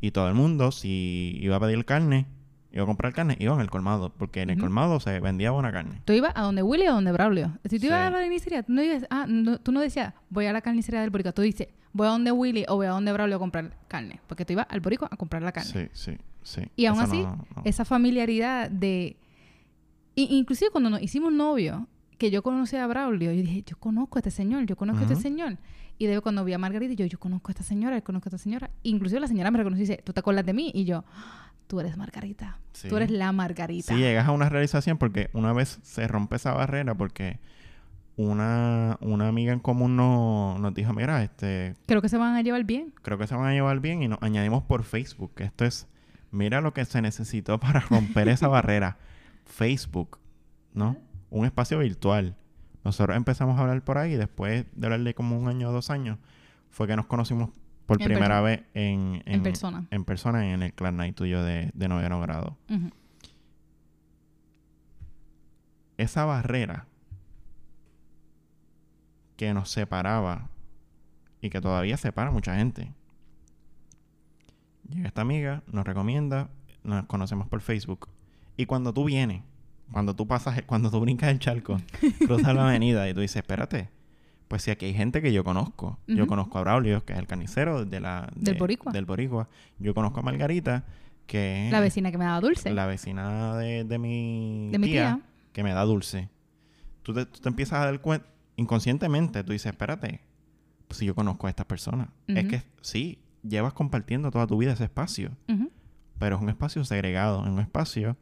Y 0.00 0.10
todo 0.12 0.28
el 0.28 0.34
mundo, 0.34 0.70
si 0.72 1.38
iba 1.42 1.56
a 1.56 1.60
pedir 1.60 1.84
carne, 1.84 2.26
iba 2.74 2.82
a 2.82 2.86
comprar 2.86 3.12
carne, 3.14 3.36
iba 3.40 3.54
en 3.54 3.60
el 3.60 3.70
colmado, 3.70 4.12
porque 4.18 4.42
en 4.42 4.50
el 4.50 4.58
colmado 4.58 5.00
se 5.00 5.18
vendía 5.20 5.50
buena 5.52 5.72
carne. 5.72 6.02
Tú 6.04 6.12
ibas 6.12 6.32
a 6.34 6.42
donde 6.42 6.62
Willy 6.62 6.86
o 6.88 6.90
a 6.90 6.94
donde 6.94 7.12
Braulio. 7.12 7.52
Si 7.64 7.78
tú 7.78 7.86
ibas 7.86 8.00
Sí. 8.00 8.06
a 8.06 8.10
la 8.10 8.18
carnicería, 8.18 8.62
tú 8.64 8.72
no, 8.72 8.82
ibas, 8.82 9.06
ah, 9.10 9.24
no- 9.28 9.58
tú 9.58 9.72
no 9.72 9.80
decías, 9.80 10.12
voy 10.28 10.44
a 10.46 10.52
la 10.52 10.60
carnicería 10.60 11.00
del 11.00 11.10
Boricua. 11.10 11.32
Tú 11.32 11.42
dices, 11.42 11.68
voy 11.92 12.06
a 12.08 12.10
donde 12.10 12.32
Willy 12.32 12.64
o 12.68 12.74
voy 12.76 12.86
a 12.86 12.90
donde 12.90 13.12
Braulio 13.12 13.36
a 13.36 13.38
comprar 13.38 13.70
carne. 13.88 14.20
Porque 14.26 14.44
tú 14.44 14.52
ibas 14.54 14.66
al 14.68 14.80
Boricua 14.80 15.08
a 15.10 15.16
comprar 15.16 15.42
la 15.42 15.52
carne. 15.52 15.70
Sí, 15.70 15.88
sí, 15.92 16.18
sí. 16.42 16.62
Y 16.76 16.86
aún 16.86 17.00
así, 17.00 17.22
no- 17.22 17.46
esa 17.64 17.84
familiaridad 17.84 18.68
de... 18.70 19.16
i- 20.16 20.36
inclusive 20.38 20.70
cuando 20.70 20.90
nos 20.90 21.00
hicimos 21.02 21.32
novios, 21.32 21.80
que 22.18 22.30
yo 22.30 22.42
conocí 22.42 22.76
a 22.76 22.86
Braulio, 22.86 23.32
yo 23.32 23.40
dije, 23.42 23.62
yo 23.66 23.76
conozco 23.78 24.18
a 24.18 24.20
este 24.20 24.30
señor, 24.30 24.66
yo 24.66 24.76
conozco 24.76 25.00
a 25.00 25.06
este 25.12 25.16
señor. 25.20 25.58
Y 25.98 26.06
de 26.06 26.20
cuando 26.20 26.44
vi 26.44 26.52
a 26.52 26.58
Margarita, 26.58 26.94
yo, 26.94 27.06
yo 27.06 27.18
conozco 27.18 27.50
a 27.50 27.52
esta 27.52 27.62
señora, 27.62 27.96
yo 27.96 28.04
conozco 28.04 28.28
a 28.28 28.30
esta 28.30 28.38
señora. 28.38 28.70
Inclusive 28.82 29.20
la 29.20 29.28
señora 29.28 29.50
me 29.50 29.58
reconoció 29.58 29.84
y 29.84 29.86
dice, 29.88 30.02
¿tú 30.02 30.12
te 30.12 30.20
acuerdas 30.20 30.44
de 30.44 30.52
mí? 30.52 30.70
Y 30.74 30.84
yo, 30.84 31.04
"Ah, 31.14 31.52
tú 31.66 31.78
eres 31.80 31.96
Margarita. 31.96 32.58
Sí. 32.72 32.88
Tú 32.88 32.96
eres 32.96 33.10
la 33.10 33.30
Margarita. 33.32 33.94
Sí, 33.94 34.00
llegas 34.00 34.26
a 34.26 34.32
una 34.32 34.48
realización 34.48 34.98
porque 34.98 35.30
una 35.32 35.52
vez 35.52 35.78
se 35.82 36.06
rompe 36.08 36.36
esa 36.36 36.52
barrera 36.52 36.94
porque 36.94 37.38
una, 38.16 38.96
una 39.00 39.28
amiga 39.28 39.52
en 39.52 39.60
común 39.60 39.96
no, 39.96 40.56
nos 40.58 40.74
dijo, 40.74 40.92
mira, 40.92 41.22
este, 41.22 41.74
Creo 41.86 42.00
que 42.02 42.08
se 42.08 42.16
van 42.16 42.34
a 42.36 42.42
llevar 42.42 42.64
bien. 42.64 42.92
creo 43.02 43.18
que 43.18 43.26
se 43.26 43.34
van 43.34 43.46
a 43.46 43.52
llevar 43.52 43.80
bien 43.80 44.02
y 44.02 44.08
nos 44.08 44.22
añadimos 44.22 44.62
por 44.64 44.84
Facebook. 44.84 45.32
Esto 45.38 45.64
es, 45.64 45.86
mira 46.30 46.60
lo 46.60 46.72
que 46.74 46.84
se 46.84 47.00
necesitó 47.02 47.58
para 47.58 47.80
romper 47.80 48.28
esa 48.28 48.48
barrera. 48.48 48.98
Facebook, 49.46 50.18
¿no? 50.72 50.96
Un 51.30 51.44
espacio 51.46 51.78
virtual. 51.78 52.36
Nosotros 52.84 53.16
empezamos 53.16 53.58
a 53.58 53.62
hablar 53.62 53.82
por 53.82 53.98
ahí 53.98 54.12
y 54.12 54.16
después 54.16 54.66
de 54.74 54.86
hablar 54.86 55.00
de 55.00 55.14
como 55.14 55.38
un 55.38 55.48
año 55.48 55.70
o 55.70 55.72
dos 55.72 55.90
años, 55.90 56.18
fue 56.70 56.86
que 56.86 56.96
nos 56.96 57.06
conocimos 57.06 57.50
por 57.86 58.00
En 58.00 58.06
primera 58.06 58.40
vez 58.40 58.62
en, 58.74 59.22
En 59.26 59.42
persona. 59.42 59.86
En 59.90 60.04
persona 60.04 60.52
en 60.52 60.62
el 60.62 60.72
clan 60.72 60.96
night 60.96 61.14
tuyo 61.14 61.42
de, 61.42 61.70
de 61.74 61.88
noveno 61.88 62.20
grado. 62.20 62.56
Esa 65.96 66.24
barrera 66.24 66.86
que 69.36 69.54
nos 69.54 69.70
separaba 69.70 70.48
y 71.40 71.50
que 71.50 71.60
todavía 71.60 71.96
separa 71.96 72.28
a 72.28 72.32
mucha 72.32 72.56
gente. 72.56 72.92
Llega 74.88 75.08
esta 75.08 75.22
amiga, 75.22 75.62
nos 75.70 75.84
recomienda, 75.86 76.48
nos 76.82 77.06
conocemos 77.06 77.48
por 77.48 77.60
Facebook. 77.60 78.08
Y 78.56 78.66
cuando 78.66 78.92
tú 78.92 79.04
vienes, 79.04 79.42
cuando 79.92 80.14
tú 80.14 80.26
pasas, 80.26 80.62
cuando 80.62 80.90
tú 80.90 81.00
brincas 81.00 81.30
el 81.30 81.38
charco, 81.38 81.76
cruzas 82.26 82.54
la 82.54 82.68
avenida 82.68 83.08
y 83.08 83.14
tú 83.14 83.20
dices, 83.20 83.36
espérate, 83.36 83.88
pues 84.48 84.62
si 84.62 84.70
aquí 84.70 84.86
hay 84.86 84.94
gente 84.94 85.22
que 85.22 85.32
yo 85.32 85.44
conozco. 85.44 85.98
Yo 86.06 86.26
conozco 86.26 86.58
a 86.58 86.62
Braulio, 86.62 87.04
que 87.04 87.12
es 87.12 87.18
el 87.18 87.26
carnicero 87.26 87.84
de 87.84 88.00
la, 88.00 88.30
Del 88.34 88.54
de- 88.54 88.58
Boricua. 88.60 88.92
Del 88.92 89.04
Boricua. 89.04 89.48
Yo 89.78 89.94
conozco 89.94 90.20
a 90.20 90.22
Margarita, 90.22 90.84
que 91.26 91.66
es 91.66 91.72
La 91.72 91.80
vecina 91.80 92.10
que 92.10 92.18
me 92.18 92.24
daba 92.24 92.40
dulce. 92.40 92.72
la 92.72 92.86
vecina 92.86 93.56
de, 93.56 93.84
de 93.84 93.98
mi, 93.98 94.68
De 94.70 94.78
mi 94.78 94.86
tía. 94.88 95.20
que 95.52 95.62
me 95.62 95.72
da 95.72 95.82
dulce. 95.84 96.28
Tú 97.02 97.14
te, 97.14 97.26
tú 97.26 97.40
te 97.40 97.48
empiezas 97.48 97.80
a 97.80 97.84
dar 97.86 98.00
cuenta, 98.00 98.26
inconscientemente, 98.56 99.42
tú 99.44 99.52
dices, 99.52 99.70
espérate, 99.72 100.20
pues 100.88 100.98
si 100.98 101.06
yo 101.06 101.14
conozco 101.14 101.46
a 101.46 101.50
esta 101.50 101.66
persona. 101.66 102.10
Es 102.26 102.46
que 102.46 102.62
sí, 102.82 103.18
llevas 103.42 103.72
compartiendo 103.72 104.30
toda 104.30 104.46
tu 104.46 104.56
vida 104.58 104.72
ese 104.72 104.84
espacio, 104.84 105.30
pero 106.18 106.36
es 106.36 106.42
un 106.42 106.48
espacio 106.48 106.84
segregado, 106.84 107.42
es 107.44 107.50
un 107.50 107.60
espacio 107.60 108.16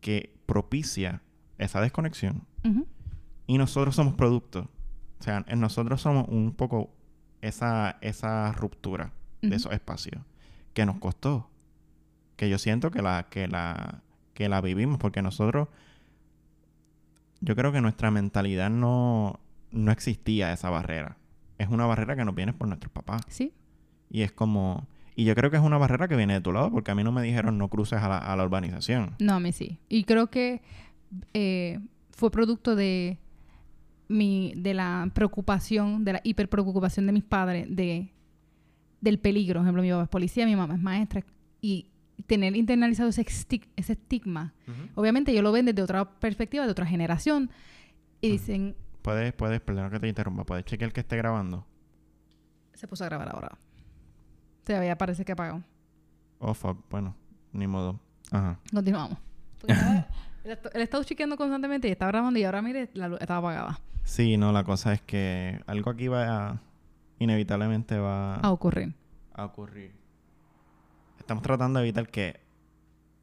que 0.00 0.34
propicia 0.46 1.22
esa 1.58 1.80
desconexión. 1.80 2.46
Y 3.46 3.58
nosotros 3.58 3.94
somos 3.94 4.14
producto. 4.14 4.70
O 5.18 5.22
sea, 5.22 5.44
en 5.48 5.60
nosotros 5.60 6.00
somos 6.00 6.26
un 6.28 6.52
poco 6.52 6.90
esa, 7.40 7.98
esa 8.00 8.52
ruptura 8.52 9.12
de 9.42 9.56
esos 9.56 9.72
espacios 9.72 10.22
que 10.72 10.86
nos 10.86 10.98
costó. 10.98 11.50
Que 12.36 12.48
yo 12.48 12.58
siento 12.58 12.90
que 12.90 13.02
la, 13.02 13.26
que 13.30 13.48
la, 13.48 14.02
que 14.34 14.48
la 14.48 14.60
vivimos 14.60 14.98
porque 14.98 15.20
nosotros, 15.22 15.68
yo 17.40 17.54
creo 17.56 17.72
que 17.72 17.80
nuestra 17.80 18.10
mentalidad 18.10 18.70
no, 18.70 19.40
no 19.70 19.92
existía 19.92 20.52
esa 20.52 20.70
barrera. 20.70 21.16
Es 21.58 21.68
una 21.68 21.86
barrera 21.86 22.16
que 22.16 22.24
nos 22.24 22.34
viene 22.34 22.52
por 22.52 22.68
nuestros 22.68 22.92
papás. 22.92 23.22
Sí. 23.28 23.52
Y 24.08 24.22
es 24.22 24.32
como, 24.32 24.88
y 25.20 25.24
yo 25.24 25.34
creo 25.34 25.50
que 25.50 25.58
es 25.58 25.62
una 25.62 25.76
barrera 25.76 26.08
que 26.08 26.16
viene 26.16 26.32
de 26.32 26.40
tu 26.40 26.50
lado 26.50 26.70
porque 26.70 26.92
a 26.92 26.94
mí 26.94 27.04
no 27.04 27.12
me 27.12 27.20
dijeron 27.20 27.58
no 27.58 27.68
cruces 27.68 28.00
a 28.00 28.08
la, 28.08 28.16
a 28.16 28.34
la 28.36 28.42
urbanización. 28.42 29.16
No, 29.18 29.34
a 29.34 29.40
mí 29.40 29.52
sí. 29.52 29.78
Y 29.90 30.04
creo 30.04 30.28
que 30.28 30.62
eh, 31.34 31.78
fue 32.10 32.30
producto 32.30 32.74
de 32.74 33.18
mi, 34.08 34.54
de 34.56 34.72
la 34.72 35.10
preocupación, 35.12 36.06
de 36.06 36.14
la 36.14 36.20
hiperpreocupación 36.24 37.04
de 37.04 37.12
mis 37.12 37.24
padres 37.24 37.66
de 37.68 38.14
del 39.02 39.18
peligro. 39.18 39.60
Por 39.60 39.66
ejemplo, 39.66 39.82
mi 39.82 39.90
papá 39.90 40.04
es 40.04 40.08
policía, 40.08 40.46
mi 40.46 40.56
mamá 40.56 40.76
es 40.76 40.80
maestra. 40.80 41.22
Y 41.60 41.90
tener 42.26 42.56
internalizado 42.56 43.10
ese, 43.10 43.26
ese 43.76 43.92
estigma. 43.92 44.54
Obviamente 44.94 45.32
ellos 45.32 45.42
lo 45.42 45.52
ven 45.52 45.66
desde 45.66 45.82
otra 45.82 46.18
perspectiva, 46.18 46.64
de 46.64 46.70
otra 46.70 46.86
generación. 46.86 47.50
Y 48.22 48.30
dicen, 48.30 48.74
Puedes, 49.02 49.34
puedes, 49.34 49.60
perdona 49.60 49.90
que 49.90 50.00
te 50.00 50.08
interrumpa, 50.08 50.44
puedes 50.44 50.64
chequear 50.64 50.94
que 50.94 51.00
esté 51.00 51.18
grabando. 51.18 51.66
se 52.72 52.88
puso 52.88 53.04
a 53.04 53.08
grabar 53.08 53.34
ahora. 53.34 53.58
Todavía 54.64 54.96
parece 54.96 55.24
que 55.24 55.32
apagó. 55.32 55.62
Oh, 56.38 56.54
fuck, 56.54 56.78
bueno, 56.90 57.14
ni 57.52 57.66
modo. 57.66 57.98
Ajá. 58.30 58.58
Continuamos. 58.72 59.18
Estaba- 59.66 60.06
él, 60.44 60.50
est- 60.52 60.66
él 60.74 60.82
estaba 60.82 61.04
chequeando 61.04 61.36
constantemente 61.36 61.88
y 61.88 61.90
estaba 61.90 62.10
grabando 62.12 62.38
y 62.38 62.44
ahora 62.44 62.62
mire, 62.62 62.90
la 62.94 63.08
luz 63.08 63.20
estaba 63.20 63.38
apagada. 63.40 63.80
Sí, 64.04 64.36
no, 64.36 64.52
la 64.52 64.64
cosa 64.64 64.92
es 64.92 65.02
que 65.02 65.60
algo 65.66 65.90
aquí 65.90 66.08
va 66.08 66.48
a, 66.50 66.60
inevitablemente 67.18 67.98
va 67.98 68.36
A 68.36 68.50
ocurrir. 68.50 68.94
a 69.34 69.44
ocurrir. 69.44 69.92
Estamos 71.18 71.42
tratando 71.42 71.78
de 71.80 71.86
evitar 71.86 72.08
que 72.08 72.40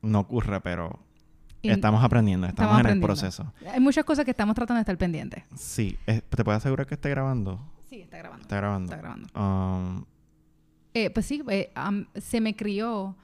no 0.01 0.19
ocurra, 0.19 0.59
pero 0.61 0.99
Y 1.61 1.69
estamos 1.71 2.03
aprendiendo, 2.03 2.47
estamos, 2.47 2.71
estamos 2.77 2.91
en 2.91 2.97
el 2.97 3.03
proceso. 3.03 3.51
Hay 3.73 3.79
muchas 3.79 4.05
cosas 4.05 4.23
que 4.23 4.31
estamos 4.31 4.55
tratando 4.55 4.75
de 4.77 4.81
estar 4.81 4.97
pendientes. 4.97 5.43
Sí, 5.55 5.97
es- 6.05 6.23
¿te 6.23 6.43
puedo 6.43 6.57
asegurar 6.57 6.85
que 6.85 6.93
esté 6.95 7.09
grabando? 7.09 7.59
Sí, 7.89 8.01
está 8.01 8.17
grabando. 8.19 8.43
Está 8.43 8.55
grabando. 8.57 8.93
Está 8.93 9.01
grabando. 9.01 9.27
Um, 9.35 10.05
Eh, 10.97 11.09
pues 11.11 11.25
sí, 11.25 11.43
eh, 11.49 11.71
se 12.15 12.41
me 12.41 12.55
crió. 12.55 13.15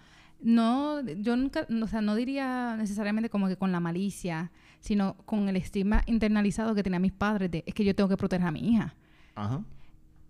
No, 0.41 1.01
yo 1.01 1.35
nunca, 1.37 1.65
o 1.81 1.87
sea, 1.87 2.01
no 2.01 2.15
diría 2.15 2.75
necesariamente 2.77 3.29
como 3.29 3.47
que 3.47 3.55
con 3.55 3.71
la 3.71 3.79
malicia, 3.79 4.51
sino 4.79 5.15
con 5.25 5.47
el 5.49 5.55
estigma 5.55 6.03
internalizado 6.05 6.75
que 6.75 6.83
tenía 6.83 6.99
mis 6.99 7.13
padres 7.13 7.49
de 7.49 7.63
es 7.65 7.73
que 7.73 7.85
yo 7.85 7.95
tengo 7.95 8.09
que 8.09 8.17
proteger 8.17 8.45
a 8.47 8.51
mi 8.51 8.59
hija. 8.73 8.93
ajá. 9.35 9.63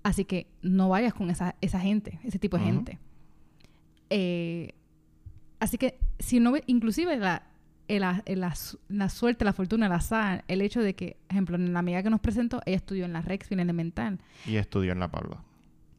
Así 0.03 0.25
que 0.25 0.47
no 0.61 0.89
vayas 0.89 1.13
con 1.13 1.29
esa, 1.29 1.55
esa 1.61 1.79
gente, 1.79 2.19
ese 2.25 2.37
tipo 2.37 2.57
de 2.57 2.63
gente. 2.65 2.99
Eh, 4.09 4.73
así 5.59 5.77
que 5.77 5.97
si 6.19 6.39
no 6.39 6.51
ve, 6.51 6.63
inclusive 6.67 7.15
la, 7.17 7.43
la, 7.87 8.55
su- 8.55 8.79
la 8.89 9.09
suerte, 9.09 9.45
la 9.45 9.53
fortuna, 9.53 9.85
el 9.87 9.91
azar, 9.93 10.43
el 10.47 10.61
hecho 10.61 10.81
de 10.81 10.93
que, 10.93 11.17
ejemplo, 11.29 11.57
la 11.57 11.79
amiga 11.79 12.03
que 12.03 12.09
nos 12.09 12.19
presentó, 12.19 12.61
ella 12.65 12.77
estudió 12.77 13.05
en 13.05 13.13
la 13.13 13.21
Rexfield 13.21 13.61
Elemental. 13.61 14.19
Y 14.45 14.57
estudió 14.57 14.91
en 14.91 14.99
La 14.99 15.09
Pablo. 15.09 15.41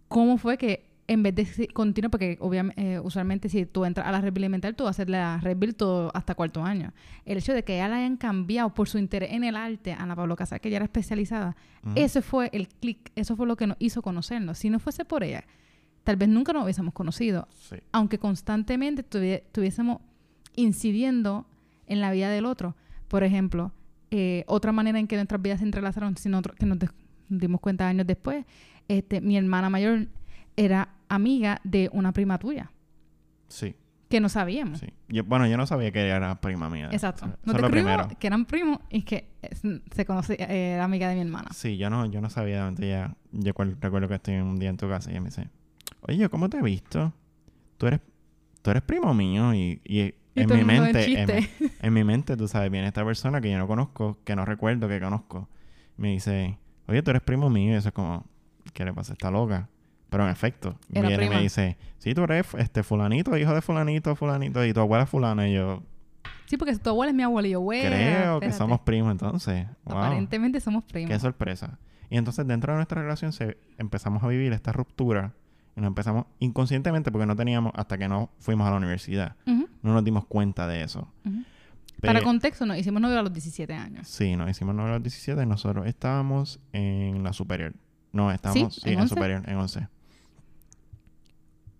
¿Cómo 0.08 0.36
fue 0.38 0.58
que 0.58 0.84
en 1.06 1.22
vez 1.22 1.34
de 1.34 1.68
continuar, 1.68 2.10
porque 2.10 2.38
obviamente, 2.40 2.98
usualmente 3.00 3.48
si 3.50 3.66
tú 3.66 3.84
entras 3.84 4.06
a 4.06 4.12
la 4.12 4.20
red 4.22 4.34
elemental, 4.36 4.74
tú 4.74 4.84
vas 4.84 4.88
a 4.88 5.02
hacer 5.02 5.10
la 5.10 5.38
red 5.38 5.56
todo 5.74 6.10
hasta 6.14 6.34
cuarto 6.34 6.64
año. 6.64 6.92
El 7.26 7.36
hecho 7.38 7.52
de 7.52 7.62
que 7.62 7.74
ella 7.74 7.88
la 7.88 7.96
hayan 7.96 8.16
cambiado 8.16 8.72
por 8.72 8.88
su 8.88 8.96
interés 8.98 9.32
en 9.32 9.44
el 9.44 9.54
arte 9.56 9.92
a 9.92 10.06
la 10.06 10.16
Pablo 10.16 10.34
Casar, 10.34 10.60
que 10.60 10.68
ella 10.68 10.76
era 10.78 10.84
especializada, 10.86 11.56
Ujú. 11.82 11.92
ese 11.96 12.22
fue 12.22 12.48
el 12.54 12.68
clic, 12.68 13.12
eso 13.16 13.36
fue 13.36 13.46
lo 13.46 13.56
que 13.56 13.66
nos 13.66 13.76
hizo 13.80 14.00
conocernos. 14.00 14.56
Si 14.58 14.70
no 14.70 14.78
fuese 14.78 15.04
por 15.04 15.22
ella, 15.24 15.44
tal 16.04 16.16
vez 16.16 16.28
nunca 16.30 16.52
nos 16.54 16.64
hubiésemos 16.64 16.94
conocido, 16.94 17.48
Sí. 17.50 17.76
aunque 17.92 18.18
constantemente 18.18 19.04
tuvi- 19.04 19.42
estuviésemos 19.44 19.98
incidiendo 20.56 21.46
en 21.86 22.00
la 22.00 22.10
vida 22.12 22.30
del 22.30 22.46
otro. 22.46 22.76
Por 23.08 23.24
ejemplo, 23.24 23.72
eh, 24.10 24.44
otra 24.46 24.72
manera 24.72 24.98
en 24.98 25.06
que 25.06 25.16
nuestras 25.16 25.42
vidas 25.42 25.58
se 25.58 25.64
entrelazaron, 25.66 26.16
sin 26.16 26.34
otro- 26.34 26.54
que 26.54 26.66
nos 26.66 26.78
dimos 27.28 27.60
cuenta 27.60 27.88
años 27.88 28.06
después, 28.06 28.44
este, 28.88 29.20
mi 29.20 29.36
hermana 29.36 29.68
mayor 29.70 30.08
era 30.56 30.88
amiga 31.08 31.60
de 31.64 31.90
una 31.92 32.12
prima 32.12 32.38
tuya, 32.38 32.70
Sí, 33.48 33.74
que 34.08 34.20
no 34.20 34.28
sabíamos. 34.28 34.80
sí. 34.80 34.86
Yo, 35.08 35.24
bueno, 35.24 35.46
yo 35.46 35.56
no 35.56 35.66
sabía 35.66 35.90
que 35.92 36.04
ella 36.04 36.16
era 36.16 36.40
prima 36.40 36.68
mía. 36.70 36.88
Exacto. 36.92 37.26
Eso 37.26 37.36
No 37.44 37.54
te 37.54 37.62
lo 37.62 37.70
primero. 37.70 38.08
que 38.18 38.26
eran 38.26 38.44
primos 38.46 38.78
y 38.90 39.02
que 39.02 39.28
se 39.94 40.04
conoce, 40.06 40.34
eh, 40.34 40.72
era 40.74 40.84
amiga 40.84 41.08
de 41.08 41.14
mi 41.16 41.20
hermana. 41.22 41.48
Sí, 41.52 41.76
yo 41.76 41.90
no, 41.90 42.06
yo 42.06 42.20
no 42.20 42.30
sabía. 42.30 42.66
Antes 42.66 42.88
ya, 42.88 43.14
yo 43.32 43.52
recuerdo 43.80 44.08
que 44.08 44.14
estoy 44.14 44.36
un 44.36 44.56
día 44.58 44.70
en 44.70 44.76
tu 44.76 44.88
casa 44.88 45.10
y 45.10 45.12
ella 45.12 45.20
me 45.20 45.28
dice, 45.30 45.48
oye, 46.02 46.28
¿cómo 46.28 46.48
te 46.48 46.58
he 46.58 46.62
visto? 46.62 47.12
Tú 47.78 47.86
eres, 47.86 48.00
tú 48.62 48.70
eres 48.70 48.82
primo 48.82 49.12
mío 49.14 49.52
y, 49.54 49.80
y 49.84 50.00
Y 50.00 50.14
en 50.34 50.48
mi 50.52 50.60
en 50.60 50.66
mente, 50.66 51.20
en, 51.20 51.26
chiste. 51.28 51.48
mi- 51.60 51.70
en 51.80 51.92
mi 51.92 52.04
mente, 52.04 52.36
tú 52.36 52.48
sabes, 52.48 52.70
viene 52.70 52.86
esta 52.88 53.04
persona 53.04 53.40
que 53.40 53.50
yo 53.50 53.58
no 53.58 53.66
conozco, 53.66 54.18
que 54.24 54.34
no 54.36 54.44
recuerdo 54.44 54.88
que 54.88 55.00
conozco. 55.00 55.48
Me 55.96 56.08
dice, 56.10 56.58
oye, 56.88 57.02
tú 57.02 57.10
eres 57.10 57.22
primo 57.22 57.50
mío. 57.50 57.72
Y 57.72 57.76
eso 57.76 57.88
es 57.88 57.94
como, 57.94 58.24
¿qué 58.72 58.84
le 58.84 58.92
pasa? 58.92 59.12
Está 59.12 59.30
loca. 59.30 59.68
Pero 60.14 60.26
en 60.26 60.30
efecto, 60.30 60.78
Era 60.92 61.08
viene 61.08 61.26
y 61.26 61.28
me 61.28 61.40
dice, 61.40 61.76
sí, 61.98 62.14
tú 62.14 62.22
eres 62.22 62.46
este 62.56 62.84
fulanito, 62.84 63.36
hijo 63.36 63.52
de 63.52 63.60
fulanito, 63.60 64.14
fulanito, 64.14 64.64
y 64.64 64.72
tu 64.72 64.78
abuela 64.78 65.02
es 65.02 65.10
fulana. 65.10 65.48
Y 65.48 65.54
yo, 65.54 65.82
Sí, 66.46 66.56
porque 66.56 66.76
tu 66.76 66.90
abuela 66.90 67.10
es 67.10 67.16
mi 67.16 67.24
abuela 67.24 67.48
y 67.48 67.50
yo, 67.50 67.58
güey. 67.58 67.84
Creo 67.84 68.38
que 68.38 68.52
somos 68.52 68.78
primos 68.82 69.10
entonces. 69.10 69.66
Wow. 69.86 69.98
Aparentemente 69.98 70.60
somos 70.60 70.84
primos. 70.84 71.10
Qué 71.10 71.18
sorpresa. 71.18 71.80
Y 72.10 72.16
entonces 72.16 72.46
dentro 72.46 72.72
de 72.72 72.76
nuestra 72.76 73.02
relación 73.02 73.32
se, 73.32 73.58
empezamos 73.76 74.22
a 74.22 74.28
vivir 74.28 74.52
esta 74.52 74.70
ruptura 74.70 75.34
y 75.74 75.80
nos 75.80 75.88
empezamos 75.88 76.26
inconscientemente 76.38 77.10
porque 77.10 77.26
no 77.26 77.34
teníamos 77.34 77.72
hasta 77.74 77.98
que 77.98 78.06
no 78.06 78.30
fuimos 78.38 78.68
a 78.68 78.70
la 78.70 78.76
universidad. 78.76 79.34
No 79.44 79.94
nos 79.94 80.04
dimos 80.04 80.26
cuenta 80.26 80.68
de 80.68 80.84
eso. 80.84 81.12
Para 82.00 82.22
contexto, 82.22 82.66
nos 82.66 82.78
hicimos 82.78 83.02
novios 83.02 83.18
a 83.18 83.22
los 83.22 83.32
17 83.32 83.74
años. 83.74 84.06
Sí, 84.06 84.36
nos 84.36 84.48
hicimos 84.48 84.76
novio 84.76 84.90
a 84.90 84.94
los 84.94 85.02
17 85.02 85.42
y 85.42 85.46
nosotros 85.46 85.88
estábamos 85.88 86.60
en 86.72 87.24
la 87.24 87.32
superior. 87.32 87.72
No, 88.12 88.30
estábamos 88.30 88.76
Sí, 88.76 88.80
sí, 88.82 88.88
en 88.90 88.94
en, 88.94 89.00
11. 89.00 89.14
superior, 89.14 89.42
en 89.46 89.56
11. 89.56 89.88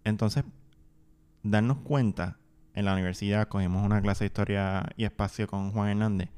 Entonces, 0.05 0.45
darnos 1.43 1.79
cuenta, 1.79 2.39
en 2.75 2.85
la 2.87 2.93
universidad 2.93 3.49
cogimos 3.49 3.85
una 3.85 4.01
clase 4.03 4.25
de 4.25 4.27
historia 4.27 4.89
y 4.97 5.05
espacio 5.05 5.47
con 5.47 5.71
Juan 5.73 5.89
Hernández. 5.91 6.31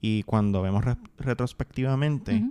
Y 0.00 0.22
cuando 0.22 0.62
vemos 0.62 0.84
re- 0.84 0.96
retrospectivamente, 1.18 2.50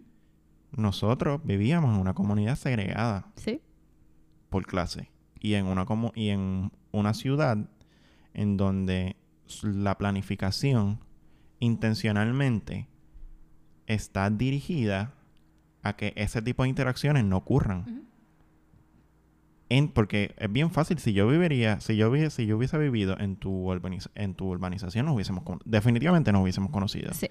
nosotros 0.72 1.42
vivíamos 1.44 1.96
en 1.96 2.02
una 2.02 2.14
comunidad 2.14 2.56
segregada 2.56 3.26
Sí. 3.36 3.62
por 4.50 4.66
clase. 4.68 5.10
Y 5.40 5.56
en 5.56 5.66
una, 5.66 5.86
comu- 5.86 6.12
y 6.16 6.30
en 6.30 6.72
una 6.92 7.14
ciudad 7.16 7.58
en 8.36 8.56
donde 8.58 9.16
la 9.64 9.98
planificación 9.98 11.00
intencionalmente 11.60 12.88
está 13.88 14.30
dirigida 14.30 15.14
a 15.82 15.96
que 15.96 16.14
ese 16.16 16.42
tipo 16.42 16.64
de 16.64 16.70
interacciones 16.70 17.24
no 17.26 17.38
ocurran. 17.38 18.08
En, 19.70 19.88
porque 19.90 20.34
es 20.38 20.52
bien 20.52 20.72
fácil, 20.72 20.98
si 20.98 21.14
yo 21.14 21.28
viviría, 21.28 21.80
si 21.80 21.96
yo, 21.96 22.12
si 22.32 22.46
yo 22.48 22.58
hubiese 22.58 22.78
vivido 22.80 23.16
en 23.20 23.36
tu, 23.36 23.68
urbaniz- 23.72 24.10
en 24.16 24.34
tu 24.34 24.48
urbanización, 24.48 25.06
nos 25.06 25.14
hubiésemos, 25.16 25.44
definitivamente 25.64 26.32
nos 26.32 26.42
hubiésemos 26.42 26.72
conocido. 26.72 27.14
Sí. 27.14 27.30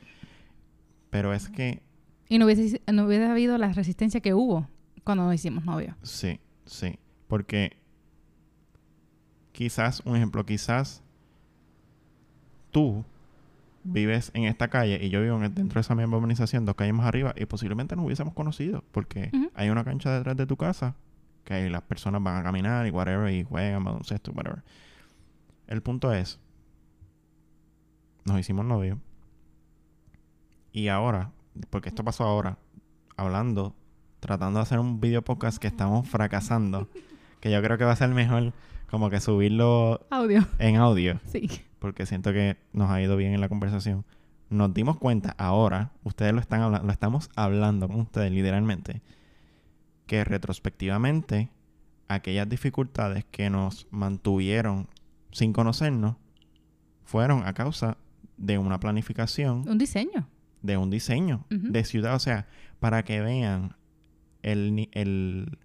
Pero 1.11 1.33
es 1.35 1.49
que, 1.49 1.83
Y 2.29 2.39
no 2.39 2.45
hubiese, 2.45 2.81
no 2.93 3.07
hubiese 3.07 3.27
habido 3.27 3.59
la 3.59 3.73
resistencia 3.73 4.21
que 4.21 4.35
hubo 4.35 4.69
cuando 5.03 5.25
nos 5.25 5.35
hicimos 5.35 5.65
novios. 5.65 5.97
sí, 6.03 6.39
sí, 6.65 6.97
porque 7.27 7.77
quizás, 9.53 10.01
un 10.05 10.15
ejemplo, 10.17 10.45
quizás 10.47 11.03
tú 12.71 13.05
vives 13.85 14.31
en 14.35 14.45
esta 14.45 14.69
calle 14.69 15.01
y 15.05 15.09
yo 15.09 15.23
vivo 15.23 15.43
en- 15.43 15.55
dentro 15.55 15.75
de 15.77 15.81
esa 15.81 15.95
misma 15.95 16.19
urbanización, 16.19 16.65
dos 16.67 16.75
calles 16.77 16.95
más 16.95 17.07
arriba, 17.07 17.35
y 17.37 17.47
posiblemente 17.47 17.97
nos 17.97 18.05
hubiésemos 18.05 18.35
conocido, 18.35 18.85
porque 18.93 19.31
hay 19.55 19.71
una 19.71 19.83
cancha 19.85 20.13
detrás 20.17 20.37
de 20.37 20.47
tu 20.47 20.57
casa 20.57 20.95
que 21.49 21.71
las 21.71 21.83
personas 21.83 22.23
van 22.23 22.37
a 22.37 22.43
caminar 22.43 22.87
y 22.87 22.91
whatever, 22.91 23.33
y 23.33 23.43
juegan 23.43 23.83
baloncesto, 23.83 24.33
whatever. 24.33 24.63
El 25.67 25.83
punto 25.83 26.13
es, 26.13 26.39
nos 28.25 28.39
hicimos 28.39 28.65
novios, 28.67 28.99
y 30.73 30.89
ahora, 30.89 31.33
porque 31.71 31.89
esto 31.89 32.05
pasó 32.05 32.25
ahora, 32.25 32.59
hablando, 33.17 33.75
tratando 34.21 34.59
de 34.59 34.63
hacer 34.65 34.79
un 34.79 35.01
video 35.01 35.23
podcast 35.23 35.59
que 35.59 35.67
estamos 35.69 36.07
fracasando, 36.09 36.89
que 37.41 37.51
yo 37.51 37.63
creo 37.63 37.79
que 37.79 37.85
va 37.85 37.93
a 37.93 37.97
ser 37.97 38.11
mejor 38.11 38.53
como 38.91 39.11
que 39.11 39.21
subirlo 39.21 40.07
Audio. 40.11 40.47
en 40.59 40.77
audio 40.77 41.21
Sí. 41.27 41.49
porque 41.79 42.07
siento 42.07 42.33
que 42.33 42.57
nos 42.73 42.91
ha 42.91 43.01
ido 43.03 43.17
bien 43.17 43.33
en 43.35 43.41
la 43.41 43.49
conversación. 43.49 44.05
Nos 44.51 44.73
dimos 44.73 44.97
cuenta 44.99 45.35
ahora, 45.39 45.93
ustedes 46.05 46.33
lo 46.33 46.41
están 46.41 46.63
hablando, 46.63 46.87
lo 46.87 46.93
estamos 46.93 47.31
hablando 47.37 47.87
con 47.89 48.01
ustedes 48.01 48.33
literalmente, 48.33 49.03
que 50.09 50.25
retrospectivamente 50.25 51.51
aquellas 52.09 52.49
dificultades 52.49 53.25
que 53.31 53.49
nos 53.51 53.87
mantuvieron 53.93 54.89
sin 55.31 55.53
conocernos 55.53 56.17
fueron 57.05 57.47
a 57.47 57.53
causa 57.55 57.97
de 58.37 58.59
una 58.59 58.81
planificación, 58.81 59.65
Un 59.69 59.79
diseño. 59.79 60.29
de 60.63 60.77
un 60.77 60.91
diseño 60.91 61.45
de 61.51 61.85
ciudad, 61.85 62.15
o 62.15 62.19
sea, 62.19 62.47
para 62.81 63.05
que 63.05 63.21
vean 63.21 63.77
el, 64.43 64.89
el- 64.93 65.59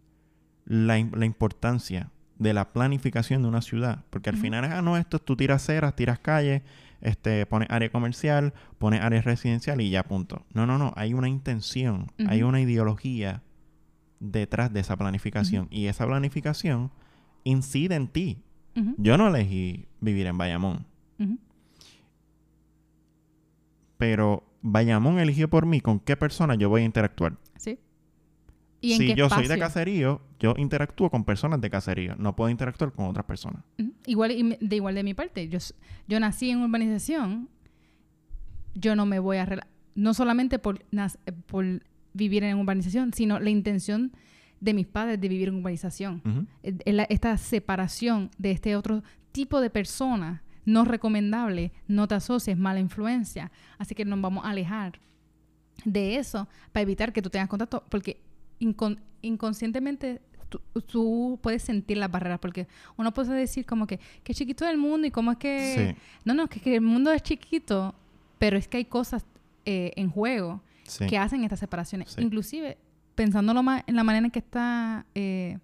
la, 0.66 0.98
la 1.14 1.26
importancia 1.26 2.10
de 2.39 2.54
la 2.54 2.72
planificación 2.74 3.41
de 3.41 3.48
una 3.48 3.62
ciudad. 3.62 4.04
Porque 4.10 4.30
al 4.30 4.38
final, 4.38 4.66
ah, 4.66 4.82
no, 4.82 4.98
esto 4.98 5.18
es 5.18 5.26
tú 5.26 5.36
tiras 5.36 5.66
ceras, 5.66 5.96
tiras 5.96 6.20
calles, 6.20 6.62
este, 7.02 7.46
pones 7.46 7.70
área 7.70 7.89
comercial, 7.91 8.54
pones 8.80 9.02
área 9.02 9.22
residencial 9.22 9.82
y 9.82 9.89
ya 9.89 10.04
punto. 10.04 10.46
No, 10.54 10.66
no, 10.66 10.78
no, 10.78 10.94
hay 10.96 11.14
una 11.14 11.28
intención, 11.30 12.12
hay 12.28 12.44
una 12.44 12.60
ideología 12.62 13.41
detrás 14.24 14.74
de 14.74 14.80
esa 14.80 14.95
planificación. 14.95 15.67
Y 15.69 15.88
esa 15.88 16.07
planificación 16.07 16.91
incide 17.43 17.95
en 17.95 18.07
ti. 18.07 18.41
Yo 18.97 19.17
no 19.17 19.28
elegí 19.28 19.86
vivir 19.99 20.26
en 20.26 20.38
Bayamón, 20.38 20.88
pero 23.97 24.43
Bayamón 24.61 25.19
eligió 25.19 25.47
por 25.49 25.67
mí 25.67 25.80
con 25.80 25.99
qué 25.99 26.17
persona 26.17 26.55
yo 26.55 26.69
voy 26.69 26.82
a 26.82 26.86
interactuar. 26.86 27.38
Sí. 27.57 27.78
¿Y 28.82 28.93
en 28.93 28.97
si 28.97 29.07
qué 29.07 29.15
yo 29.15 29.30
soy 29.30 29.47
de 29.47 29.59
caserío, 29.59 30.21
yo 30.39 30.55
interactúo 30.57 31.11
con 31.11 31.24
personas 31.24 31.61
de 31.61 31.69
caserío. 31.69 32.15
No 32.17 32.36
puedo 32.36 32.49
interactuar 32.49 32.91
con 32.91 33.05
otras 33.05 33.26
personas. 33.26 33.63
Igual, 34.07 34.57
de 34.59 34.76
igual 34.76 34.95
de 34.95 35.03
mi 35.03 35.13
parte. 35.13 35.47
Yo, 35.47 35.59
yo 36.07 36.19
nací 36.19 36.49
en 36.49 36.63
urbanización. 36.63 37.47
Yo 38.74 38.95
no 38.95 39.05
me 39.05 39.19
voy 39.19 39.38
a... 39.38 39.67
No 39.95 40.15
solamente 40.15 40.57
por, 40.57 40.80
eh, 40.80 41.32
por 41.45 41.65
vivir 42.14 42.43
en 42.43 42.57
urbanización, 42.57 43.14
sino 43.14 43.39
la 43.39 43.49
intención 43.49 44.11
de 44.59 44.74
mis 44.74 44.88
padres 44.88 45.20
de 45.20 45.28
vivir 45.28 45.49
en 45.49 45.55
urbanización. 45.55 46.47
Esta 46.86 47.38
separación 47.38 48.30
de 48.38 48.51
este 48.51 48.76
otro 48.76 49.03
tipo 49.32 49.59
de 49.61 49.70
persona 49.70 50.43
no 50.66 50.86
recomendable, 50.86 51.72
no 51.88 52.07
te 52.07 52.16
asocies, 52.16 52.57
mala 52.57 52.80
influencia. 52.80 53.51
Así 53.78 53.95
que 53.95 54.05
nos 54.05 54.22
vamos 54.22 54.45
a 54.45 54.51
alejar 54.51 54.99
de 55.84 56.16
eso 56.18 56.47
para 56.72 56.84
evitar 56.84 57.11
que 57.11 57.22
tú 57.22 57.30
tengas 57.30 57.49
contacto, 57.49 57.84
porque 57.89 58.22
incon- 58.61 58.99
inconscientemente 59.22 60.22
tú, 60.47 60.61
tú 60.86 61.39
puedes 61.41 61.64
sentir 61.64 61.97
las 61.97 62.09
barreras, 62.11 62.39
porque 62.39 62.68
uno 62.95 63.14
puede 63.14 63.34
decir 63.34 63.66
como 63.66 63.88
que, 63.88 63.99
qué 64.24 64.34
chiquito 64.34 64.64
es 64.66 64.72
el 64.72 64.78
mundo 64.78 65.05
y 65.07 65.11
cómo 65.11 65.32
es 65.32 65.38
que... 65.38 65.74
Sí, 65.95 66.01
No, 66.24 66.34
no, 66.34 66.47
que, 66.47 66.59
que 66.61 66.76
el 66.76 66.82
mundo 66.82 67.11
es 67.11 67.22
chiquito, 67.24 67.93
pero 68.38 68.55
es 68.57 68.68
que 68.70 68.78
hay 68.78 68.86
cosas 68.86 69.26
eh, 69.66 69.91
en 69.97 70.09
juego 70.09 70.61
sí. 70.84 71.07
que 71.07 71.17
hacen 71.17 71.43
estas 71.43 71.59
separaciones. 71.59 72.11
Sí. 72.11 72.21
Inclusive, 72.21 72.77
pensándolo 73.15 73.63
más 73.63 73.84
en 73.88 73.95
la 73.95 74.03
manera 74.03 74.25
en 74.25 74.31
que 74.31 74.39
está 74.39 75.05
eh, 75.15 75.59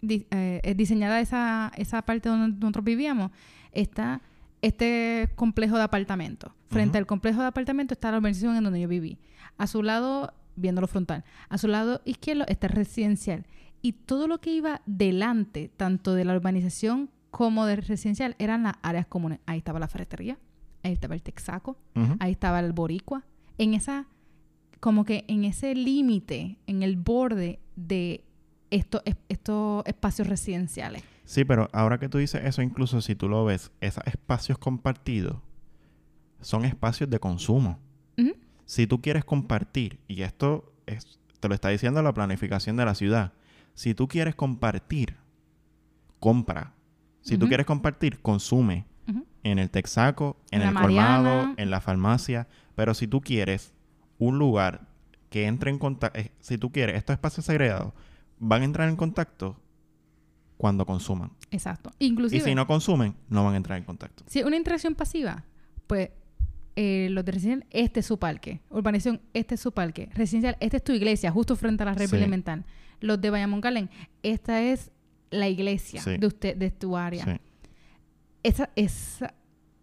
di- 0.00 0.26
eh, 0.30 0.74
diseñada 0.76 1.20
esa, 1.20 1.72
esa 1.76 2.02
parte 2.02 2.28
donde 2.28 2.58
nosotros 2.58 2.84
vivíamos, 2.84 3.30
está 3.72 4.20
este 4.62 5.30
complejo 5.36 5.76
de 5.76 5.84
apartamentos. 5.84 6.52
Frente 6.70 6.98
al 6.98 7.06
complejo 7.06 7.40
de 7.40 7.46
apartamentos 7.46 7.96
está 7.96 8.10
la 8.10 8.18
urbanización 8.18 8.56
en 8.56 8.64
donde 8.64 8.80
yo 8.80 8.88
viví. 8.88 9.18
A 9.56 9.66
su 9.66 9.82
lado, 9.82 10.34
viéndolo 10.56 10.86
frontal, 10.86 11.24
a 11.48 11.56
su 11.56 11.66
lado 11.68 12.02
izquierdo 12.04 12.44
está 12.48 12.66
el 12.66 12.74
residencial. 12.74 13.46
Y 13.80 13.92
todo 13.92 14.26
lo 14.26 14.40
que 14.40 14.52
iba 14.52 14.82
delante, 14.84 15.70
tanto 15.76 16.14
de 16.14 16.24
la 16.24 16.34
urbanización 16.34 17.08
como 17.30 17.64
del 17.66 17.82
residencial, 17.82 18.34
eran 18.38 18.64
las 18.64 18.74
áreas 18.82 19.06
comunes. 19.06 19.38
Ahí 19.46 19.58
estaba 19.58 19.78
la 19.78 19.86
ferretería, 19.88 20.36
ahí 20.82 20.92
estaba 20.92 21.14
el 21.14 21.22
texaco, 21.22 21.78
ahí 22.18 22.32
estaba 22.32 22.58
el 22.60 22.72
boricua, 22.72 23.24
en 23.58 23.74
esa, 23.74 24.06
como 24.80 25.04
que 25.04 25.24
en 25.28 25.44
ese 25.44 25.74
límite, 25.74 26.58
en 26.66 26.82
el 26.82 26.96
borde 26.96 27.58
de 27.76 28.24
estos, 28.70 29.02
es- 29.04 29.16
estos 29.28 29.84
espacios 29.86 30.28
residenciales. 30.28 31.02
Sí, 31.24 31.44
pero 31.44 31.68
ahora 31.72 31.98
que 31.98 32.08
tú 32.08 32.18
dices 32.18 32.42
eso, 32.44 32.62
incluso 32.62 33.00
si 33.02 33.14
tú 33.14 33.28
lo 33.28 33.44
ves, 33.44 33.70
esos 33.80 34.02
espacios 34.06 34.56
compartidos 34.58 35.36
son 36.40 36.64
espacios 36.64 37.10
de 37.10 37.18
consumo. 37.18 37.78
Si 38.64 38.86
tú 38.86 39.00
quieres 39.00 39.24
compartir, 39.24 39.98
y 40.08 40.20
esto 40.22 40.74
es, 40.86 41.18
te 41.40 41.48
lo 41.48 41.54
está 41.54 41.70
diciendo 41.70 42.02
la 42.02 42.12
planificación 42.12 42.76
de 42.76 42.84
la 42.84 42.94
ciudad, 42.94 43.32
si 43.74 43.94
tú 43.94 44.08
quieres 44.08 44.34
compartir, 44.34 45.16
compra. 46.20 46.74
Si 47.22 47.38
tú 47.38 47.46
quieres 47.48 47.64
compartir, 47.66 48.20
consume. 48.20 48.84
En 49.44 49.58
el 49.58 49.70
Texaco, 49.70 50.36
en, 50.50 50.62
el 50.62 50.74
colmado, 50.74 51.54
en 51.56 51.70
la 51.70 51.80
farmacia. 51.80 52.48
Pero 52.74 52.94
si 52.94 53.06
tú 53.06 53.20
quieres 53.20 53.72
un 54.18 54.38
lugar 54.38 54.88
que 55.30 55.46
entre 55.46 55.70
en 55.70 55.78
contacto, 55.78 56.18
si 56.40 56.58
tú 56.58 56.70
quieres, 56.72 56.96
estos 56.96 57.14
espacios 57.14 57.46
segregados 57.46 57.92
van 58.38 58.62
a 58.62 58.64
entrar 58.64 58.88
en 58.88 58.96
contacto 58.96 59.56
cuando 60.56 60.84
consuman. 60.86 61.30
Exacto. 61.50 61.90
Y 61.98 62.06
Inclusive, 62.06 62.42
si 62.44 62.54
no 62.54 62.66
consumen, 62.66 63.14
no 63.28 63.44
van 63.44 63.54
a 63.54 63.56
entrar 63.56 63.78
en 63.78 63.84
contacto. 63.84 64.24
si 64.26 64.42
una 64.42 64.56
interacción 64.56 64.94
pasiva, 64.94 65.44
pues 65.86 66.10
eh, 66.76 67.08
los 67.10 67.24
de 67.24 67.32
residencial, 67.32 67.66
este 67.70 68.00
es 68.00 68.06
su 68.06 68.18
parque. 68.18 68.60
Urbanización, 68.70 69.20
este 69.34 69.54
es 69.56 69.60
su 69.60 69.72
parque. 69.72 70.10
Residencial, 70.14 70.56
esta 70.60 70.76
es 70.78 70.84
tu 70.84 70.92
iglesia, 70.92 71.30
justo 71.30 71.56
frente 71.56 71.82
a 71.82 71.86
la 71.86 71.94
red 71.94 72.08
Sí. 72.08 72.16
elemental. 72.16 72.64
Los 73.00 73.20
de 73.20 73.30
Bayamón 73.30 73.60
Galén, 73.60 73.90
esta 74.22 74.62
es 74.62 74.90
la 75.30 75.48
iglesia 75.48 76.00
Sí. 76.02 76.16
de 76.18 76.26
usted, 76.26 76.56
de 76.56 76.70
tu 76.70 76.96
área. 76.96 77.24
Sí. 77.24 77.40
Esa, 78.42 78.70
esa, 78.76 79.34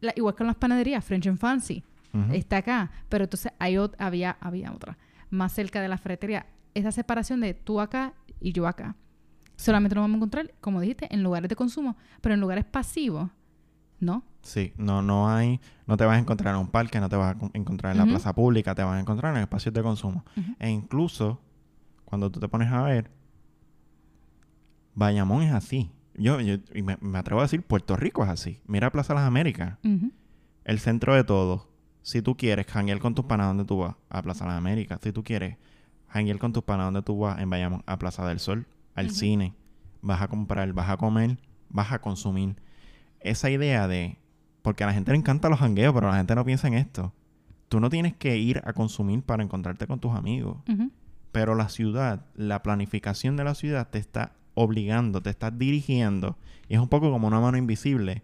la- 0.01 0.13
igual 0.15 0.35
con 0.35 0.47
las 0.47 0.55
panaderías, 0.55 1.03
French 1.03 1.27
and 1.27 1.37
Fancy. 1.37 1.83
Está 2.31 2.57
acá, 2.57 2.91
pero 3.09 3.25
entonces 3.25 3.51
hay 3.59 3.75
ot- 3.75 3.95
había, 3.99 4.37
había 4.39 4.71
otra 4.71 4.97
más 5.29 5.51
cerca 5.51 5.81
de 5.81 5.89
la 5.89 5.97
ferretería. 5.97 6.45
Esa 6.73 6.91
separación 6.93 7.41
de 7.41 7.53
tú 7.53 7.81
acá 7.81 8.13
y 8.39 8.53
yo 8.53 8.67
acá. 8.67 8.95
Solamente 9.57 9.95
nos 9.95 10.03
vamos 10.03 10.15
a 10.15 10.17
encontrar, 10.17 10.53
como 10.61 10.79
dijiste, 10.79 11.13
en 11.13 11.23
lugares 11.23 11.49
de 11.49 11.55
consumo, 11.57 11.97
pero 12.21 12.33
en 12.35 12.41
lugares 12.41 12.63
pasivos 12.65 13.29
¿no? 13.99 14.23
Sí, 14.41 14.73
no, 14.77 15.01
no 15.01 15.29
hay, 15.29 15.59
no 15.87 15.95
te 15.97 16.03
vas 16.05 16.17
a 16.17 16.19
encontrar 16.19 16.53
en 16.53 16.59
un 16.61 16.67
parque, 16.67 16.99
no 16.99 17.07
te 17.09 17.15
vas 17.15 17.35
a 17.35 17.39
co- 17.39 17.49
encontrar 17.53 17.93
en 17.93 17.97
la 17.97 18.03
plaza 18.11 18.33
pública, 18.35 18.75
te 18.75 18.83
vas 18.83 18.95
a 18.97 18.99
encontrar 18.99 19.33
en 19.35 19.41
espacios 19.41 19.73
de 19.73 19.81
consumo. 19.81 20.23
E 20.59 20.69
incluso, 20.69 21.41
cuando 22.03 22.29
tú 22.29 22.39
te 22.41 22.47
pones 22.49 22.71
a 22.71 22.81
ver, 22.81 23.09
Bayamón 24.93 25.43
es 25.43 25.53
así. 25.53 25.91
Yo, 26.17 26.39
yo 26.39 26.55
y 26.73 26.81
me, 26.81 26.97
me 27.01 27.17
atrevo 27.17 27.41
a 27.41 27.43
decir, 27.43 27.61
Puerto 27.61 27.95
Rico 27.95 28.23
es 28.23 28.29
así. 28.29 28.61
Mira 28.65 28.91
Plaza 28.91 29.13
Las 29.13 29.23
Américas, 29.23 29.77
el 30.63 30.79
centro 30.79 31.15
de 31.15 31.23
todo. 31.23 31.69
Si 32.01 32.21
tú 32.21 32.37
quieres 32.37 32.67
janguear 32.67 32.99
con 32.99 33.15
tus 33.15 33.25
panas, 33.25 33.47
¿dónde 33.47 33.65
tú 33.65 33.79
vas? 33.79 33.95
A 34.09 34.21
Plaza 34.21 34.45
Las 34.45 34.55
Américas. 34.55 34.99
Si 35.01 35.11
tú 35.11 35.23
quieres 35.23 35.57
janguear 36.07 36.37
con 36.37 36.53
tus 36.53 36.63
panas, 36.63 36.87
¿dónde 36.87 37.01
tú 37.01 37.17
vas? 37.17 37.39
En 37.39 37.49
Bayamón, 37.49 37.83
a 37.85 37.97
Plaza 37.97 38.25
del 38.27 38.39
Sol, 38.39 38.67
al 38.93 39.09
cine. 39.09 39.53
Vas 40.01 40.21
a 40.21 40.27
comprar, 40.27 40.71
vas 40.73 40.89
a 40.89 40.97
comer, 40.97 41.37
vas 41.69 41.91
a 41.91 41.99
consumir. 41.99 42.55
Esa 43.19 43.49
idea 43.49 43.87
de... 43.87 44.19
Porque 44.61 44.83
a 44.83 44.87
la 44.87 44.93
gente 44.93 45.11
le 45.11 45.17
encantan 45.17 45.51
los 45.51 45.59
jangueos, 45.59 45.93
pero 45.93 46.09
la 46.09 46.17
gente 46.17 46.35
no 46.35 46.45
piensa 46.45 46.67
en 46.67 46.75
esto. 46.75 47.13
Tú 47.69 47.79
no 47.79 47.89
tienes 47.89 48.15
que 48.15 48.37
ir 48.37 48.61
a 48.63 48.73
consumir 48.73 49.23
para 49.23 49.43
encontrarte 49.43 49.87
con 49.87 49.99
tus 49.99 50.15
amigos. 50.15 50.57
Pero 51.31 51.55
la 51.55 51.69
ciudad, 51.69 52.25
la 52.35 52.63
planificación 52.63 53.35
de 53.35 53.43
la 53.43 53.55
ciudad 53.55 53.89
te 53.89 53.97
está 53.97 54.33
obligando, 54.55 55.21
te 55.21 55.29
está 55.29 55.51
dirigiendo. 55.51 56.35
Y 56.67 56.73
es 56.73 56.79
un 56.79 56.89
poco 56.89 57.11
como 57.11 57.27
una 57.27 57.39
mano 57.39 57.57
invisible. 57.57 58.23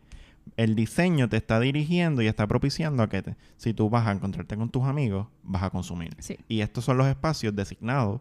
El 0.57 0.75
diseño 0.75 1.29
te 1.29 1.37
está 1.37 1.59
dirigiendo 1.59 2.21
y 2.23 2.27
está 2.27 2.47
propiciando 2.47 3.03
a 3.03 3.09
que 3.09 3.21
te- 3.21 3.35
si 3.57 3.73
tú 3.73 3.89
vas 3.89 4.07
a 4.07 4.11
encontrarte 4.11 4.57
con 4.57 4.69
tus 4.69 4.83
amigos, 4.85 5.27
vas 5.43 5.61
a 5.63 5.69
consumir. 5.69 6.15
Sí. 6.19 6.37
Y 6.47 6.61
estos 6.61 6.83
son 6.83 6.97
los 6.97 7.05
espacios 7.07 7.55
designados 7.55 8.19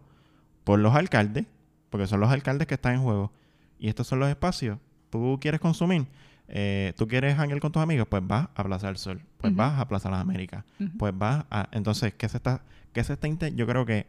por 0.64 0.78
los 0.78 0.94
alcaldes, 0.94 1.46
porque 1.88 2.06
son 2.06 2.20
los 2.20 2.30
alcaldes 2.30 2.66
que 2.66 2.74
están 2.74 2.94
en 2.96 3.02
juego. 3.02 3.32
Y 3.78 3.88
estos 3.88 4.06
son 4.06 4.18
los 4.20 4.28
espacios. 4.28 4.78
Tú 5.08 5.38
quieres 5.40 5.60
consumir, 5.60 6.06
eh, 6.46 6.92
tú 6.96 7.08
quieres 7.08 7.38
hangar 7.38 7.58
con 7.60 7.72
tus 7.72 7.82
amigos, 7.82 8.06
pues 8.08 8.24
vas 8.26 8.48
a 8.54 8.62
Plaza 8.64 8.88
del 8.88 8.96
Sol, 8.98 9.22
pues 9.38 9.54
vas 9.56 9.80
a 9.80 9.88
Plaza 9.88 10.10
Las 10.10 10.20
Américas, 10.20 10.64
pues 10.98 11.16
vas 11.16 11.46
a... 11.50 11.68
Entonces, 11.72 12.12
¿qué 12.14 12.28
se 12.28 12.36
está...? 12.36 12.62
¿Qué 12.92 13.02
se 13.02 13.14
está 13.14 13.28
Yo 13.48 13.66
creo 13.66 13.86
que 13.86 14.06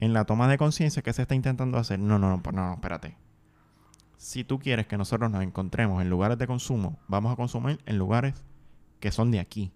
en 0.00 0.12
la 0.12 0.24
toma 0.24 0.46
de 0.48 0.58
conciencia, 0.58 1.02
¿qué 1.02 1.12
se 1.12 1.22
está 1.22 1.34
intentando 1.34 1.78
hacer? 1.78 1.98
No, 1.98 2.18
no, 2.18 2.28
no, 2.30 2.42
pues 2.42 2.54
no, 2.54 2.66
no, 2.68 2.74
espérate. 2.74 3.16
Si 4.22 4.44
tú 4.44 4.60
quieres 4.60 4.86
que 4.86 4.96
nosotros 4.96 5.28
nos 5.32 5.42
encontremos 5.42 6.00
en 6.00 6.08
lugares 6.08 6.38
de 6.38 6.46
consumo, 6.46 7.00
vamos 7.08 7.32
a 7.32 7.36
consumir 7.36 7.80
en 7.86 7.98
lugares 7.98 8.44
que 9.00 9.10
son 9.10 9.32
de 9.32 9.40
aquí. 9.40 9.72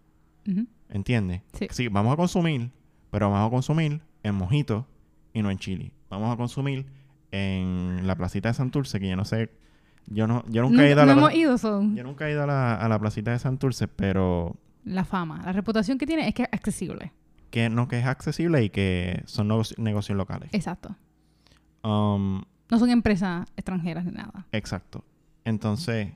Ujú. 0.48 0.66
¿Entiendes? 0.88 1.42
Sí. 1.72 1.88
vamos 1.88 2.12
a 2.12 2.16
consumir, 2.16 2.70
pero 3.10 3.28
vamos 3.28 3.48
a 3.48 3.50
consumir 3.50 4.00
en 4.22 4.34
Mojito 4.36 4.86
y 5.32 5.42
no 5.42 5.50
en 5.50 5.58
Chile. 5.58 5.92
Vamos 6.10 6.32
a 6.32 6.36
consumir 6.36 6.86
en 7.32 8.06
la 8.06 8.14
placita 8.14 8.48
de 8.50 8.54
Santurce, 8.54 9.00
que 9.00 9.08
yo 9.08 9.16
no 9.16 9.24
sé, 9.24 9.50
yo 10.06 10.28
no, 10.28 10.44
yo 10.48 10.62
nunca 10.62 10.86
he 10.86 10.92
ido 10.92 11.02
a 11.02 11.06
no 11.06 11.12
la, 11.14 11.18
hemos 11.18 11.30
pla- 11.30 11.38
ido, 11.38 11.58
son 11.58 11.96
yo 11.96 12.04
nunca 12.04 12.28
he 12.28 12.30
ido 12.30 12.44
a 12.44 12.46
la, 12.46 12.76
a 12.76 12.88
la 12.88 13.00
placita 13.00 13.32
de 13.32 13.40
Santurce, 13.40 13.88
pero 13.88 14.56
la 14.84 15.04
fama. 15.04 15.42
La 15.44 15.50
reputación 15.52 15.98
que 15.98 16.06
tiene 16.06 16.28
es 16.28 16.34
que 16.34 16.44
es 16.44 16.48
accesible. 16.52 17.12
que 17.50 17.68
no 17.68 17.88
que 17.88 17.98
es 17.98 18.06
accesible 18.06 18.62
y 18.62 18.70
que 18.70 19.22
son 19.26 19.48
negoci- 19.48 19.76
negocios 19.78 20.16
locales. 20.16 20.50
Exacto. 20.52 20.94
Um, 21.82 22.42
No 22.70 22.78
son 22.78 22.90
empresas 22.90 23.46
extranjeras 23.56 24.04
ni 24.04 24.12
nada. 24.12 24.46
exacto. 24.52 25.04
Entonces, 25.44 26.12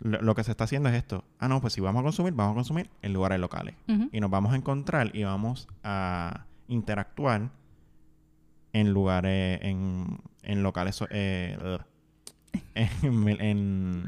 lo, 0.00 0.22
lo 0.22 0.34
que 0.34 0.42
se 0.44 0.50
está 0.52 0.64
haciendo 0.64 0.88
es 0.88 0.94
esto. 0.94 1.24
Ah, 1.38 1.48
no, 1.48 1.60
pues 1.60 1.74
si 1.74 1.80
vamos 1.82 2.00
a 2.00 2.02
consumir, 2.04 2.32
vamos 2.32 2.52
a 2.52 2.54
consumir 2.54 2.88
en 3.02 3.12
lugares 3.12 3.38
locales. 3.38 3.74
Y 4.12 4.20
nos 4.20 4.30
vamos 4.30 4.52
a 4.54 4.56
encontrar 4.56 5.14
y 5.14 5.24
vamos 5.24 5.68
a 5.84 6.46
interactuar 6.68 7.50
en 8.72 8.92
lugares, 8.94 9.58
en, 9.62 10.18
en 10.42 10.62
locales, 10.62 11.02
eh, 11.10 11.58
en, 12.74 13.28
en 13.40 14.04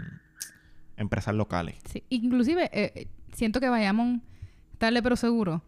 empresas 0.96 1.34
locales. 1.34 1.76
Sí. 1.90 2.02
Inclusive, 2.08 2.70
eh, 2.72 3.08
siento 3.32 3.60
que 3.60 3.68
Bayamón, 3.68 4.22
tarde 4.78 5.02
pero 5.02 5.16
seguro, 5.16 5.62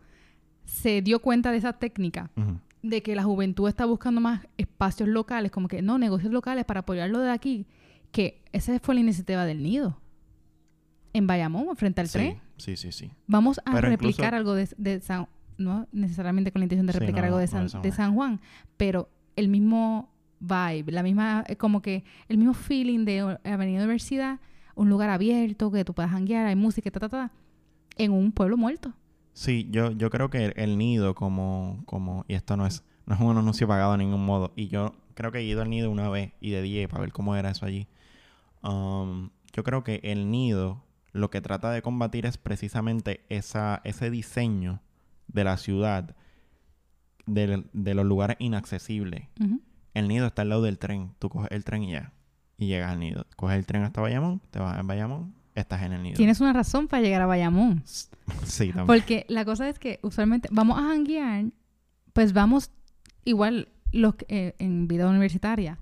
se 0.65 1.03
dio 1.03 1.19
cuenta 1.21 1.51
de 1.51 1.59
esa 1.59 1.73
técnica 1.75 2.31
Ujú. 2.37 2.59
De 2.83 3.03
que 3.03 3.15
la 3.15 3.23
juventud 3.23 3.69
está 3.69 3.85
buscando 3.87 4.21
más 4.21 4.47
espacios 4.57 5.09
locales, 5.09 5.51
como 5.51 5.69
que 5.69 5.83
no, 5.83 5.99
negocios 5.99 6.33
locales 6.33 6.65
para 6.65 6.81
apoyarlo 6.81 7.21
de 7.21 7.31
aquí, 7.31 7.67
que 8.11 8.43
esa 8.53 8.79
fue 8.81 8.95
la 8.97 9.01
iniciativa 9.01 9.45
del 9.45 9.63
nido. 9.63 9.99
En 11.13 11.27
Bayamón, 11.27 11.77
frente 11.77 12.01
al 12.01 12.09
sí, 12.09 12.13
tren. 12.15 12.41
sí, 12.57 12.77
sí, 12.77 12.91
sí. 12.91 13.11
Vamos 13.27 13.61
a 13.65 13.73
Pero 13.73 13.89
replicar 13.89 14.35
incluso- 14.35 14.37
algo 14.37 14.55
de, 14.55 14.69
de 14.77 15.01
San... 15.01 15.29
No 15.59 15.87
necesariamente 15.93 16.51
con 16.51 16.61
la 16.61 16.65
intención 16.65 16.87
de 16.87 16.95
Sí, 16.95 16.99
replicar 16.99 17.21
no, 17.23 17.27
algo 17.27 17.39
de 17.39 17.45
no 17.45 17.51
San, 17.51 17.63
de 17.65 17.69
San 17.71 17.83
de 17.83 17.91
Juan. 17.91 17.97
San 17.97 18.15
Juan, 18.15 18.41
pero 18.79 19.11
el 19.37 19.49
mismo 19.49 20.11
vibe, 20.41 20.91
la 20.91 21.03
misma, 21.03 21.45
eh, 21.47 21.57
como 21.57 21.83
que 21.83 22.05
el 22.29 22.39
mismo 22.39 22.55
feeling 22.55 23.05
de 23.05 23.39
Avenida 23.45 23.79
Universidad, 23.81 24.41
un 24.75 24.89
lugar 24.89 25.11
abierto 25.11 25.71
que 25.71 25.85
tú 25.85 25.93
puedas 25.93 26.11
hanguear, 26.11 26.47
hay 26.47 26.57
música, 26.57 26.91
ta, 26.91 27.01
ta, 27.01 27.09
ta, 27.11 27.33
en 27.97 28.11
un 28.13 28.33
pueblo 28.33 28.57
muerto. 28.57 28.93
Sí, 29.33 29.69
yo, 29.71 29.93
yo 29.93 30.11
creo 30.11 30.31
que 30.31 30.47
el, 30.47 30.53
el 30.57 30.79
nido 30.79 31.15
como, 31.15 31.83
como, 31.87 32.25
y 32.29 32.35
esto 32.35 32.57
no 32.57 32.67
es, 32.67 32.85
no 33.07 33.15
es 33.15 33.21
un 33.21 33.37
anuncio 33.37 33.67
pagado 33.67 33.93
de 33.93 33.99
ningún 33.99 34.25
modo, 34.25 34.53
y 34.57 34.69
yo 34.69 34.95
creo 35.15 35.33
que 35.33 35.39
he 35.39 35.45
ido 35.45 35.63
al 35.63 35.71
nido 35.71 35.91
una 35.91 36.09
vez 36.09 36.33
y 36.41 36.51
de 36.51 36.63
10 36.63 36.89
para 36.89 37.03
ver 37.03 37.13
cómo 37.13 37.37
era 37.37 37.51
eso 37.51 37.67
allí. 37.67 37.87
Um, 38.63 39.31
yo 39.53 39.65
creo 39.65 39.85
que 39.85 40.01
el 40.03 40.31
nido 40.31 40.83
lo 41.13 41.31
que 41.31 41.41
trata 41.41 41.71
de 41.71 41.83
combatir 41.83 42.27
es 42.27 42.39
precisamente 42.39 43.25
esa, 43.29 43.81
ese 43.85 44.11
diseño 44.11 44.81
de 45.29 45.45
la 45.45 45.57
ciudad, 45.57 46.17
de, 47.27 47.65
de 47.73 47.95
los 47.95 48.05
lugares 48.05 48.37
inaccesibles. 48.41 49.29
El 49.95 50.09
nido 50.09 50.27
está 50.27 50.43
al 50.43 50.49
lado 50.49 50.63
del 50.63 50.79
tren, 50.79 51.15
tú 51.19 51.29
coges 51.29 51.51
el 51.51 51.65
tren 51.65 51.83
y 51.83 51.93
ya, 51.93 52.13
y 52.57 52.67
llegas 52.67 52.91
al 52.91 53.01
nido. 53.01 53.27
Coges 53.37 53.59
el 53.59 53.67
tren 53.67 53.83
hasta 53.83 54.01
Bayamón, 54.01 54.41
te 54.51 54.59
vas 54.59 54.79
a 54.79 54.83
Bayamón, 54.83 55.35
estás 55.55 55.83
en 55.83 55.93
el 55.93 56.03
nido. 56.03 56.17
Tienes 56.17 56.41
una 56.41 56.53
razón 56.53 56.89
para 56.89 57.03
llegar 57.03 57.23
a 57.23 57.27
Bayamón. 57.27 57.83
Sí, 58.45 58.69
también. 58.69 58.87
Porque 58.87 59.27
la 59.29 59.45
cosa 59.45 59.69
es 59.69 59.79
que 59.79 59.99
usualmente 60.03 60.49
vamos 60.53 60.79
a 60.79 60.93
hanguear, 60.93 61.47
pues 62.13 62.33
vamos 62.33 62.71
igual 63.25 63.69
los 63.93 64.15
que, 64.15 64.27
eh, 64.29 64.55
en 64.59 64.87
vida 64.89 65.09
universitaria. 65.09 65.79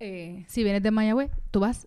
eh, 0.00 0.44
si 0.48 0.62
vienes 0.64 0.82
de 0.82 0.90
Mayagüez, 0.90 1.30
tú 1.50 1.60
vas 1.60 1.86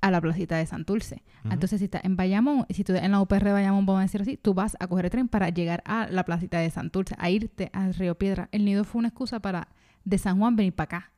a 0.00 0.10
la 0.10 0.20
placita 0.20 0.56
de 0.56 0.66
Santurce. 0.66 1.22
Ujú. 1.44 1.52
Entonces, 1.54 1.78
si 1.78 1.86
estás 1.86 2.04
en 2.04 2.16
Bayamón, 2.16 2.66
si 2.70 2.84
tú 2.84 2.92
en 2.94 3.10
la 3.10 3.20
UPR 3.20 3.42
de 3.44 3.52
Bayamón, 3.52 3.86
vamos 3.86 4.00
a 4.00 4.02
decir 4.02 4.20
así, 4.22 4.36
tú 4.36 4.54
vas 4.54 4.76
a 4.80 4.86
coger 4.86 5.06
el 5.06 5.10
tren 5.10 5.28
para 5.28 5.48
llegar 5.48 5.82
a 5.86 6.06
la 6.10 6.24
placita 6.24 6.58
de 6.58 6.70
Santurce, 6.70 7.14
a 7.18 7.30
irte 7.30 7.70
a 7.72 7.88
Río 7.92 8.16
Piedra. 8.16 8.48
El 8.52 8.64
nido 8.64 8.84
fue 8.84 8.98
una 9.00 9.08
excusa 9.08 9.40
para 9.40 9.68
de 10.04 10.18
San 10.18 10.38
Juan 10.38 10.56
venir 10.56 10.74
para 10.74 10.84
acá. 10.98 11.12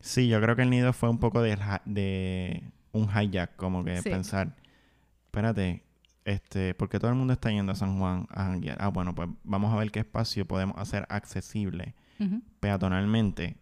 Sí, 0.00 0.28
yo 0.28 0.40
creo 0.40 0.56
que 0.56 0.62
el 0.62 0.70
nido 0.70 0.92
fue 0.92 1.10
un 1.10 1.18
poco 1.18 1.42
de 1.42 2.62
un 2.92 3.08
hijack, 3.08 3.56
como 3.56 3.84
que 3.84 4.00
Sí. 4.02 4.10
pensar, 4.10 4.54
espérate, 5.26 5.84
este, 6.24 6.74
porque 6.74 6.98
todo 6.98 7.10
el 7.10 7.16
mundo 7.16 7.32
está 7.32 7.50
yendo 7.50 7.72
a 7.72 7.74
San 7.74 7.98
Juan 7.98 8.26
a 8.30 8.44
janguear. 8.44 8.76
Ah, 8.80 8.88
bueno, 8.88 9.14
pues 9.14 9.28
vamos 9.44 9.72
a 9.72 9.76
ver 9.76 9.90
qué 9.90 10.00
espacio 10.00 10.46
podemos 10.46 10.76
hacer 10.78 11.06
accesible 11.08 11.94
Ujú. 12.18 12.42
peatonalmente. 12.60 13.56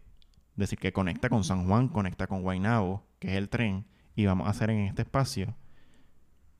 Decir 0.57 0.79
que 0.79 0.93
conecta 0.93 1.29
con 1.29 1.45
San 1.45 1.67
Juan, 1.69 1.89
conecta 1.89 2.27
con 2.27 2.43
Guaynabo, 2.43 3.07
que 3.21 3.29
es 3.29 3.35
el 3.37 3.49
tren, 3.49 3.85
y 4.17 4.27
vamos 4.27 4.49
a 4.49 4.51
hacer 4.51 4.71
en 4.71 4.81
este 4.81 5.03
espacio 5.03 5.55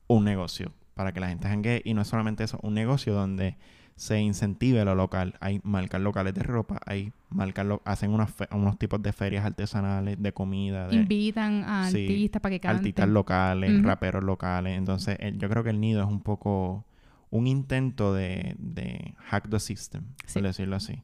un 0.07 0.23
negocio 0.23 0.71
para 0.93 1.11
que 1.11 1.19
la 1.19 1.29
gente 1.29 1.47
janguee. 1.47 1.81
Y 1.85 1.93
no 1.93 2.01
es 2.01 2.07
solamente 2.07 2.43
eso, 2.43 2.59
un 2.63 2.73
negocio 2.73 3.13
donde 3.13 3.57
se 3.99 4.17
incentive 4.21 4.85
lo 4.85 4.95
local. 4.95 5.35
Hay 5.41 5.59
marcas 5.63 5.99
locales 5.99 6.33
de 6.33 6.41
ropa, 6.41 6.79
hay 6.85 7.11
marcas 7.29 7.65
lo- 7.65 7.81
hacen 7.83 8.11
unas 8.11 8.31
fe- 8.31 8.47
unos 8.51 8.79
tipos 8.79 9.01
de 9.01 9.11
ferias 9.11 9.43
artesanales, 9.45 10.15
de 10.21 10.31
comida, 10.31 10.87
de 10.87 10.95
Invitan 10.95 11.63
a 11.65 11.89
Sí, 11.91 12.03
artistas 12.05 12.41
para 12.41 12.51
que 12.55 12.59
canten. 12.61 12.77
artistas 12.77 13.09
locales, 13.09 13.73
Ujú. 13.73 13.83
raperos 13.85 14.23
locales. 14.23 14.77
Entonces, 14.77 15.17
el- 15.19 15.37
yo 15.37 15.49
creo 15.49 15.65
que 15.65 15.71
el 15.71 15.81
nido 15.81 16.01
es 16.01 16.07
un 16.07 16.21
poco 16.21 16.85
un 17.29 17.45
intento 17.45 18.13
de, 18.13 18.55
de 18.57 19.15
hack 19.25 19.49
the 19.49 19.59
system, 19.59 20.03
Sí. 20.25 20.35
por 20.35 20.43
decirlo 20.43 20.77
así. 20.77 21.03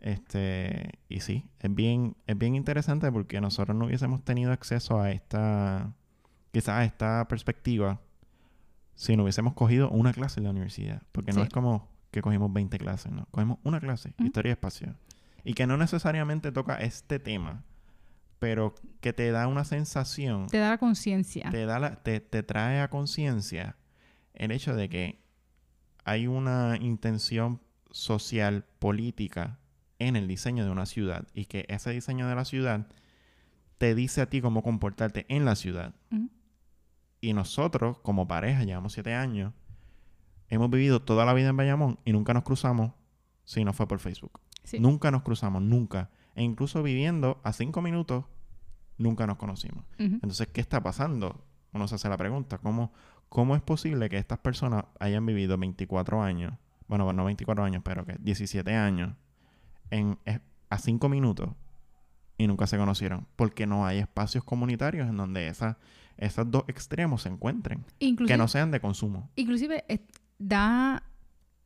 Este, 0.00 0.92
y 1.08 1.20
sí, 1.20 1.44
es 1.58 1.74
bien, 1.74 2.16
es 2.26 2.38
bien 2.38 2.54
interesante 2.54 3.10
porque 3.12 3.40
nosotros 3.40 3.76
no 3.76 3.86
hubiésemos 3.86 4.24
tenido 4.24 4.52
acceso 4.52 5.00
a 5.00 5.10
esta, 5.10 5.92
quizás 6.52 6.68
a 6.78 6.84
esta 6.84 7.26
perspectiva 7.28 8.00
si 8.94 9.16
no 9.16 9.22
hubiésemos 9.24 9.54
cogido 9.54 9.90
una 9.90 10.12
clase 10.12 10.40
en 10.40 10.44
la 10.44 10.50
universidad. 10.50 11.02
Porque 11.12 11.32
no 11.32 11.42
es 11.42 11.48
como 11.50 11.88
que 12.12 12.22
cogimos 12.22 12.52
20 12.52 12.78
clases, 12.78 13.10
¿no? 13.10 13.26
Cogimos 13.32 13.58
una 13.64 13.80
clase, 13.80 14.14
historia 14.18 14.50
y 14.50 14.52
espacio. 14.52 14.94
Y 15.42 15.54
que 15.54 15.66
no 15.66 15.76
necesariamente 15.76 16.52
toca 16.52 16.76
este 16.76 17.18
tema, 17.18 17.64
pero 18.38 18.74
que 19.00 19.12
te 19.12 19.30
da 19.32 19.48
una 19.48 19.64
sensación, 19.64 20.46
Te 20.46 20.58
da 20.58 20.70
la 20.70 20.78
conciencia. 20.78 21.50
te, 21.50 21.66
da 21.66 21.80
la- 21.80 21.96
te, 22.04 22.20
te 22.20 22.44
trae 22.44 22.80
a 22.80 22.88
conciencia 22.90 23.76
el 24.34 24.52
hecho 24.52 24.76
de 24.76 24.88
que 24.88 25.20
hay 26.04 26.26
una 26.28 26.76
intención 26.80 27.60
social, 27.90 28.64
política 28.78 29.58
en 29.98 30.16
el 30.16 30.26
diseño 30.28 30.64
de 30.64 30.70
una 30.70 30.86
ciudad 30.86 31.26
y 31.34 31.44
que 31.46 31.64
ese 31.68 31.90
diseño 31.90 32.28
de 32.28 32.34
la 32.34 32.44
ciudad 32.44 32.86
te 33.78 33.94
dice 33.94 34.20
a 34.20 34.26
ti 34.30 34.40
cómo 34.40 34.62
comportarte 34.62 35.26
en 35.28 35.44
la 35.44 35.54
ciudad. 35.56 35.94
Y 37.20 37.32
nosotros, 37.34 37.98
como 38.00 38.26
pareja, 38.26 38.64
llevamos 38.64 38.92
siete 38.94 39.14
años, 39.14 39.52
hemos 40.54 40.70
vivido 40.70 41.00
toda 41.00 41.24
la 41.24 41.32
vida 41.32 41.48
en 41.48 41.56
Bayamón 41.56 41.98
y 42.04 42.12
nunca 42.12 42.34
nos 42.34 42.42
cruzamos 42.42 42.92
si 43.44 43.64
no 43.64 43.72
fue 43.72 43.88
por 43.88 43.98
Facebook. 43.98 44.40
Sí. 44.64 44.78
Nunca 44.78 45.10
nos 45.10 45.22
cruzamos, 45.22 45.62
nunca. 45.62 46.10
E 46.34 46.42
incluso 46.42 46.82
viviendo 46.82 47.40
a 47.42 47.52
cinco 47.52 47.80
minutos, 47.82 48.24
nunca 48.98 49.26
nos 49.26 49.36
conocimos. 49.38 49.84
Entonces, 49.98 50.48
¿qué 50.52 50.60
está 50.60 50.82
pasando? 50.82 51.44
uno 51.72 51.88
se 51.88 51.94
hace 51.94 52.08
la 52.10 52.18
pregunta, 52.18 52.58
¿cómo, 52.58 52.92
cómo 53.30 53.56
es 53.56 53.62
posible 53.62 54.10
que 54.10 54.18
estas 54.18 54.38
personas 54.38 54.84
hayan 55.00 55.24
vivido 55.24 55.56
24 55.56 56.22
años, 56.22 56.52
bueno, 56.86 57.10
no 57.14 57.24
24 57.24 57.64
años, 57.64 57.82
pero 57.82 58.04
que 58.04 58.16
17 58.20 58.74
años, 58.74 59.14
en, 59.90 60.18
eh, 60.26 60.40
a 60.68 60.78
5 60.78 61.08
minutos 61.08 61.48
y 62.36 62.46
nunca 62.46 62.66
se 62.66 62.76
conocieron? 62.76 63.26
Porque 63.36 63.66
no 63.66 63.86
hay 63.86 63.98
espacios 64.00 64.44
comunitarios 64.44 65.08
en 65.08 65.16
donde 65.16 65.48
esa, 65.48 65.78
esos 66.18 66.50
dos 66.50 66.64
extremos 66.68 67.22
se 67.22 67.30
encuentren, 67.30 67.86
Inclusive, 68.00 68.34
que 68.34 68.36
no 68.36 68.48
sean 68.48 68.70
de 68.70 68.80
consumo. 68.80 69.30
inclusive 69.36 69.84
eh, 69.88 70.06
da, 70.42 71.04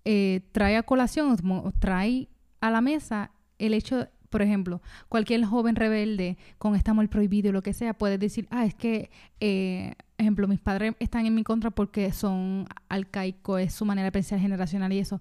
eh, 0.04 0.40
trae 0.52 0.76
a 0.76 0.82
colación, 0.82 1.36
trae 1.78 2.28
a 2.60 2.70
la 2.70 2.80
mesa 2.80 3.30
el 3.58 3.74
hecho, 3.74 4.08
por 4.30 4.42
ejemplo, 4.42 4.82
cualquier 5.08 5.44
joven 5.44 5.76
rebelde 5.76 6.36
con 6.58 6.74
este 6.74 6.90
amor 6.90 7.08
prohibido 7.08 7.52
lo 7.52 7.62
que 7.62 7.72
sea 7.72 7.94
puede 7.94 8.18
decir, 8.18 8.46
ah, 8.50 8.64
es 8.64 8.74
que, 8.74 9.10
eh, 9.40 9.94
ejemplo, 10.18 10.46
mis 10.48 10.60
padres 10.60 10.94
están 10.98 11.26
en 11.26 11.34
mi 11.34 11.42
contra 11.42 11.70
porque 11.70 12.12
son 12.12 12.66
arcaicos, 12.88 13.60
es 13.60 13.72
su 13.74 13.84
manera 13.84 14.06
de 14.06 14.12
pensar 14.12 14.38
generacional 14.38 14.92
y 14.92 14.98
eso. 14.98 15.20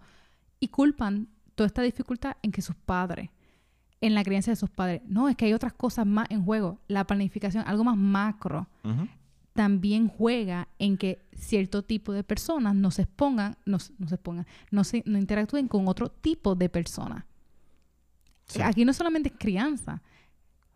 Y 0.60 0.68
culpan 0.68 1.30
toda 1.56 1.68
esta 1.68 1.82
dificultad 1.82 2.38
en 2.42 2.52
que 2.52 2.62
sus 2.62 2.76
padres, 2.76 3.30
en 4.02 4.14
la 4.14 4.24
crianza 4.24 4.52
de 4.52 4.58
sus 4.58 4.70
padres. 4.70 5.02
No, 5.06 5.30
es 5.30 5.36
que 5.36 5.46
hay 5.46 5.54
otras 5.54 5.74
cosas 5.74 6.06
más 6.06 6.30
en 6.30 6.44
juego. 6.44 6.80
La 6.88 7.06
planificación, 7.06 7.64
algo 7.66 7.84
más 7.84 7.98
macro. 7.98 8.68
También 9.56 10.10
juega 10.10 10.68
en 10.80 10.98
que 10.98 11.26
cierto 11.34 11.82
tipo 11.82 12.12
de 12.12 12.24
personas 12.26 12.76
no 12.76 12.92
se 12.92 13.04
expongan, 13.04 13.56
no, 13.66 13.80
se 13.80 13.94
expongan, 14.12 14.46
no, 14.70 14.84
se, 14.84 15.02
no 15.06 15.18
interactúen 15.18 15.68
con 15.70 15.88
otro 15.88 16.10
tipo 16.10 16.56
de 16.56 16.68
personas. 16.70 17.24
Sí. 18.48 18.62
Aquí 18.62 18.84
no 18.86 18.94
solamente 18.94 19.30
es 19.30 19.36
crianza, 19.40 20.02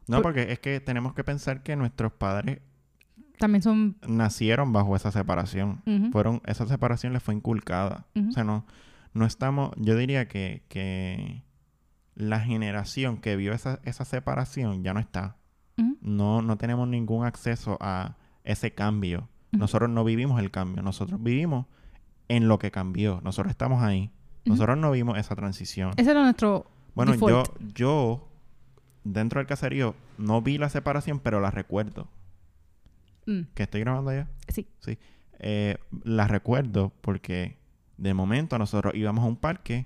No, 0.07 0.17
por- 0.17 0.23
porque 0.33 0.51
es 0.53 0.59
que 0.59 0.79
tenemos 0.79 1.13
que 1.13 1.23
pensar 1.25 1.61
que 1.61 1.75
nuestros 1.75 2.13
padres 2.13 2.61
también 3.37 3.61
son... 3.61 3.97
nacieron 4.07 4.71
bajo 4.73 4.95
esa 4.95 5.11
separación. 5.11 5.81
Fueron, 6.11 6.41
esa 6.45 6.65
separación 6.65 7.13
les 7.13 7.21
fue 7.21 7.35
inculcada. 7.35 8.07
O 8.29 8.31
sea, 8.31 8.43
no, 8.45 8.65
no 9.13 9.25
estamos, 9.25 9.71
yo 9.77 9.95
diría 9.97 10.27
que, 10.29 10.63
que 10.69 11.43
la 12.15 12.39
generación 12.39 13.17
que 13.17 13.35
vio 13.35 13.53
esa, 13.53 13.79
esa 13.83 14.05
separación 14.05 14.83
ya 14.83 14.93
no 14.93 14.99
está. 15.01 15.35
No, 16.01 16.41
no 16.41 16.57
tenemos 16.57 16.87
ningún 16.87 17.25
acceso 17.25 17.77
a 17.81 18.17
ese 18.51 18.71
cambio. 18.73 19.29
Nosotros 19.51 19.89
no 19.89 20.03
vivimos 20.03 20.39
el 20.39 20.51
cambio. 20.51 20.83
Nosotros 20.83 21.21
vivimos 21.21 21.65
en 22.27 22.47
lo 22.47 22.59
que 22.59 22.71
cambió. 22.71 23.19
Nosotros 23.23 23.49
estamos 23.51 23.81
ahí. 23.83 24.11
Nosotros 24.45 24.77
no 24.77 24.91
vimos 24.91 25.17
esa 25.17 25.35
transición. 25.35 25.93
Ese 25.97 26.11
era 26.11 26.21
nuestro 26.23 26.65
Bueno, 26.95 27.13
yo, 27.15 27.19
default. 27.43 27.73
yo, 27.73 28.27
dentro 29.03 29.39
del 29.39 29.47
caserío, 29.47 29.95
no 30.17 30.41
vi 30.41 30.57
la 30.57 30.69
separación, 30.69 31.19
pero 31.19 31.39
la 31.39 31.51
recuerdo. 31.51 32.07
Mm, 33.25 33.41
¿Que 33.53 33.63
estoy 33.63 33.81
grabando 33.81 34.11
ya? 34.11 34.27
sí. 34.47 34.67
Eh, 35.41 35.77
la 36.03 36.27
recuerdo 36.27 36.91
porque 37.01 37.57
de 37.97 38.13
momento 38.13 38.57
nosotros 38.57 38.93
íbamos 38.95 39.23
a 39.23 39.27
un 39.27 39.37
parque 39.37 39.85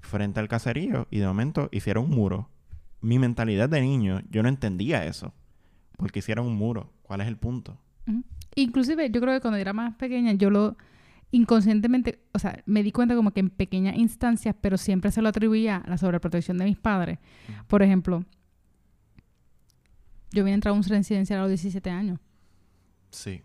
frente 0.00 0.40
al 0.40 0.48
caserío 0.48 1.06
y 1.10 1.18
de 1.18 1.26
momento 1.26 1.68
hicieron 1.72 2.04
un 2.04 2.10
muro. 2.10 2.50
Mi 3.00 3.18
mentalidad 3.18 3.68
de 3.68 3.80
niño, 3.80 4.22
yo 4.30 4.42
no 4.42 4.48
entendía 4.48 5.04
eso. 5.04 5.32
Porque 5.96 6.18
hicieron 6.18 6.46
un 6.46 6.56
muro. 6.56 6.92
¿Cuál 7.02 7.20
es 7.20 7.28
el 7.28 7.36
punto? 7.36 7.78
Inclusive 8.54 9.10
yo 9.10 9.20
creo 9.20 9.34
que 9.34 9.40
cuando 9.40 9.58
era 9.58 9.72
más 9.72 9.94
pequeña 9.96 10.32
yo 10.32 10.50
lo 10.50 10.76
inconscientemente, 11.30 12.20
o 12.32 12.38
sea, 12.38 12.62
me 12.66 12.82
di 12.82 12.92
cuenta 12.92 13.14
como 13.14 13.32
que 13.32 13.40
en 13.40 13.50
pequeñas 13.50 13.96
instancias, 13.96 14.54
pero 14.60 14.78
siempre 14.78 15.10
se 15.10 15.22
lo 15.22 15.28
atribuía 15.28 15.76
a 15.76 15.90
la 15.90 15.98
sobreprotección 15.98 16.56
de 16.58 16.64
mis 16.64 16.78
padres. 16.78 17.18
Por 17.66 17.82
ejemplo, 17.82 18.24
yo 20.32 20.42
había 20.42 20.54
entrado 20.54 20.74
a 20.74 20.78
un 20.78 20.84
residencial 20.84 21.40
a 21.40 21.42
los 21.42 21.50
17 21.50 21.90
años. 21.90 22.18
Sí. 23.10 23.42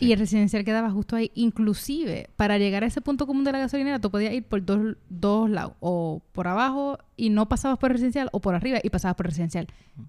Y 0.00 0.12
el 0.12 0.18
residencial 0.18 0.64
quedaba 0.64 0.90
justo 0.90 1.16
ahí. 1.16 1.30
Inclusive, 1.34 2.28
para 2.36 2.58
llegar 2.58 2.84
a 2.84 2.86
ese 2.86 3.00
punto 3.00 3.26
común 3.26 3.44
de 3.44 3.52
la 3.52 3.60
gasolinera, 3.60 4.00
tú 4.00 4.10
podías 4.10 4.34
ir 4.34 4.44
por 4.44 4.64
dos, 4.64 4.96
dos 5.08 5.48
lados. 5.48 5.74
O 5.80 6.22
por 6.32 6.48
abajo 6.48 6.98
y 7.16 7.30
no 7.30 7.48
pasabas 7.48 7.78
por 7.78 7.90
el 7.90 7.94
residencial, 7.94 8.28
o 8.32 8.40
por 8.40 8.54
arriba 8.54 8.78
y 8.82 8.90
pasabas 8.90 9.16
por 9.16 9.26
el 9.26 9.30
residencial. 9.30 9.68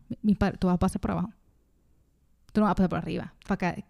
Mi, 0.09 0.17
mi 0.21 0.35
padre, 0.35 0.57
tú 0.57 0.67
vas 0.67 0.75
a 0.75 0.79
pasar 0.79 0.99
por 0.99 1.11
abajo. 1.11 1.31
Tú 2.57 2.61
no 2.61 2.65
vas 2.65 2.71
a 2.71 2.75
pasar 2.75 2.89
por 2.89 2.97
arriba. 2.97 3.31
Para 3.47 3.69
acá. 3.69 3.83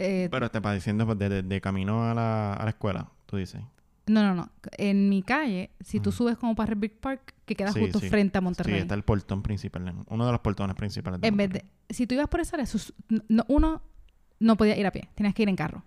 Eh, 0.00 0.26
Pero 0.28 0.50
te 0.50 0.58
va 0.58 0.74
diciendo 0.74 1.06
pues, 1.06 1.16
de, 1.20 1.28
de- 1.28 1.42
de 1.44 1.60
camino 1.60 2.02
a 2.10 2.12
la, 2.14 2.52
a 2.54 2.64
la 2.64 2.70
escuela, 2.70 3.08
tú 3.26 3.36
dices. 3.36 3.62
no, 4.08 4.24
no, 4.24 4.34
no. 4.34 4.50
En 4.76 5.08
mi 5.08 5.22
calle, 5.22 5.70
si 5.78 6.00
tú 6.00 6.10
subes 6.10 6.36
como 6.36 6.56
para 6.56 6.74
Big 6.74 6.98
Park, 6.98 7.32
que 7.44 7.54
queda 7.54 7.70
Sí, 7.70 7.78
justo 7.78 8.00
sí. 8.00 8.08
frente 8.08 8.36
a 8.38 8.40
Sí, 8.40 8.44
Monterrey. 8.44 8.80
está 8.80 8.96
el 8.96 9.04
portón 9.04 9.40
principal. 9.40 9.94
Uno 10.08 10.26
de 10.26 10.32
los 10.32 10.40
portones 10.40 10.74
principales. 10.74 11.20
de 11.20 11.28
en 11.28 11.36
vez 11.36 11.50
de... 11.50 11.64
Si 11.90 12.08
tú 12.08 12.16
ibas 12.16 12.26
por 12.26 12.40
esa 12.40 12.56
área, 12.56 12.66
no- 13.28 13.44
uno 13.46 13.82
no 14.40 14.56
podía 14.56 14.76
ir 14.76 14.84
a 14.84 14.90
pie. 14.90 15.08
Tenías 15.14 15.32
que 15.32 15.44
ir 15.44 15.48
en 15.48 15.54
carro. 15.54 15.84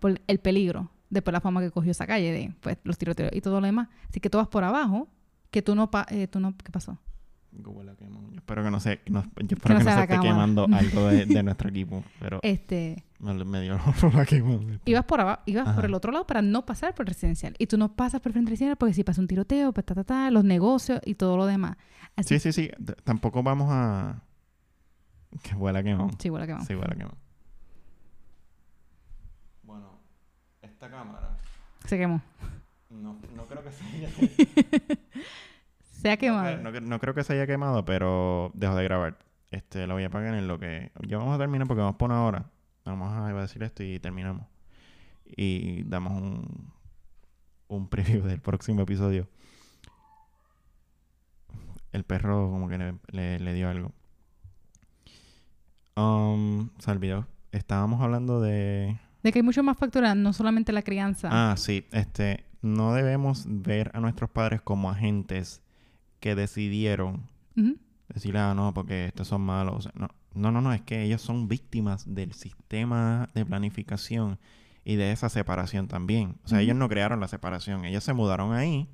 Por 0.00 0.20
el 0.26 0.40
peligro, 0.40 0.90
después 1.08 1.32
la 1.32 1.40
fama 1.40 1.60
que 1.60 1.70
cogió 1.70 1.92
esa 1.92 2.04
calle 2.08 2.32
de 2.32 2.52
pues, 2.60 2.78
los 2.82 2.98
tiroteos 2.98 3.30
y 3.32 3.40
todo 3.40 3.60
lo 3.60 3.66
demás. 3.66 3.90
Así 4.10 4.18
que 4.18 4.28
tú 4.28 4.38
vas 4.38 4.48
por 4.48 4.64
abajo, 4.64 5.06
que 5.52 5.62
tú 5.62 5.76
no... 5.76 5.88
pa- 5.88 6.06
eh, 6.10 6.26
tú 6.26 6.40
no 6.40 6.56
¿Qué 6.58 6.72
pasó? 6.72 6.98
Google 7.58 7.84
la 7.86 7.96
quemó. 7.96 8.28
Yo 8.30 8.36
espero 8.36 8.62
que 8.64 8.70
no 8.70 8.80
se, 8.80 9.00
no- 9.08 9.22
yo 9.22 9.56
espero 9.56 9.58
Que 9.60 9.72
no 9.74 9.78
que 9.78 9.84
no 9.84 9.90
sea 9.90 9.94
se 9.96 10.00
esté 10.02 10.14
cámara. 10.14 10.30
quemando 10.30 10.66
algo 10.72 11.06
de, 11.08 11.26
de 11.26 11.42
nuestro 11.42 11.68
equipo. 11.68 12.04
Pero 12.20 12.38
Este, 12.42 13.04
me, 13.18 13.34
me 13.44 13.60
dio 13.62 13.78
la 14.14 14.24
quemó. 14.26 14.60
ibas 14.84 15.04
por 15.04 15.20
abajo, 15.20 15.42
ibas 15.46 15.74
por 15.74 15.84
el 15.84 15.94
otro 15.94 16.12
lado 16.12 16.26
para 16.26 16.40
no 16.42 16.64
pasar 16.64 16.94
por 16.94 17.04
el 17.06 17.08
residencial. 17.14 17.54
Y 17.58 17.66
tú 17.66 17.76
no 17.78 17.94
pasas 17.94 18.20
por 18.20 18.30
el 18.30 18.34
residencial 18.46 18.76
porque 18.76 18.94
si 18.94 19.04
pasa 19.04 19.20
un 19.20 19.26
tiroteo, 19.28 19.72
pues 19.72 19.84
ta, 19.84 19.94
ta, 19.94 20.04
ta, 20.04 20.30
los 20.30 20.44
negocios 20.44 21.00
y 21.04 21.14
todo 21.14 21.36
lo 21.36 21.46
demás. 21.46 21.76
Así 22.16 22.38
Sí, 22.38 22.52
sí, 22.52 22.68
sí. 22.68 22.70
T- 22.84 22.94
Tampoco 23.04 23.42
vamos 23.42 23.68
a... 23.70 24.22
Que 25.42 25.54
huele 25.54 25.78
a 25.80 25.82
quemón. 25.82 26.10
Sí, 26.18 26.30
bueno, 26.30 26.46
que 26.46 26.52
vamos. 26.52 26.66
Sí, 26.66 26.74
huele 26.74 26.94
a 26.94 26.96
quemón. 26.96 27.14
Bueno, 29.62 29.98
esta 30.62 30.88
cámara... 30.90 31.36
Se 31.84 31.98
quemó. 31.98 32.20
No, 32.90 33.16
no 33.36 33.42
creo 33.44 33.62
que 33.62 33.70
se 33.70 33.84
haya... 33.84 34.08
Se 36.00 36.10
ha 36.10 36.16
quemado. 36.16 36.56
No, 36.58 36.70
no 36.80 36.98
creo 37.00 37.14
que 37.14 37.24
se 37.24 37.32
haya 37.34 37.46
quemado, 37.46 37.84
pero 37.84 38.50
dejo 38.54 38.74
de 38.76 38.84
grabar. 38.84 39.18
Este, 39.50 39.86
lo 39.86 39.94
voy 39.94 40.04
a 40.04 40.08
apagar 40.08 40.34
en 40.34 40.46
lo 40.46 40.58
que... 40.58 40.92
Ya 41.06 41.18
vamos 41.18 41.34
a 41.34 41.38
terminar 41.38 41.66
porque 41.66 41.80
vamos 41.80 41.96
por 41.96 42.10
una 42.10 42.22
hora. 42.24 42.44
Vamos 42.84 43.12
a, 43.12 43.28
iba 43.30 43.38
a 43.38 43.42
decir 43.42 43.62
esto 43.62 43.82
y 43.82 43.98
terminamos. 43.98 44.46
Y 45.26 45.82
damos 45.84 46.12
un, 46.20 46.72
un 47.68 47.88
preview 47.90 48.22
del 48.22 48.40
próximo 48.40 48.82
episodio. 48.82 49.28
El 51.92 52.04
perro 52.04 52.50
como 52.50 52.68
que 52.68 52.78
le, 52.78 52.94
le- 53.10 53.38
le 53.40 53.54
dio 53.54 53.68
algo. 53.68 53.92
Um, 55.96 56.70
se 56.78 56.90
olvidó. 56.90 57.26
Estábamos 57.52 58.00
hablando 58.02 58.40
de... 58.40 58.98
De 59.22 59.32
que 59.32 59.40
hay 59.40 59.42
mucho 59.42 59.62
más 59.64 59.76
facturas, 59.76 60.14
no 60.14 60.32
solamente 60.32 60.72
la 60.72 60.82
crianza. 60.82 61.28
Ah, 61.32 61.56
sí. 61.56 61.86
Este, 61.90 62.44
no 62.62 62.92
debemos 62.94 63.44
ver 63.48 63.90
a 63.94 64.00
nuestros 64.00 64.30
padres 64.30 64.60
como 64.60 64.90
agentes 64.90 65.60
que 66.20 66.34
decidieron 66.34 67.28
decirle, 68.08 68.38
ah, 68.40 68.54
no, 68.54 68.72
porque 68.74 69.06
estos 69.06 69.28
son 69.28 69.42
malos. 69.42 69.74
O 69.76 69.80
sea, 69.82 69.92
no, 69.94 70.08
no, 70.34 70.52
no, 70.52 70.60
no, 70.60 70.72
es 70.72 70.82
que 70.82 71.02
ellos 71.02 71.22
son 71.22 71.48
víctimas 71.48 72.14
del 72.14 72.32
sistema 72.32 73.28
de 73.34 73.44
planificación 73.44 74.38
y 74.84 74.96
de 74.96 75.12
esa 75.12 75.28
separación 75.28 75.88
también. 75.88 76.36
O 76.44 76.48
sea, 76.48 76.60
ellos 76.60 76.76
no 76.76 76.88
crearon 76.88 77.20
la 77.20 77.28
separación, 77.28 77.84
ellos 77.84 78.04
se 78.04 78.14
mudaron 78.14 78.52
ahí 78.52 78.88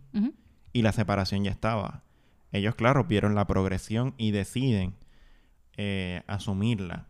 y 0.73 0.83
la 0.83 0.93
separación 0.93 1.45
ya 1.45 1.51
estaba. 1.51 2.03
Ellos, 2.53 2.75
claro, 2.75 3.05
vieron 3.05 3.35
la 3.35 3.47
progresión 3.47 4.15
y 4.17 4.31
deciden 4.31 4.95
eh, 5.77 6.23
asumirla. 6.27 7.07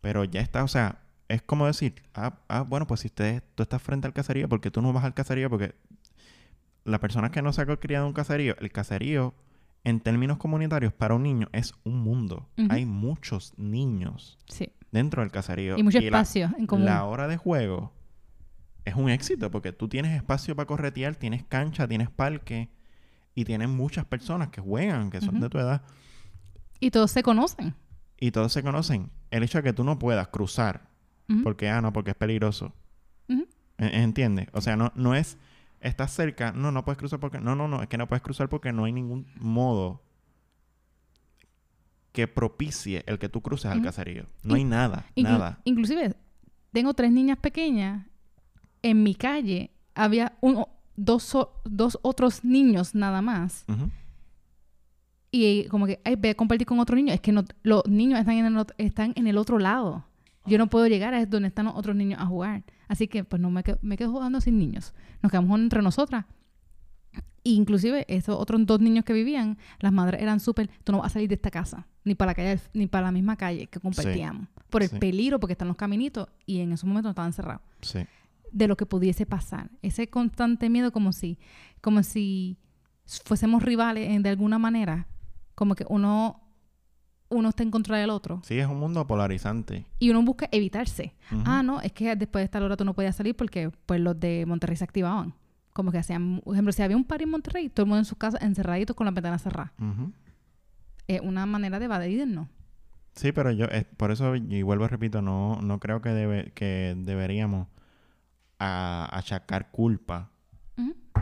Pero 0.00 0.24
ya 0.24 0.40
está, 0.40 0.62
o 0.64 0.68
sea, 0.68 1.00
es 1.28 1.42
como 1.42 1.66
decir, 1.66 1.94
ah, 2.14 2.38
ah, 2.48 2.62
bueno, 2.62 2.86
pues 2.86 3.00
si 3.00 3.08
ustedes, 3.08 3.42
tú 3.54 3.62
estás 3.62 3.82
frente 3.82 4.06
al 4.06 4.12
caserío, 4.12 4.48
porque 4.48 4.70
tú 4.70 4.80
no 4.80 4.92
vas 4.92 5.04
al 5.04 5.14
caserío? 5.14 5.50
Porque 5.50 5.74
la 6.86 7.00
persona 7.00 7.30
que 7.30 7.42
no 7.42 7.52
se 7.52 7.62
ha 7.62 7.66
criado 7.76 8.04
en 8.04 8.08
un 8.08 8.12
caserío, 8.14 8.56
el 8.58 8.72
caserío, 8.72 9.34
en 9.84 10.00
términos 10.00 10.38
comunitarios, 10.38 10.92
para 10.92 11.14
un 11.14 11.22
niño 11.22 11.48
es 11.52 11.74
un 11.84 12.00
mundo. 12.00 12.48
Hay 12.70 12.86
muchos 12.86 13.52
niños 13.56 14.38
Sí. 14.48 14.72
dentro 14.90 15.22
del 15.22 15.30
caserío. 15.30 15.76
Y 15.78 15.82
mucho 15.82 15.98
la- 16.00 16.06
espacio 16.06 16.50
en 16.58 16.66
común. 16.66 16.86
la 16.86 17.04
hora 17.04 17.28
de 17.28 17.36
juego 17.36 17.92
es 18.84 18.94
un 18.94 19.10
éxito 19.10 19.50
porque 19.50 19.72
tú 19.72 19.88
tienes 19.88 20.16
espacio 20.16 20.56
para 20.56 20.66
corretear, 20.66 21.14
tienes 21.16 21.44
cancha, 21.44 21.86
tienes 21.86 22.10
parque 22.10 22.68
y 23.34 23.44
tienes 23.44 23.68
muchas 23.68 24.04
personas 24.06 24.48
que 24.48 24.60
juegan, 24.60 25.10
que 25.10 25.20
son 25.20 25.38
de 25.40 25.48
tu 25.48 25.58
edad 25.58 25.82
Y 26.80 26.90
todos 26.90 27.10
se 27.10 27.22
conocen. 27.22 27.74
y 28.18 28.30
todos 28.32 28.52
se 28.52 28.62
conocen. 28.62 29.10
El 29.30 29.42
hecho 29.42 29.58
de 29.58 29.64
que 29.64 29.72
tú 29.72 29.84
no 29.84 29.98
puedas 29.98 30.28
cruzar 30.28 30.88
porque, 31.42 31.68
ah, 31.68 31.80
no, 31.80 31.92
porque 31.92 32.10
es 32.12 32.16
peligroso. 32.16 32.72
¿E- 33.28 34.02
¿Entiendes? 34.02 34.48
O 34.52 34.60
sea, 34.60 34.76
no, 34.76 34.92
no 34.94 35.14
es, 35.14 35.36
estás 35.80 36.12
cerca, 36.12 36.52
no, 36.52 36.72
no 36.72 36.84
puedes 36.84 36.98
cruzar 36.98 37.20
porque, 37.20 37.40
no, 37.40 37.54
no, 37.54 37.68
no, 37.68 37.82
es 37.82 37.88
que 37.88 37.98
no 37.98 38.06
puedes 38.08 38.22
cruzar 38.22 38.48
porque 38.48 38.72
no 38.72 38.84
hay 38.84 38.92
ningún 38.92 39.26
modo 39.36 40.02
que 42.12 42.26
propicie 42.26 43.04
el 43.06 43.18
que 43.18 43.28
tú 43.28 43.42
cruces 43.42 43.70
al 43.70 43.82
caserío. 43.82 44.24
No 44.42 44.54
hay 44.54 44.64
nada, 44.64 45.04
Inclu- 45.14 45.22
nada. 45.24 45.60
Inclusive, 45.64 46.14
tengo 46.72 46.94
tres 46.94 47.12
niñas 47.12 47.38
pequeñas. 47.38 48.06
En 48.82 49.02
mi 49.02 49.14
calle 49.14 49.70
había 49.94 50.36
uno, 50.40 50.68
dos, 50.96 51.36
dos 51.64 51.98
otros 52.02 52.42
niños 52.44 52.94
nada 52.94 53.20
más. 53.20 53.66
Y 55.30 55.66
como 55.68 55.86
que, 55.86 56.00
ay, 56.04 56.16
ve 56.16 56.30
a 56.30 56.34
compartir 56.34 56.66
con 56.66 56.80
otro 56.80 56.96
niño. 56.96 57.12
Es 57.12 57.20
que 57.20 57.32
no, 57.32 57.44
los 57.62 57.86
niños 57.86 58.18
están 58.18 58.36
en 58.36 58.46
el, 58.46 58.66
están 58.78 59.12
en 59.16 59.26
el 59.26 59.36
otro 59.36 59.58
lado. 59.58 60.06
Yo 60.46 60.58
no 60.58 60.68
puedo 60.68 60.86
llegar 60.86 61.12
a 61.14 61.24
donde 61.26 61.48
están 61.48 61.66
los 61.66 61.74
otros 61.74 61.96
niños 61.96 62.20
a 62.20 62.26
jugar. 62.26 62.64
Así 62.88 63.08
que 63.08 63.24
pues 63.24 63.40
no 63.42 63.50
me 63.50 63.62
quedo, 63.62 63.78
me 63.82 63.96
quedo 63.96 64.12
jugando 64.12 64.40
sin 64.40 64.58
niños. 64.58 64.94
Nos 65.22 65.30
quedamos 65.32 65.58
entre 65.58 65.82
nosotras. 65.82 66.24
E 67.44 67.50
inclusive 67.50 68.04
esos 68.08 68.36
otros 68.36 68.64
dos 68.66 68.80
niños 68.80 69.04
que 69.04 69.12
vivían, 69.12 69.56
las 69.78 69.92
madres 69.92 70.20
eran 70.20 70.40
súper, 70.40 70.68
tú 70.82 70.92
no 70.92 70.98
vas 70.98 71.06
a 71.06 71.14
salir 71.14 71.28
de 71.28 71.36
esta 71.36 71.50
casa, 71.50 71.86
ni 72.04 72.14
para 72.16 72.30
la 72.32 72.34
calle, 72.34 72.60
ni 72.74 72.86
para 72.88 73.06
la 73.06 73.12
misma 73.12 73.36
calle 73.36 73.68
que 73.68 73.78
compartíamos. 73.78 74.48
Por 74.68 74.82
el 74.82 74.88
Sí. 74.88 74.98
peligro, 74.98 75.38
porque 75.38 75.52
están 75.52 75.68
los 75.68 75.76
caminitos 75.76 76.28
y 76.44 76.58
en 76.60 76.72
esos 76.72 76.88
momentos 76.88 77.10
estaban 77.10 77.32
cerrados 77.32 77.62
Sí. 77.82 78.00
de 78.50 78.66
lo 78.68 78.76
que 78.76 78.84
pudiese 78.84 79.26
pasar. 79.26 79.70
Ese 79.82 80.08
constante 80.08 80.68
miedo 80.68 80.90
como 80.90 81.12
si, 81.12 81.38
como 81.80 82.02
si 82.02 82.56
fuésemos 83.24 83.62
rivales 83.62 84.10
en- 84.10 84.24
de 84.24 84.30
alguna 84.30 84.58
manera, 84.58 85.06
como 85.54 85.76
que 85.76 85.86
uno, 85.88 86.45
uno 87.28 87.48
está 87.48 87.62
en 87.62 87.70
contra 87.70 87.98
del 87.98 88.10
otro 88.10 88.40
Sí, 88.44 88.58
es 88.58 88.66
un 88.66 88.78
mundo 88.78 89.06
polarizante. 89.06 89.84
y 89.98 90.10
uno 90.10 90.22
busca 90.22 90.48
evitarse. 90.52 91.14
Ah, 91.44 91.62
no, 91.62 91.80
es 91.80 91.92
que 91.92 92.14
después 92.16 92.40
de 92.42 92.44
esta 92.44 92.62
hora 92.64 92.76
tú 92.76 92.84
no 92.84 92.94
podías 92.94 93.16
salir 93.16 93.34
porque 93.36 93.70
pues 93.86 94.00
los 94.00 94.18
de 94.18 94.44
Monterrey 94.46 94.76
se 94.76 94.84
activaban. 94.84 95.34
Como 95.72 95.92
que 95.92 95.98
hacían, 95.98 96.40
por 96.44 96.54
ejemplo, 96.54 96.72
si 96.72 96.82
había 96.82 96.96
un 96.96 97.04
party 97.04 97.24
en 97.24 97.30
Monterrey, 97.30 97.68
todo 97.68 97.84
el 97.84 97.88
mundo 97.88 97.98
en 97.98 98.04
sus 98.06 98.16
casas 98.16 98.40
encerraditos 98.42 98.96
con 98.96 99.04
las 99.04 99.14
ventanas 99.14 99.42
cerradas. 99.42 99.72
Ujú. 99.78 100.12
Es 101.08 101.20
una 101.20 101.44
manera 101.46 101.78
de 101.78 101.84
evadirnos. 101.84 102.48
Sí, 103.14 103.32
pero 103.32 103.50
yo, 103.50 103.66
por 103.96 104.10
eso, 104.10 104.36
y 104.36 104.62
vuelvo 104.62 104.84
y 104.84 104.88
repito, 104.88 105.20
no, 105.22 105.60
no 105.62 105.78
creo 105.80 106.00
que, 106.02 106.10
debe, 106.10 106.52
que 106.54 106.94
deberíamos 106.98 107.66
a- 108.58 109.08
achacar 109.12 109.70
culpa 109.70 110.30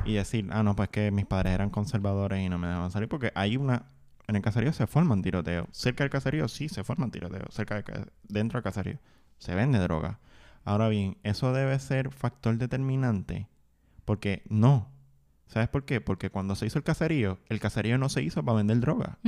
y 0.05 0.15
decir, 0.15 0.47
ah, 0.53 0.63
no, 0.63 0.77
pues 0.77 0.89
que 0.91 1.11
mis 1.11 1.25
padres 1.25 1.55
eran 1.55 1.71
conservadores 1.71 2.45
y 2.45 2.49
no 2.49 2.59
me 2.59 2.67
dejaban 2.67 2.91
salir, 2.91 3.09
porque 3.09 3.33
hay 3.35 3.57
una, 3.57 3.85
en 4.27 4.37
el 4.37 4.43
caserío 4.43 4.73
se 4.73 4.87
forman 4.87 5.23
tiroteos, 5.23 5.67
cerca 5.73 6.05
del 6.05 6.11
caserío 6.11 6.49
sí 6.49 6.69
se 6.69 6.83
forman 6.85 7.11
tiroteos, 7.11 7.55
cerca 7.55 7.83
ca- 7.83 8.07
dentro 8.29 8.59
del 8.59 8.65
caserío 8.65 8.99
se 9.39 9.55
vende 9.55 9.79
droga. 9.79 10.21
Ahora 10.65 10.89
bien, 10.89 11.19
eso 11.23 11.53
debe 11.53 11.79
ser 11.79 12.11
factor 12.11 12.57
determinante, 12.57 13.49
porque 14.05 14.43
no. 14.49 14.89
¿Sabes 15.47 15.69
por 15.69 15.85
qué? 15.85 16.01
Porque 16.01 16.31
cuando 16.31 16.55
se 16.57 16.67
hizo 16.67 16.79
el 16.79 16.85
caserío, 16.85 17.39
el 17.49 17.61
caserío 17.61 17.99
no 17.99 18.09
se 18.09 18.23
hizo 18.23 18.43
para 18.45 18.57
vender 18.57 18.81
droga. 18.81 19.19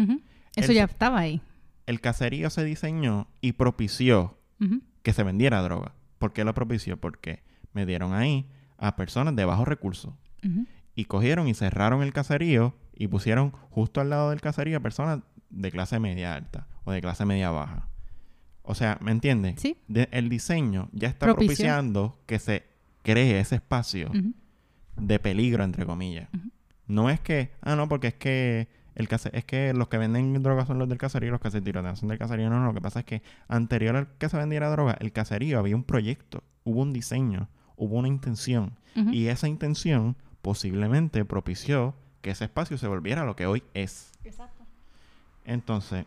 Eso 0.57 0.70
El- 0.72 0.76
ya 0.76 0.84
estaba 0.84 1.18
ahí. 1.20 1.42
El 1.86 2.01
caserío 2.01 2.49
se 2.51 2.64
diseñó 2.64 3.28
y 3.40 3.53
propició 3.53 4.38
que 5.03 5.12
se 5.12 5.22
vendiera 5.22 5.61
droga. 5.62 5.92
¿Por 6.18 6.32
qué 6.32 6.42
lo 6.44 6.55
propició? 6.55 6.97
Porque 6.97 7.42
me 7.74 7.84
dieron 7.84 8.14
ahí 8.14 8.49
a 8.78 8.97
personas 8.97 9.36
de 9.36 9.44
bajos 9.44 9.68
recursos. 9.68 10.14
Y 10.94 11.05
cogieron 11.05 11.47
y 11.49 11.55
cerraron 11.55 12.03
el 12.03 12.12
caserío 12.14 12.74
y 12.97 13.09
pusieron 13.09 13.51
justo 13.70 14.01
al 14.01 14.11
lado 14.11 14.30
del 14.30 14.40
caserío 14.40 14.78
a 14.78 14.80
personas 14.80 15.20
de 15.51 15.70
clase 15.70 15.99
media 16.01 16.34
alta 16.34 16.66
o 16.84 16.92
de 16.92 17.01
clase 17.01 17.24
media 17.24 17.51
baja. 17.51 17.88
O 18.62 18.74
sea, 18.74 18.99
¿me 19.01 19.12
entiendes? 19.12 19.61
Sí. 19.61 19.76
De- 19.86 20.09
el 20.11 20.28
diseño 20.28 20.88
ya 20.92 21.09
está 21.09 21.26
propiciando 21.47 22.18
que 22.26 22.38
se 22.38 22.64
cree 23.03 23.38
ese 23.38 23.57
espacio 23.57 24.11
de 24.97 25.18
peligro, 25.18 25.62
entre 25.62 25.86
comillas. 25.86 26.28
No 26.86 27.11
es 27.11 27.20
que, 27.20 27.53
ah, 27.62 27.76
no, 27.76 27.88
porque 27.88 28.09
es 28.09 28.14
que 28.14 28.68
el 28.94 29.09
case- 29.09 29.30
es 29.34 29.44
que 29.44 29.74
los 29.74 29.88
que 29.88 29.99
venden 29.99 30.42
drogas 30.42 30.66
son 30.68 30.78
los 30.78 30.88
del 30.88 30.99
caserío 30.99 31.30
los 31.30 31.40
que 31.40 31.51
se 31.51 31.61
tirotean 31.61 31.97
son 31.97 32.09
del 32.09 32.18
caserío. 32.18 32.49
No, 32.49 32.59
no, 32.61 32.66
lo 32.66 32.74
que 32.74 32.80
pasa 32.80 33.01
es 33.01 33.05
que 33.05 33.22
anterior 33.47 33.94
al 33.94 34.09
que 34.18 34.28
se 34.28 34.36
vendiera 34.36 34.70
droga, 34.70 34.97
el 35.01 35.12
caserío 35.12 35.59
había 35.59 35.76
un 35.76 35.84
proyecto, 35.84 36.42
hubo 36.64 36.80
un 36.80 36.92
diseño, 36.92 37.49
hubo 37.76 37.97
una 37.97 38.09
intención. 38.09 38.78
Y 39.12 39.26
esa 39.26 39.47
intención 39.47 40.16
posiblemente 40.40 41.24
propició 41.26 41.94
que 42.26 42.32
ese 42.32 42.44
espacio 42.44 42.76
se 42.76 42.88
volviera 42.88 43.24
lo 43.24 43.36
que 43.36 43.46
hoy 43.46 43.62
es. 43.72 44.10
Exacto. 44.24 44.64
Entonces, 45.44 46.04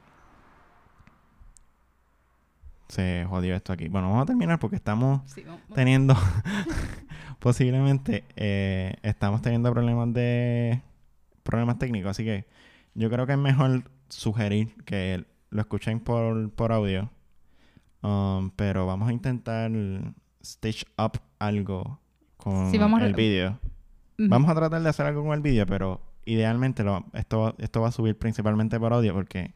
se 2.88 3.26
jodió 3.30 3.55
esto 3.55 3.72
aquí. 3.74 3.88
Bueno, 3.88 4.09
vamos 4.09 4.24
a 4.24 4.26
terminar 4.26 4.59
porque 4.59 4.76
estamos 4.76 5.22
Sí, 5.32 5.43
vamos- 5.45 5.61
teniendo 5.74 6.15
posiblemente 7.39 8.24
eh, 8.36 8.95
estamos 9.03 9.41
teniendo 9.41 9.72
problemas 9.72 10.11
de 10.13 10.82
problemas 11.43 11.78
técnicos 11.80 12.11
así 12.11 12.24
que 12.26 12.45
yo 12.95 13.09
creo 13.09 13.26
que 13.26 13.34
es 13.34 13.38
mejor 13.39 13.84
sugerir 14.09 14.76
que 14.86 15.26
lo 15.49 15.61
escuchen 15.61 15.99
por, 15.99 16.51
por 16.51 16.72
audio 16.72 17.09
Um, 18.01 18.51
pero 18.51 18.86
vamos 18.86 19.09
a 19.09 19.11
intentar 19.11 19.70
stitch 20.41 20.86
up 20.97 21.20
algo 21.38 21.99
con 22.38 22.72
Sí, 22.72 22.78
el 22.78 23.13
vídeo 23.13 23.59
vamos 24.17 24.49
a 24.49 24.55
tratar 24.55 24.82
de 24.82 24.88
hacer 24.88 25.05
algo 25.05 25.22
con 25.22 25.34
el 25.34 25.41
vídeo 25.41 25.65
pero 25.65 25.99
idealmente 26.32 26.84
lo, 26.84 27.06
esto, 27.14 27.40
va- 27.42 27.56
esto 27.58 27.82
va 27.82 27.88
a 27.90 27.92
subir 27.92 28.18
principalmente 28.18 28.80
por 28.80 28.94
audio 28.94 29.14
porque 29.14 29.54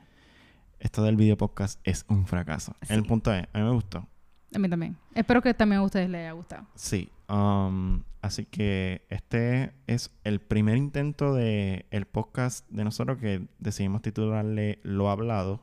esto 0.79 1.03
del 1.03 1.15
video 1.15 1.37
podcast 1.37 1.79
es 1.83 2.05
un 2.09 2.25
fracaso 2.27 2.75
el 2.89 3.03
punto 3.03 3.33
es 3.33 3.45
a 3.53 3.57
mí 3.59 3.63
me 3.63 3.71
gustó 3.71 4.07
A 4.55 4.59
mí 4.59 4.69
también. 4.69 4.97
Espero 5.15 5.41
que 5.41 5.53
también 5.53 5.79
a 5.81 5.83
ustedes 5.83 6.09
les 6.09 6.21
haya 6.21 6.31
gustado. 6.33 6.67
Sí, 6.75 7.09
um, 7.29 8.03
así 8.21 8.45
que 8.45 9.05
este 9.09 9.73
es 9.87 10.11
el 10.23 10.39
primer 10.41 10.77
intento 10.77 11.33
de 11.33 11.85
el 11.91 12.05
podcast 12.05 12.69
de 12.69 12.83
nosotros 12.83 13.17
que 13.17 13.47
decidimos 13.59 14.01
titularle 14.01 14.79
Lo 14.83 15.09
Hablado. 15.09 15.61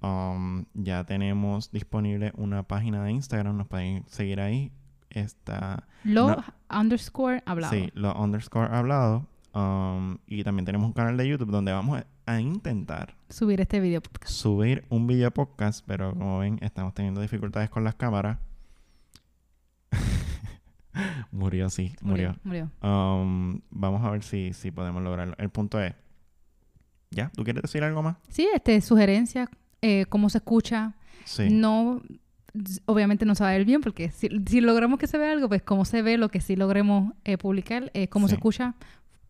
Um, 0.00 0.66
ya 0.74 1.04
tenemos 1.04 1.70
disponible 1.72 2.32
una 2.36 2.62
página 2.62 3.02
de 3.04 3.12
Instagram, 3.12 3.56
nos 3.56 3.66
pueden 3.68 4.04
seguir 4.06 4.38
ahí. 4.40 4.70
Está, 5.08 5.86
Lo 6.04 6.28
No. 6.28 6.44
underscore 6.80 7.42
hablado. 7.46 7.72
sí, 7.72 7.90
Lo 7.94 8.14
Underscore 8.14 8.68
Hablado. 8.74 9.26
Um, 9.54 10.18
y 10.26 10.42
también 10.42 10.64
tenemos 10.66 10.88
un 10.88 10.92
canal 10.92 11.16
de 11.16 11.28
YouTube 11.28 11.50
donde 11.50 11.70
vamos 11.70 12.02
a, 12.26 12.40
intentar 12.40 13.14
Subir 13.28 13.60
este 13.60 13.78
video 13.78 14.00
podcast. 14.00 14.32
subir 14.32 14.84
un 14.88 15.06
video 15.06 15.30
podcast, 15.30 15.84
pero 15.86 16.12
como 16.12 16.40
ven, 16.40 16.58
estamos 16.60 16.92
teniendo 16.92 17.20
dificultades 17.20 17.70
con 17.70 17.84
las 17.84 17.94
cámaras. 17.94 18.38
murió, 21.30 21.70
sí, 21.70 21.94
murió. 22.00 22.34
Murió. 22.42 22.70
Um, 22.82 23.60
vamos 23.70 24.04
a 24.04 24.10
ver 24.10 24.24
si, 24.24 24.52
si 24.54 24.72
podemos 24.72 25.02
lograrlo. 25.04 25.36
El 25.38 25.50
punto 25.50 25.80
es, 25.80 25.94
¿ya? 27.12 27.30
¿Tú 27.36 27.44
quieres 27.44 27.62
decir 27.62 27.84
algo 27.84 28.02
más? 28.02 28.16
Sí, 28.30 28.48
este, 28.52 28.80
sugerencias, 28.80 29.48
eh, 29.82 30.06
cómo 30.08 30.30
se 30.30 30.38
escucha. 30.38 30.94
Sí. 31.24 31.48
No, 31.48 32.02
obviamente 32.86 33.24
no 33.24 33.36
se 33.36 33.44
va 33.44 33.50
a 33.50 33.52
ver 33.52 33.64
bien 33.64 33.82
porque 33.82 34.10
si, 34.10 34.28
si 34.46 34.60
logramos 34.60 34.98
que 34.98 35.06
se 35.06 35.16
vea 35.16 35.30
algo, 35.30 35.48
pues 35.48 35.62
cómo 35.62 35.84
se 35.84 36.02
ve 36.02 36.18
lo 36.18 36.28
que 36.28 36.40
sí 36.40 36.56
logremos 36.56 37.12
eh, 37.24 37.38
publicar, 37.38 37.92
eh, 37.94 38.08
cómo 38.08 38.26
se 38.26 38.34
escucha, 38.34 38.74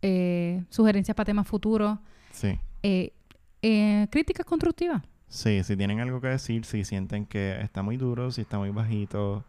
eh, 0.07 0.62
sugerencias 0.68 1.14
para 1.14 1.24
temas 1.24 1.46
futuros, 1.48 1.98
Sí. 2.30 2.59
eh, 2.82 3.12
eh, 3.62 4.07
críticas 4.11 4.44
constructivas. 4.44 5.02
Sí, 5.28 5.64
si 5.64 5.76
tienen 5.78 6.00
algo 6.00 6.20
que 6.20 6.28
decir, 6.28 6.66
si 6.66 6.84
sienten 6.84 7.24
que 7.24 7.59
está 7.62 7.82
muy 7.82 7.96
duro, 7.96 8.30
si 8.30 8.42
está 8.42 8.59
muy 8.59 8.68
bajito, 8.68 9.44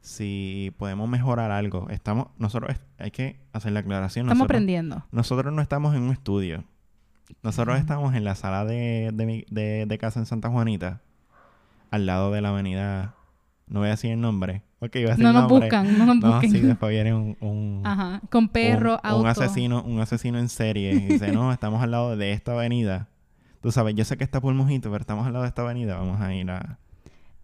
si 0.00 0.74
podemos 0.76 1.08
mejorar 1.08 1.52
algo. 1.52 1.88
Estamos, 1.88 2.26
nosotros, 2.36 2.76
hay 2.98 3.12
que 3.12 3.38
hacer 3.52 3.70
la 3.72 3.80
aclaración. 3.80 4.26
Estamos 4.26 4.38
nosotros, 4.40 4.56
aprendiendo. 4.56 5.04
nosotros 5.12 5.52
no 5.54 5.62
estamos 5.62 5.94
en 5.94 6.02
un 6.02 6.10
estudio. 6.10 6.64
Nosotros 7.44 7.78
estamos 7.78 8.14
en 8.16 8.24
la 8.24 8.34
sala 8.34 8.64
de, 8.64 9.10
de- 9.50 9.86
de 9.86 9.98
casa 9.98 10.18
en 10.18 10.26
Santa 10.26 10.48
Juanita, 10.50 11.00
al 11.92 12.06
lado 12.06 12.32
de 12.32 12.40
la 12.40 12.48
avenida. 12.48 13.14
No 13.68 13.80
voy 13.80 13.88
a 13.88 13.92
decir 13.92 14.10
el 14.12 14.20
nombre, 14.20 14.62
porque 14.78 15.00
iba 15.00 15.10
a 15.10 15.12
decir 15.12 15.24
No 15.24 15.32
nos 15.32 15.42
nombre. 15.48 15.60
buscan, 15.68 15.98
no 15.98 16.06
nos 16.06 16.16
No, 16.16 16.32
busquen. 16.32 16.50
sí, 16.50 16.60
después 16.60 16.90
viene 16.90 17.14
un, 17.14 17.36
un, 17.40 17.82
Ajá, 17.84 18.20
con 18.30 18.48
perro, 18.48 18.94
un, 18.94 19.00
auto. 19.02 19.20
un 19.22 19.26
asesino, 19.28 19.82
un 19.82 20.00
asesino 20.00 20.38
en 20.38 20.48
serie. 20.48 20.92
Y 20.94 20.98
dice, 21.00 21.32
no, 21.32 21.52
estamos 21.52 21.82
al 21.82 21.90
lado 21.92 22.16
de 22.16 22.32
esta 22.32 22.52
avenida. 22.52 23.08
Tú 23.62 23.70
sabes, 23.72 23.94
yo 23.94 24.04
sé 24.04 24.16
que 24.18 24.24
está 24.24 24.40
por 24.40 24.52
Mojito, 24.54 24.90
pero 24.90 25.00
estamos 25.00 25.26
al 25.26 25.32
lado 25.32 25.44
de 25.44 25.48
esta 25.48 25.62
avenida. 25.62 25.96
Vamos 25.96 26.20
a 26.20 26.34
ir 26.34 26.50
a, 26.50 26.78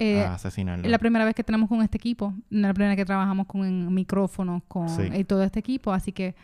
Eh, 0.00 0.20
a 0.22 0.34
asesinarlo. 0.34 0.84
Es 0.84 0.90
la 0.90 0.98
primera 0.98 1.24
vez 1.24 1.34
que 1.34 1.44
tenemos 1.44 1.68
con 1.68 1.80
este 1.82 1.96
equipo, 1.96 2.34
no 2.50 2.58
es 2.58 2.62
la 2.68 2.74
primera 2.74 2.90
vez 2.90 2.96
que 2.98 3.04
trabajamos 3.06 3.46
con 3.46 3.94
micrófonos, 3.94 4.62
con 4.68 4.88
Sí. 4.88 5.02
eh, 5.12 5.24
todo 5.24 5.42
este 5.44 5.60
equipo, 5.60 5.92
así 5.92 6.12
que 6.12 6.34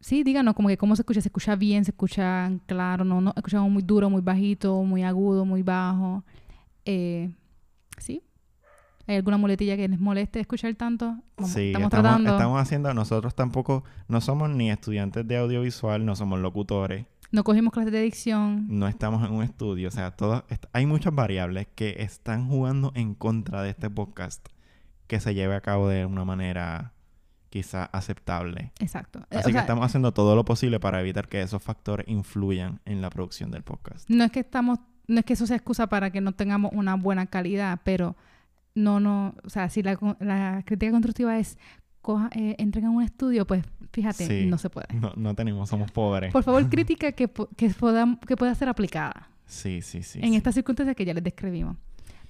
sí, 0.00 0.22
díganos 0.22 0.54
como 0.54 0.68
que 0.68 0.76
cómo 0.78 0.94
se 0.96 1.02
escucha, 1.02 1.20
se 1.20 1.28
escucha 1.28 1.56
bien, 1.56 1.84
se 1.84 1.90
escucha 1.90 2.50
claro, 2.66 3.04
no, 3.04 3.20
no 3.20 3.32
escuchamos 3.36 3.70
muy 3.70 3.82
duro, 3.82 4.08
muy 4.08 4.22
bajito, 4.22 4.82
muy 4.84 5.02
agudo, 5.02 5.44
muy 5.44 5.62
bajo. 5.62 6.22
Eh, 6.84 7.30
sí. 7.98 8.22
¿Hay 9.10 9.16
alguna 9.16 9.38
muletilla 9.38 9.76
que 9.76 9.88
les 9.88 9.98
moleste 9.98 10.38
escuchar 10.38 10.72
tanto? 10.76 11.06
Vamos- 11.36 11.52
Sí, 11.52 11.66
estamos, 11.68 11.86
estamos, 11.88 11.90
tratando. 11.90 12.30
estamos 12.30 12.60
haciendo, 12.60 12.94
nosotros 12.94 13.34
tampoco, 13.34 13.82
no 14.06 14.20
somos 14.20 14.48
ni 14.50 14.70
estudiantes 14.70 15.26
de 15.26 15.36
audiovisual, 15.36 16.06
no 16.06 16.14
somos 16.14 16.38
locutores, 16.38 17.06
No 17.32 17.42
cogimos 17.42 17.72
clases 17.72 17.92
de 17.92 18.02
dicción. 18.02 18.66
no 18.68 18.86
estamos 18.86 19.26
en 19.28 19.34
un 19.34 19.42
estudio, 19.42 19.88
o 19.88 19.90
sea, 19.90 20.12
todo, 20.12 20.44
hay 20.72 20.86
muchas 20.86 21.12
variables 21.12 21.66
que 21.74 21.96
están 21.98 22.48
jugando 22.48 22.92
en 22.94 23.14
contra 23.16 23.62
de 23.62 23.70
este 23.70 23.90
podcast 23.90 24.46
que 25.08 25.18
se 25.18 25.34
lleve 25.34 25.56
a 25.56 25.60
cabo 25.60 25.88
de 25.88 26.06
una 26.06 26.24
manera 26.24 26.92
quizá 27.48 27.86
aceptable. 27.86 28.70
Exacto. 28.78 29.18
Eh, 29.30 29.38
Así 29.38 29.40
o 29.40 29.46
que 29.46 29.52
sea, 29.54 29.60
estamos 29.62 29.84
haciendo 29.84 30.12
todo 30.14 30.36
lo 30.36 30.44
posible 30.44 30.78
para 30.78 31.00
evitar 31.00 31.26
que 31.28 31.42
esos 31.42 31.60
factores 31.60 32.06
influyan 32.06 32.80
en 32.84 33.00
la 33.02 33.10
producción 33.10 33.50
del 33.50 33.64
podcast. 33.64 34.08
No 34.08 34.22
es 34.22 34.30
que 34.30 34.38
estamos, 34.38 34.78
no 35.08 35.18
es 35.18 35.24
que 35.24 35.32
eso 35.32 35.48
sea 35.48 35.56
excusa 35.56 35.88
para 35.88 36.12
que 36.12 36.20
no 36.20 36.30
tengamos 36.30 36.70
una 36.74 36.94
buena 36.94 37.26
calidad, 37.26 37.80
pero 37.82 38.14
no, 38.74 39.00
no, 39.00 39.34
o 39.44 39.50
sea, 39.50 39.68
si 39.68 39.82
la, 39.82 39.98
la 40.20 40.62
crítica 40.64 40.92
constructiva 40.92 41.38
es 41.38 41.58
coja, 42.02 42.30
eh, 42.34 42.54
entren 42.58 42.86
a 42.86 42.90
un 42.90 43.02
estudio, 43.02 43.46
pues 43.46 43.64
fíjate, 43.92 44.26
Sí. 44.26 44.46
no 44.46 44.56
se 44.58 44.70
puede. 44.70 44.86
No, 44.94 45.12
no 45.16 45.34
tenemos, 45.34 45.68
somos 45.68 45.90
pobres. 45.90 46.32
Por 46.32 46.42
favor, 46.42 46.66
crítica 46.70 47.12
que, 47.12 47.28
que, 47.56 47.70
pueda, 47.70 48.18
que 48.26 48.36
pueda 48.36 48.54
ser 48.54 48.68
aplicada 48.68 49.28
Sí, 49.46 49.82
sí, 49.82 50.02
sí. 50.02 50.20
en 50.22 50.30
sí. 50.30 50.36
estas 50.36 50.54
circunstancias 50.54 50.96
que 50.96 51.04
ya 51.04 51.12
les 51.14 51.24
describimos. 51.24 51.76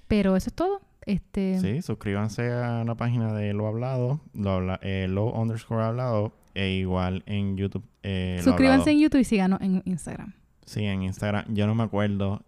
Pero 0.07 0.35
eso 0.35 0.49
es 0.49 0.53
todo. 0.55 0.81
Este, 1.05 1.59
Sí, 1.59 1.81
suscríbanse 1.81 2.51
a 2.51 2.83
la 2.83 2.95
página 2.95 3.33
de 3.33 3.53
Lo 3.53 3.67
Hablado, 3.67 4.19
Lo, 4.33 4.51
habla, 4.51 4.79
eh, 4.83 5.07
lo 5.09 5.31
underscore 5.31 5.83
Hablado, 5.83 6.33
e 6.53 6.71
igual 6.73 7.23
en 7.27 7.55
YouTube. 7.57 7.83
Eh, 8.03 8.39
suscríbanse 8.43 8.91
en 8.91 8.99
YouTube 8.99 9.21
y 9.21 9.23
síganos 9.23 9.61
en 9.61 9.81
Instagram. 9.85 10.33
Sí, 10.65 10.83
en 10.83 11.01
Instagram. 11.03 11.45
Yo 11.53 11.65
no 11.65 11.75
me 11.75 11.83
acuerdo. 11.83 12.43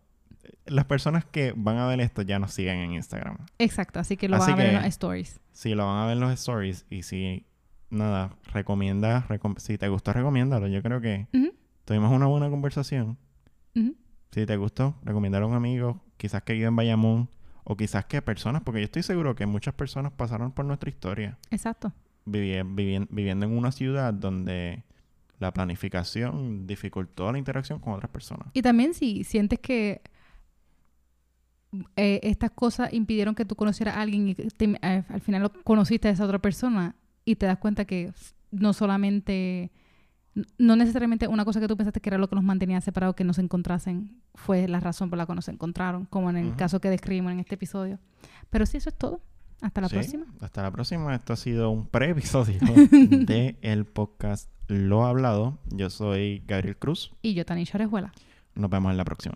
Las 0.65 0.85
personas 0.85 1.25
que 1.25 1.53
van 1.55 1.77
a 1.77 1.87
ver 1.87 1.99
esto 2.01 2.21
ya 2.21 2.39
nos 2.39 2.53
siguen 2.53 2.77
en 2.79 2.91
Instagram. 2.93 3.37
Exacto, 3.59 3.99
así 3.99 4.17
que 4.17 4.27
lo 4.29 4.37
Así 4.37 4.51
van 4.51 4.59
a 4.59 4.63
ver 4.63 4.69
en 4.73 4.75
los 4.77 4.85
stories. 4.85 5.39
Sí, 5.51 5.75
lo 5.75 5.85
van 5.85 5.97
a 6.03 6.05
ver 6.07 6.13
en 6.15 6.19
los 6.21 6.31
stories. 6.33 6.85
Y 6.89 7.03
si, 7.03 7.45
nada, 7.89 8.35
recomienda, 8.51 9.25
recom- 9.27 9.57
si 9.59 9.77
te 9.77 9.87
gustó, 9.87 10.13
recomiéndalo. 10.13 10.67
Yo 10.67 10.81
creo 10.81 10.99
que 11.01 11.27
tuvimos 11.85 12.11
una 12.11 12.25
buena 12.27 12.49
conversación. 12.49 13.17
Si 14.31 14.45
te 14.47 14.57
gustó, 14.57 14.95
recomendarlo 15.03 15.45
a 15.47 15.49
un 15.51 15.55
amigo, 15.55 16.01
quizás 16.17 16.41
que 16.41 16.53
vive 16.53 16.65
en 16.65 16.75
Bayamón, 16.75 17.29
o 17.63 17.77
quizás 17.77 18.05
que 18.05 18.21
personas, 18.21 18.63
porque 18.63 18.79
yo 18.81 18.85
estoy 18.85 19.03
seguro 19.03 19.35
que 19.35 19.45
muchas 19.45 19.73
personas 19.75 20.11
pasaron 20.11 20.51
por 20.51 20.65
nuestra 20.65 20.89
historia, 20.89 21.37
Exacto. 21.51 21.93
vivi- 22.25 22.63
vivi- 22.75 23.07
viviendo 23.11 23.45
en 23.45 23.55
una 23.55 23.71
ciudad 23.71 24.11
donde 24.13 24.83
la 25.39 25.53
planificación 25.53 26.65
dificultó 26.65 27.31
la 27.31 27.37
interacción 27.37 27.79
con 27.79 27.93
otras 27.93 28.09
personas. 28.11 28.47
Y 28.53 28.61
también 28.63 28.93
si 28.95 29.23
sientes 29.23 29.59
que 29.59 30.01
eh, 31.95 32.19
estas 32.23 32.51
cosas 32.51 32.93
impidieron 32.93 33.35
que 33.35 33.45
tú 33.45 33.55
conocieras 33.55 33.95
a 33.97 34.01
alguien 34.01 34.27
y 34.29 34.35
te- 34.35 34.77
eh, 34.81 35.03
al 35.07 35.21
final 35.21 35.41
lo 35.43 35.53
conociste 35.63 36.07
a 36.07 36.11
esa 36.11 36.25
otra 36.25 36.39
persona 36.39 36.95
y 37.25 37.35
te 37.35 37.45
das 37.45 37.57
cuenta 37.57 37.85
que 37.85 38.11
no 38.51 38.73
solamente, 38.73 39.71
no 40.57 40.75
necesariamente 40.75 41.27
una 41.27 41.45
cosa 41.45 41.59
que 41.59 41.67
tú 41.67 41.75
pensaste 41.77 41.99
que 42.01 42.09
era 42.09 42.17
lo 42.17 42.27
que 42.27 42.35
los 42.35 42.43
mantenía 42.43 42.81
separados, 42.81 43.15
que 43.15 43.23
no 43.23 43.33
se 43.33 43.41
encontrasen, 43.41 44.21
fue 44.35 44.67
la 44.67 44.79
razón 44.79 45.09
por 45.09 45.17
la 45.17 45.25
que 45.25 45.33
no 45.35 45.41
se 45.41 45.51
encontraron, 45.51 46.05
como 46.05 46.29
en 46.29 46.37
el 46.37 46.55
caso 46.55 46.79
que 46.81 46.89
describimos 46.89 47.31
en 47.31 47.39
este 47.39 47.55
episodio. 47.55 47.99
Pero 48.49 48.65
sí, 48.65 48.77
eso 48.77 48.89
es 48.89 48.95
todo. 48.97 49.21
Hasta 49.61 49.79
la 49.81 49.87
Sí, 49.89 49.95
próxima. 49.95 50.25
Hasta 50.41 50.61
la 50.61 50.71
próxima. 50.71 51.15
Esto 51.15 51.33
ha 51.33 51.37
sido 51.37 51.69
un 51.71 51.87
pre-episodio 51.87 52.59
de 52.91 53.57
el 53.61 53.85
podcast 53.85 54.49
Lo 54.67 55.05
Hablado. 55.05 55.57
Yo 55.71 55.89
soy 55.89 56.43
Gabriel 56.45 56.75
Cruz. 56.77 57.13
Y 57.21 57.33
yo, 57.33 57.45
Tanisha 57.45 57.77
Orejuela. 57.77 58.11
Nos 58.55 58.69
vemos 58.69 58.91
en 58.91 58.97
la 58.97 59.05
próxima. 59.05 59.35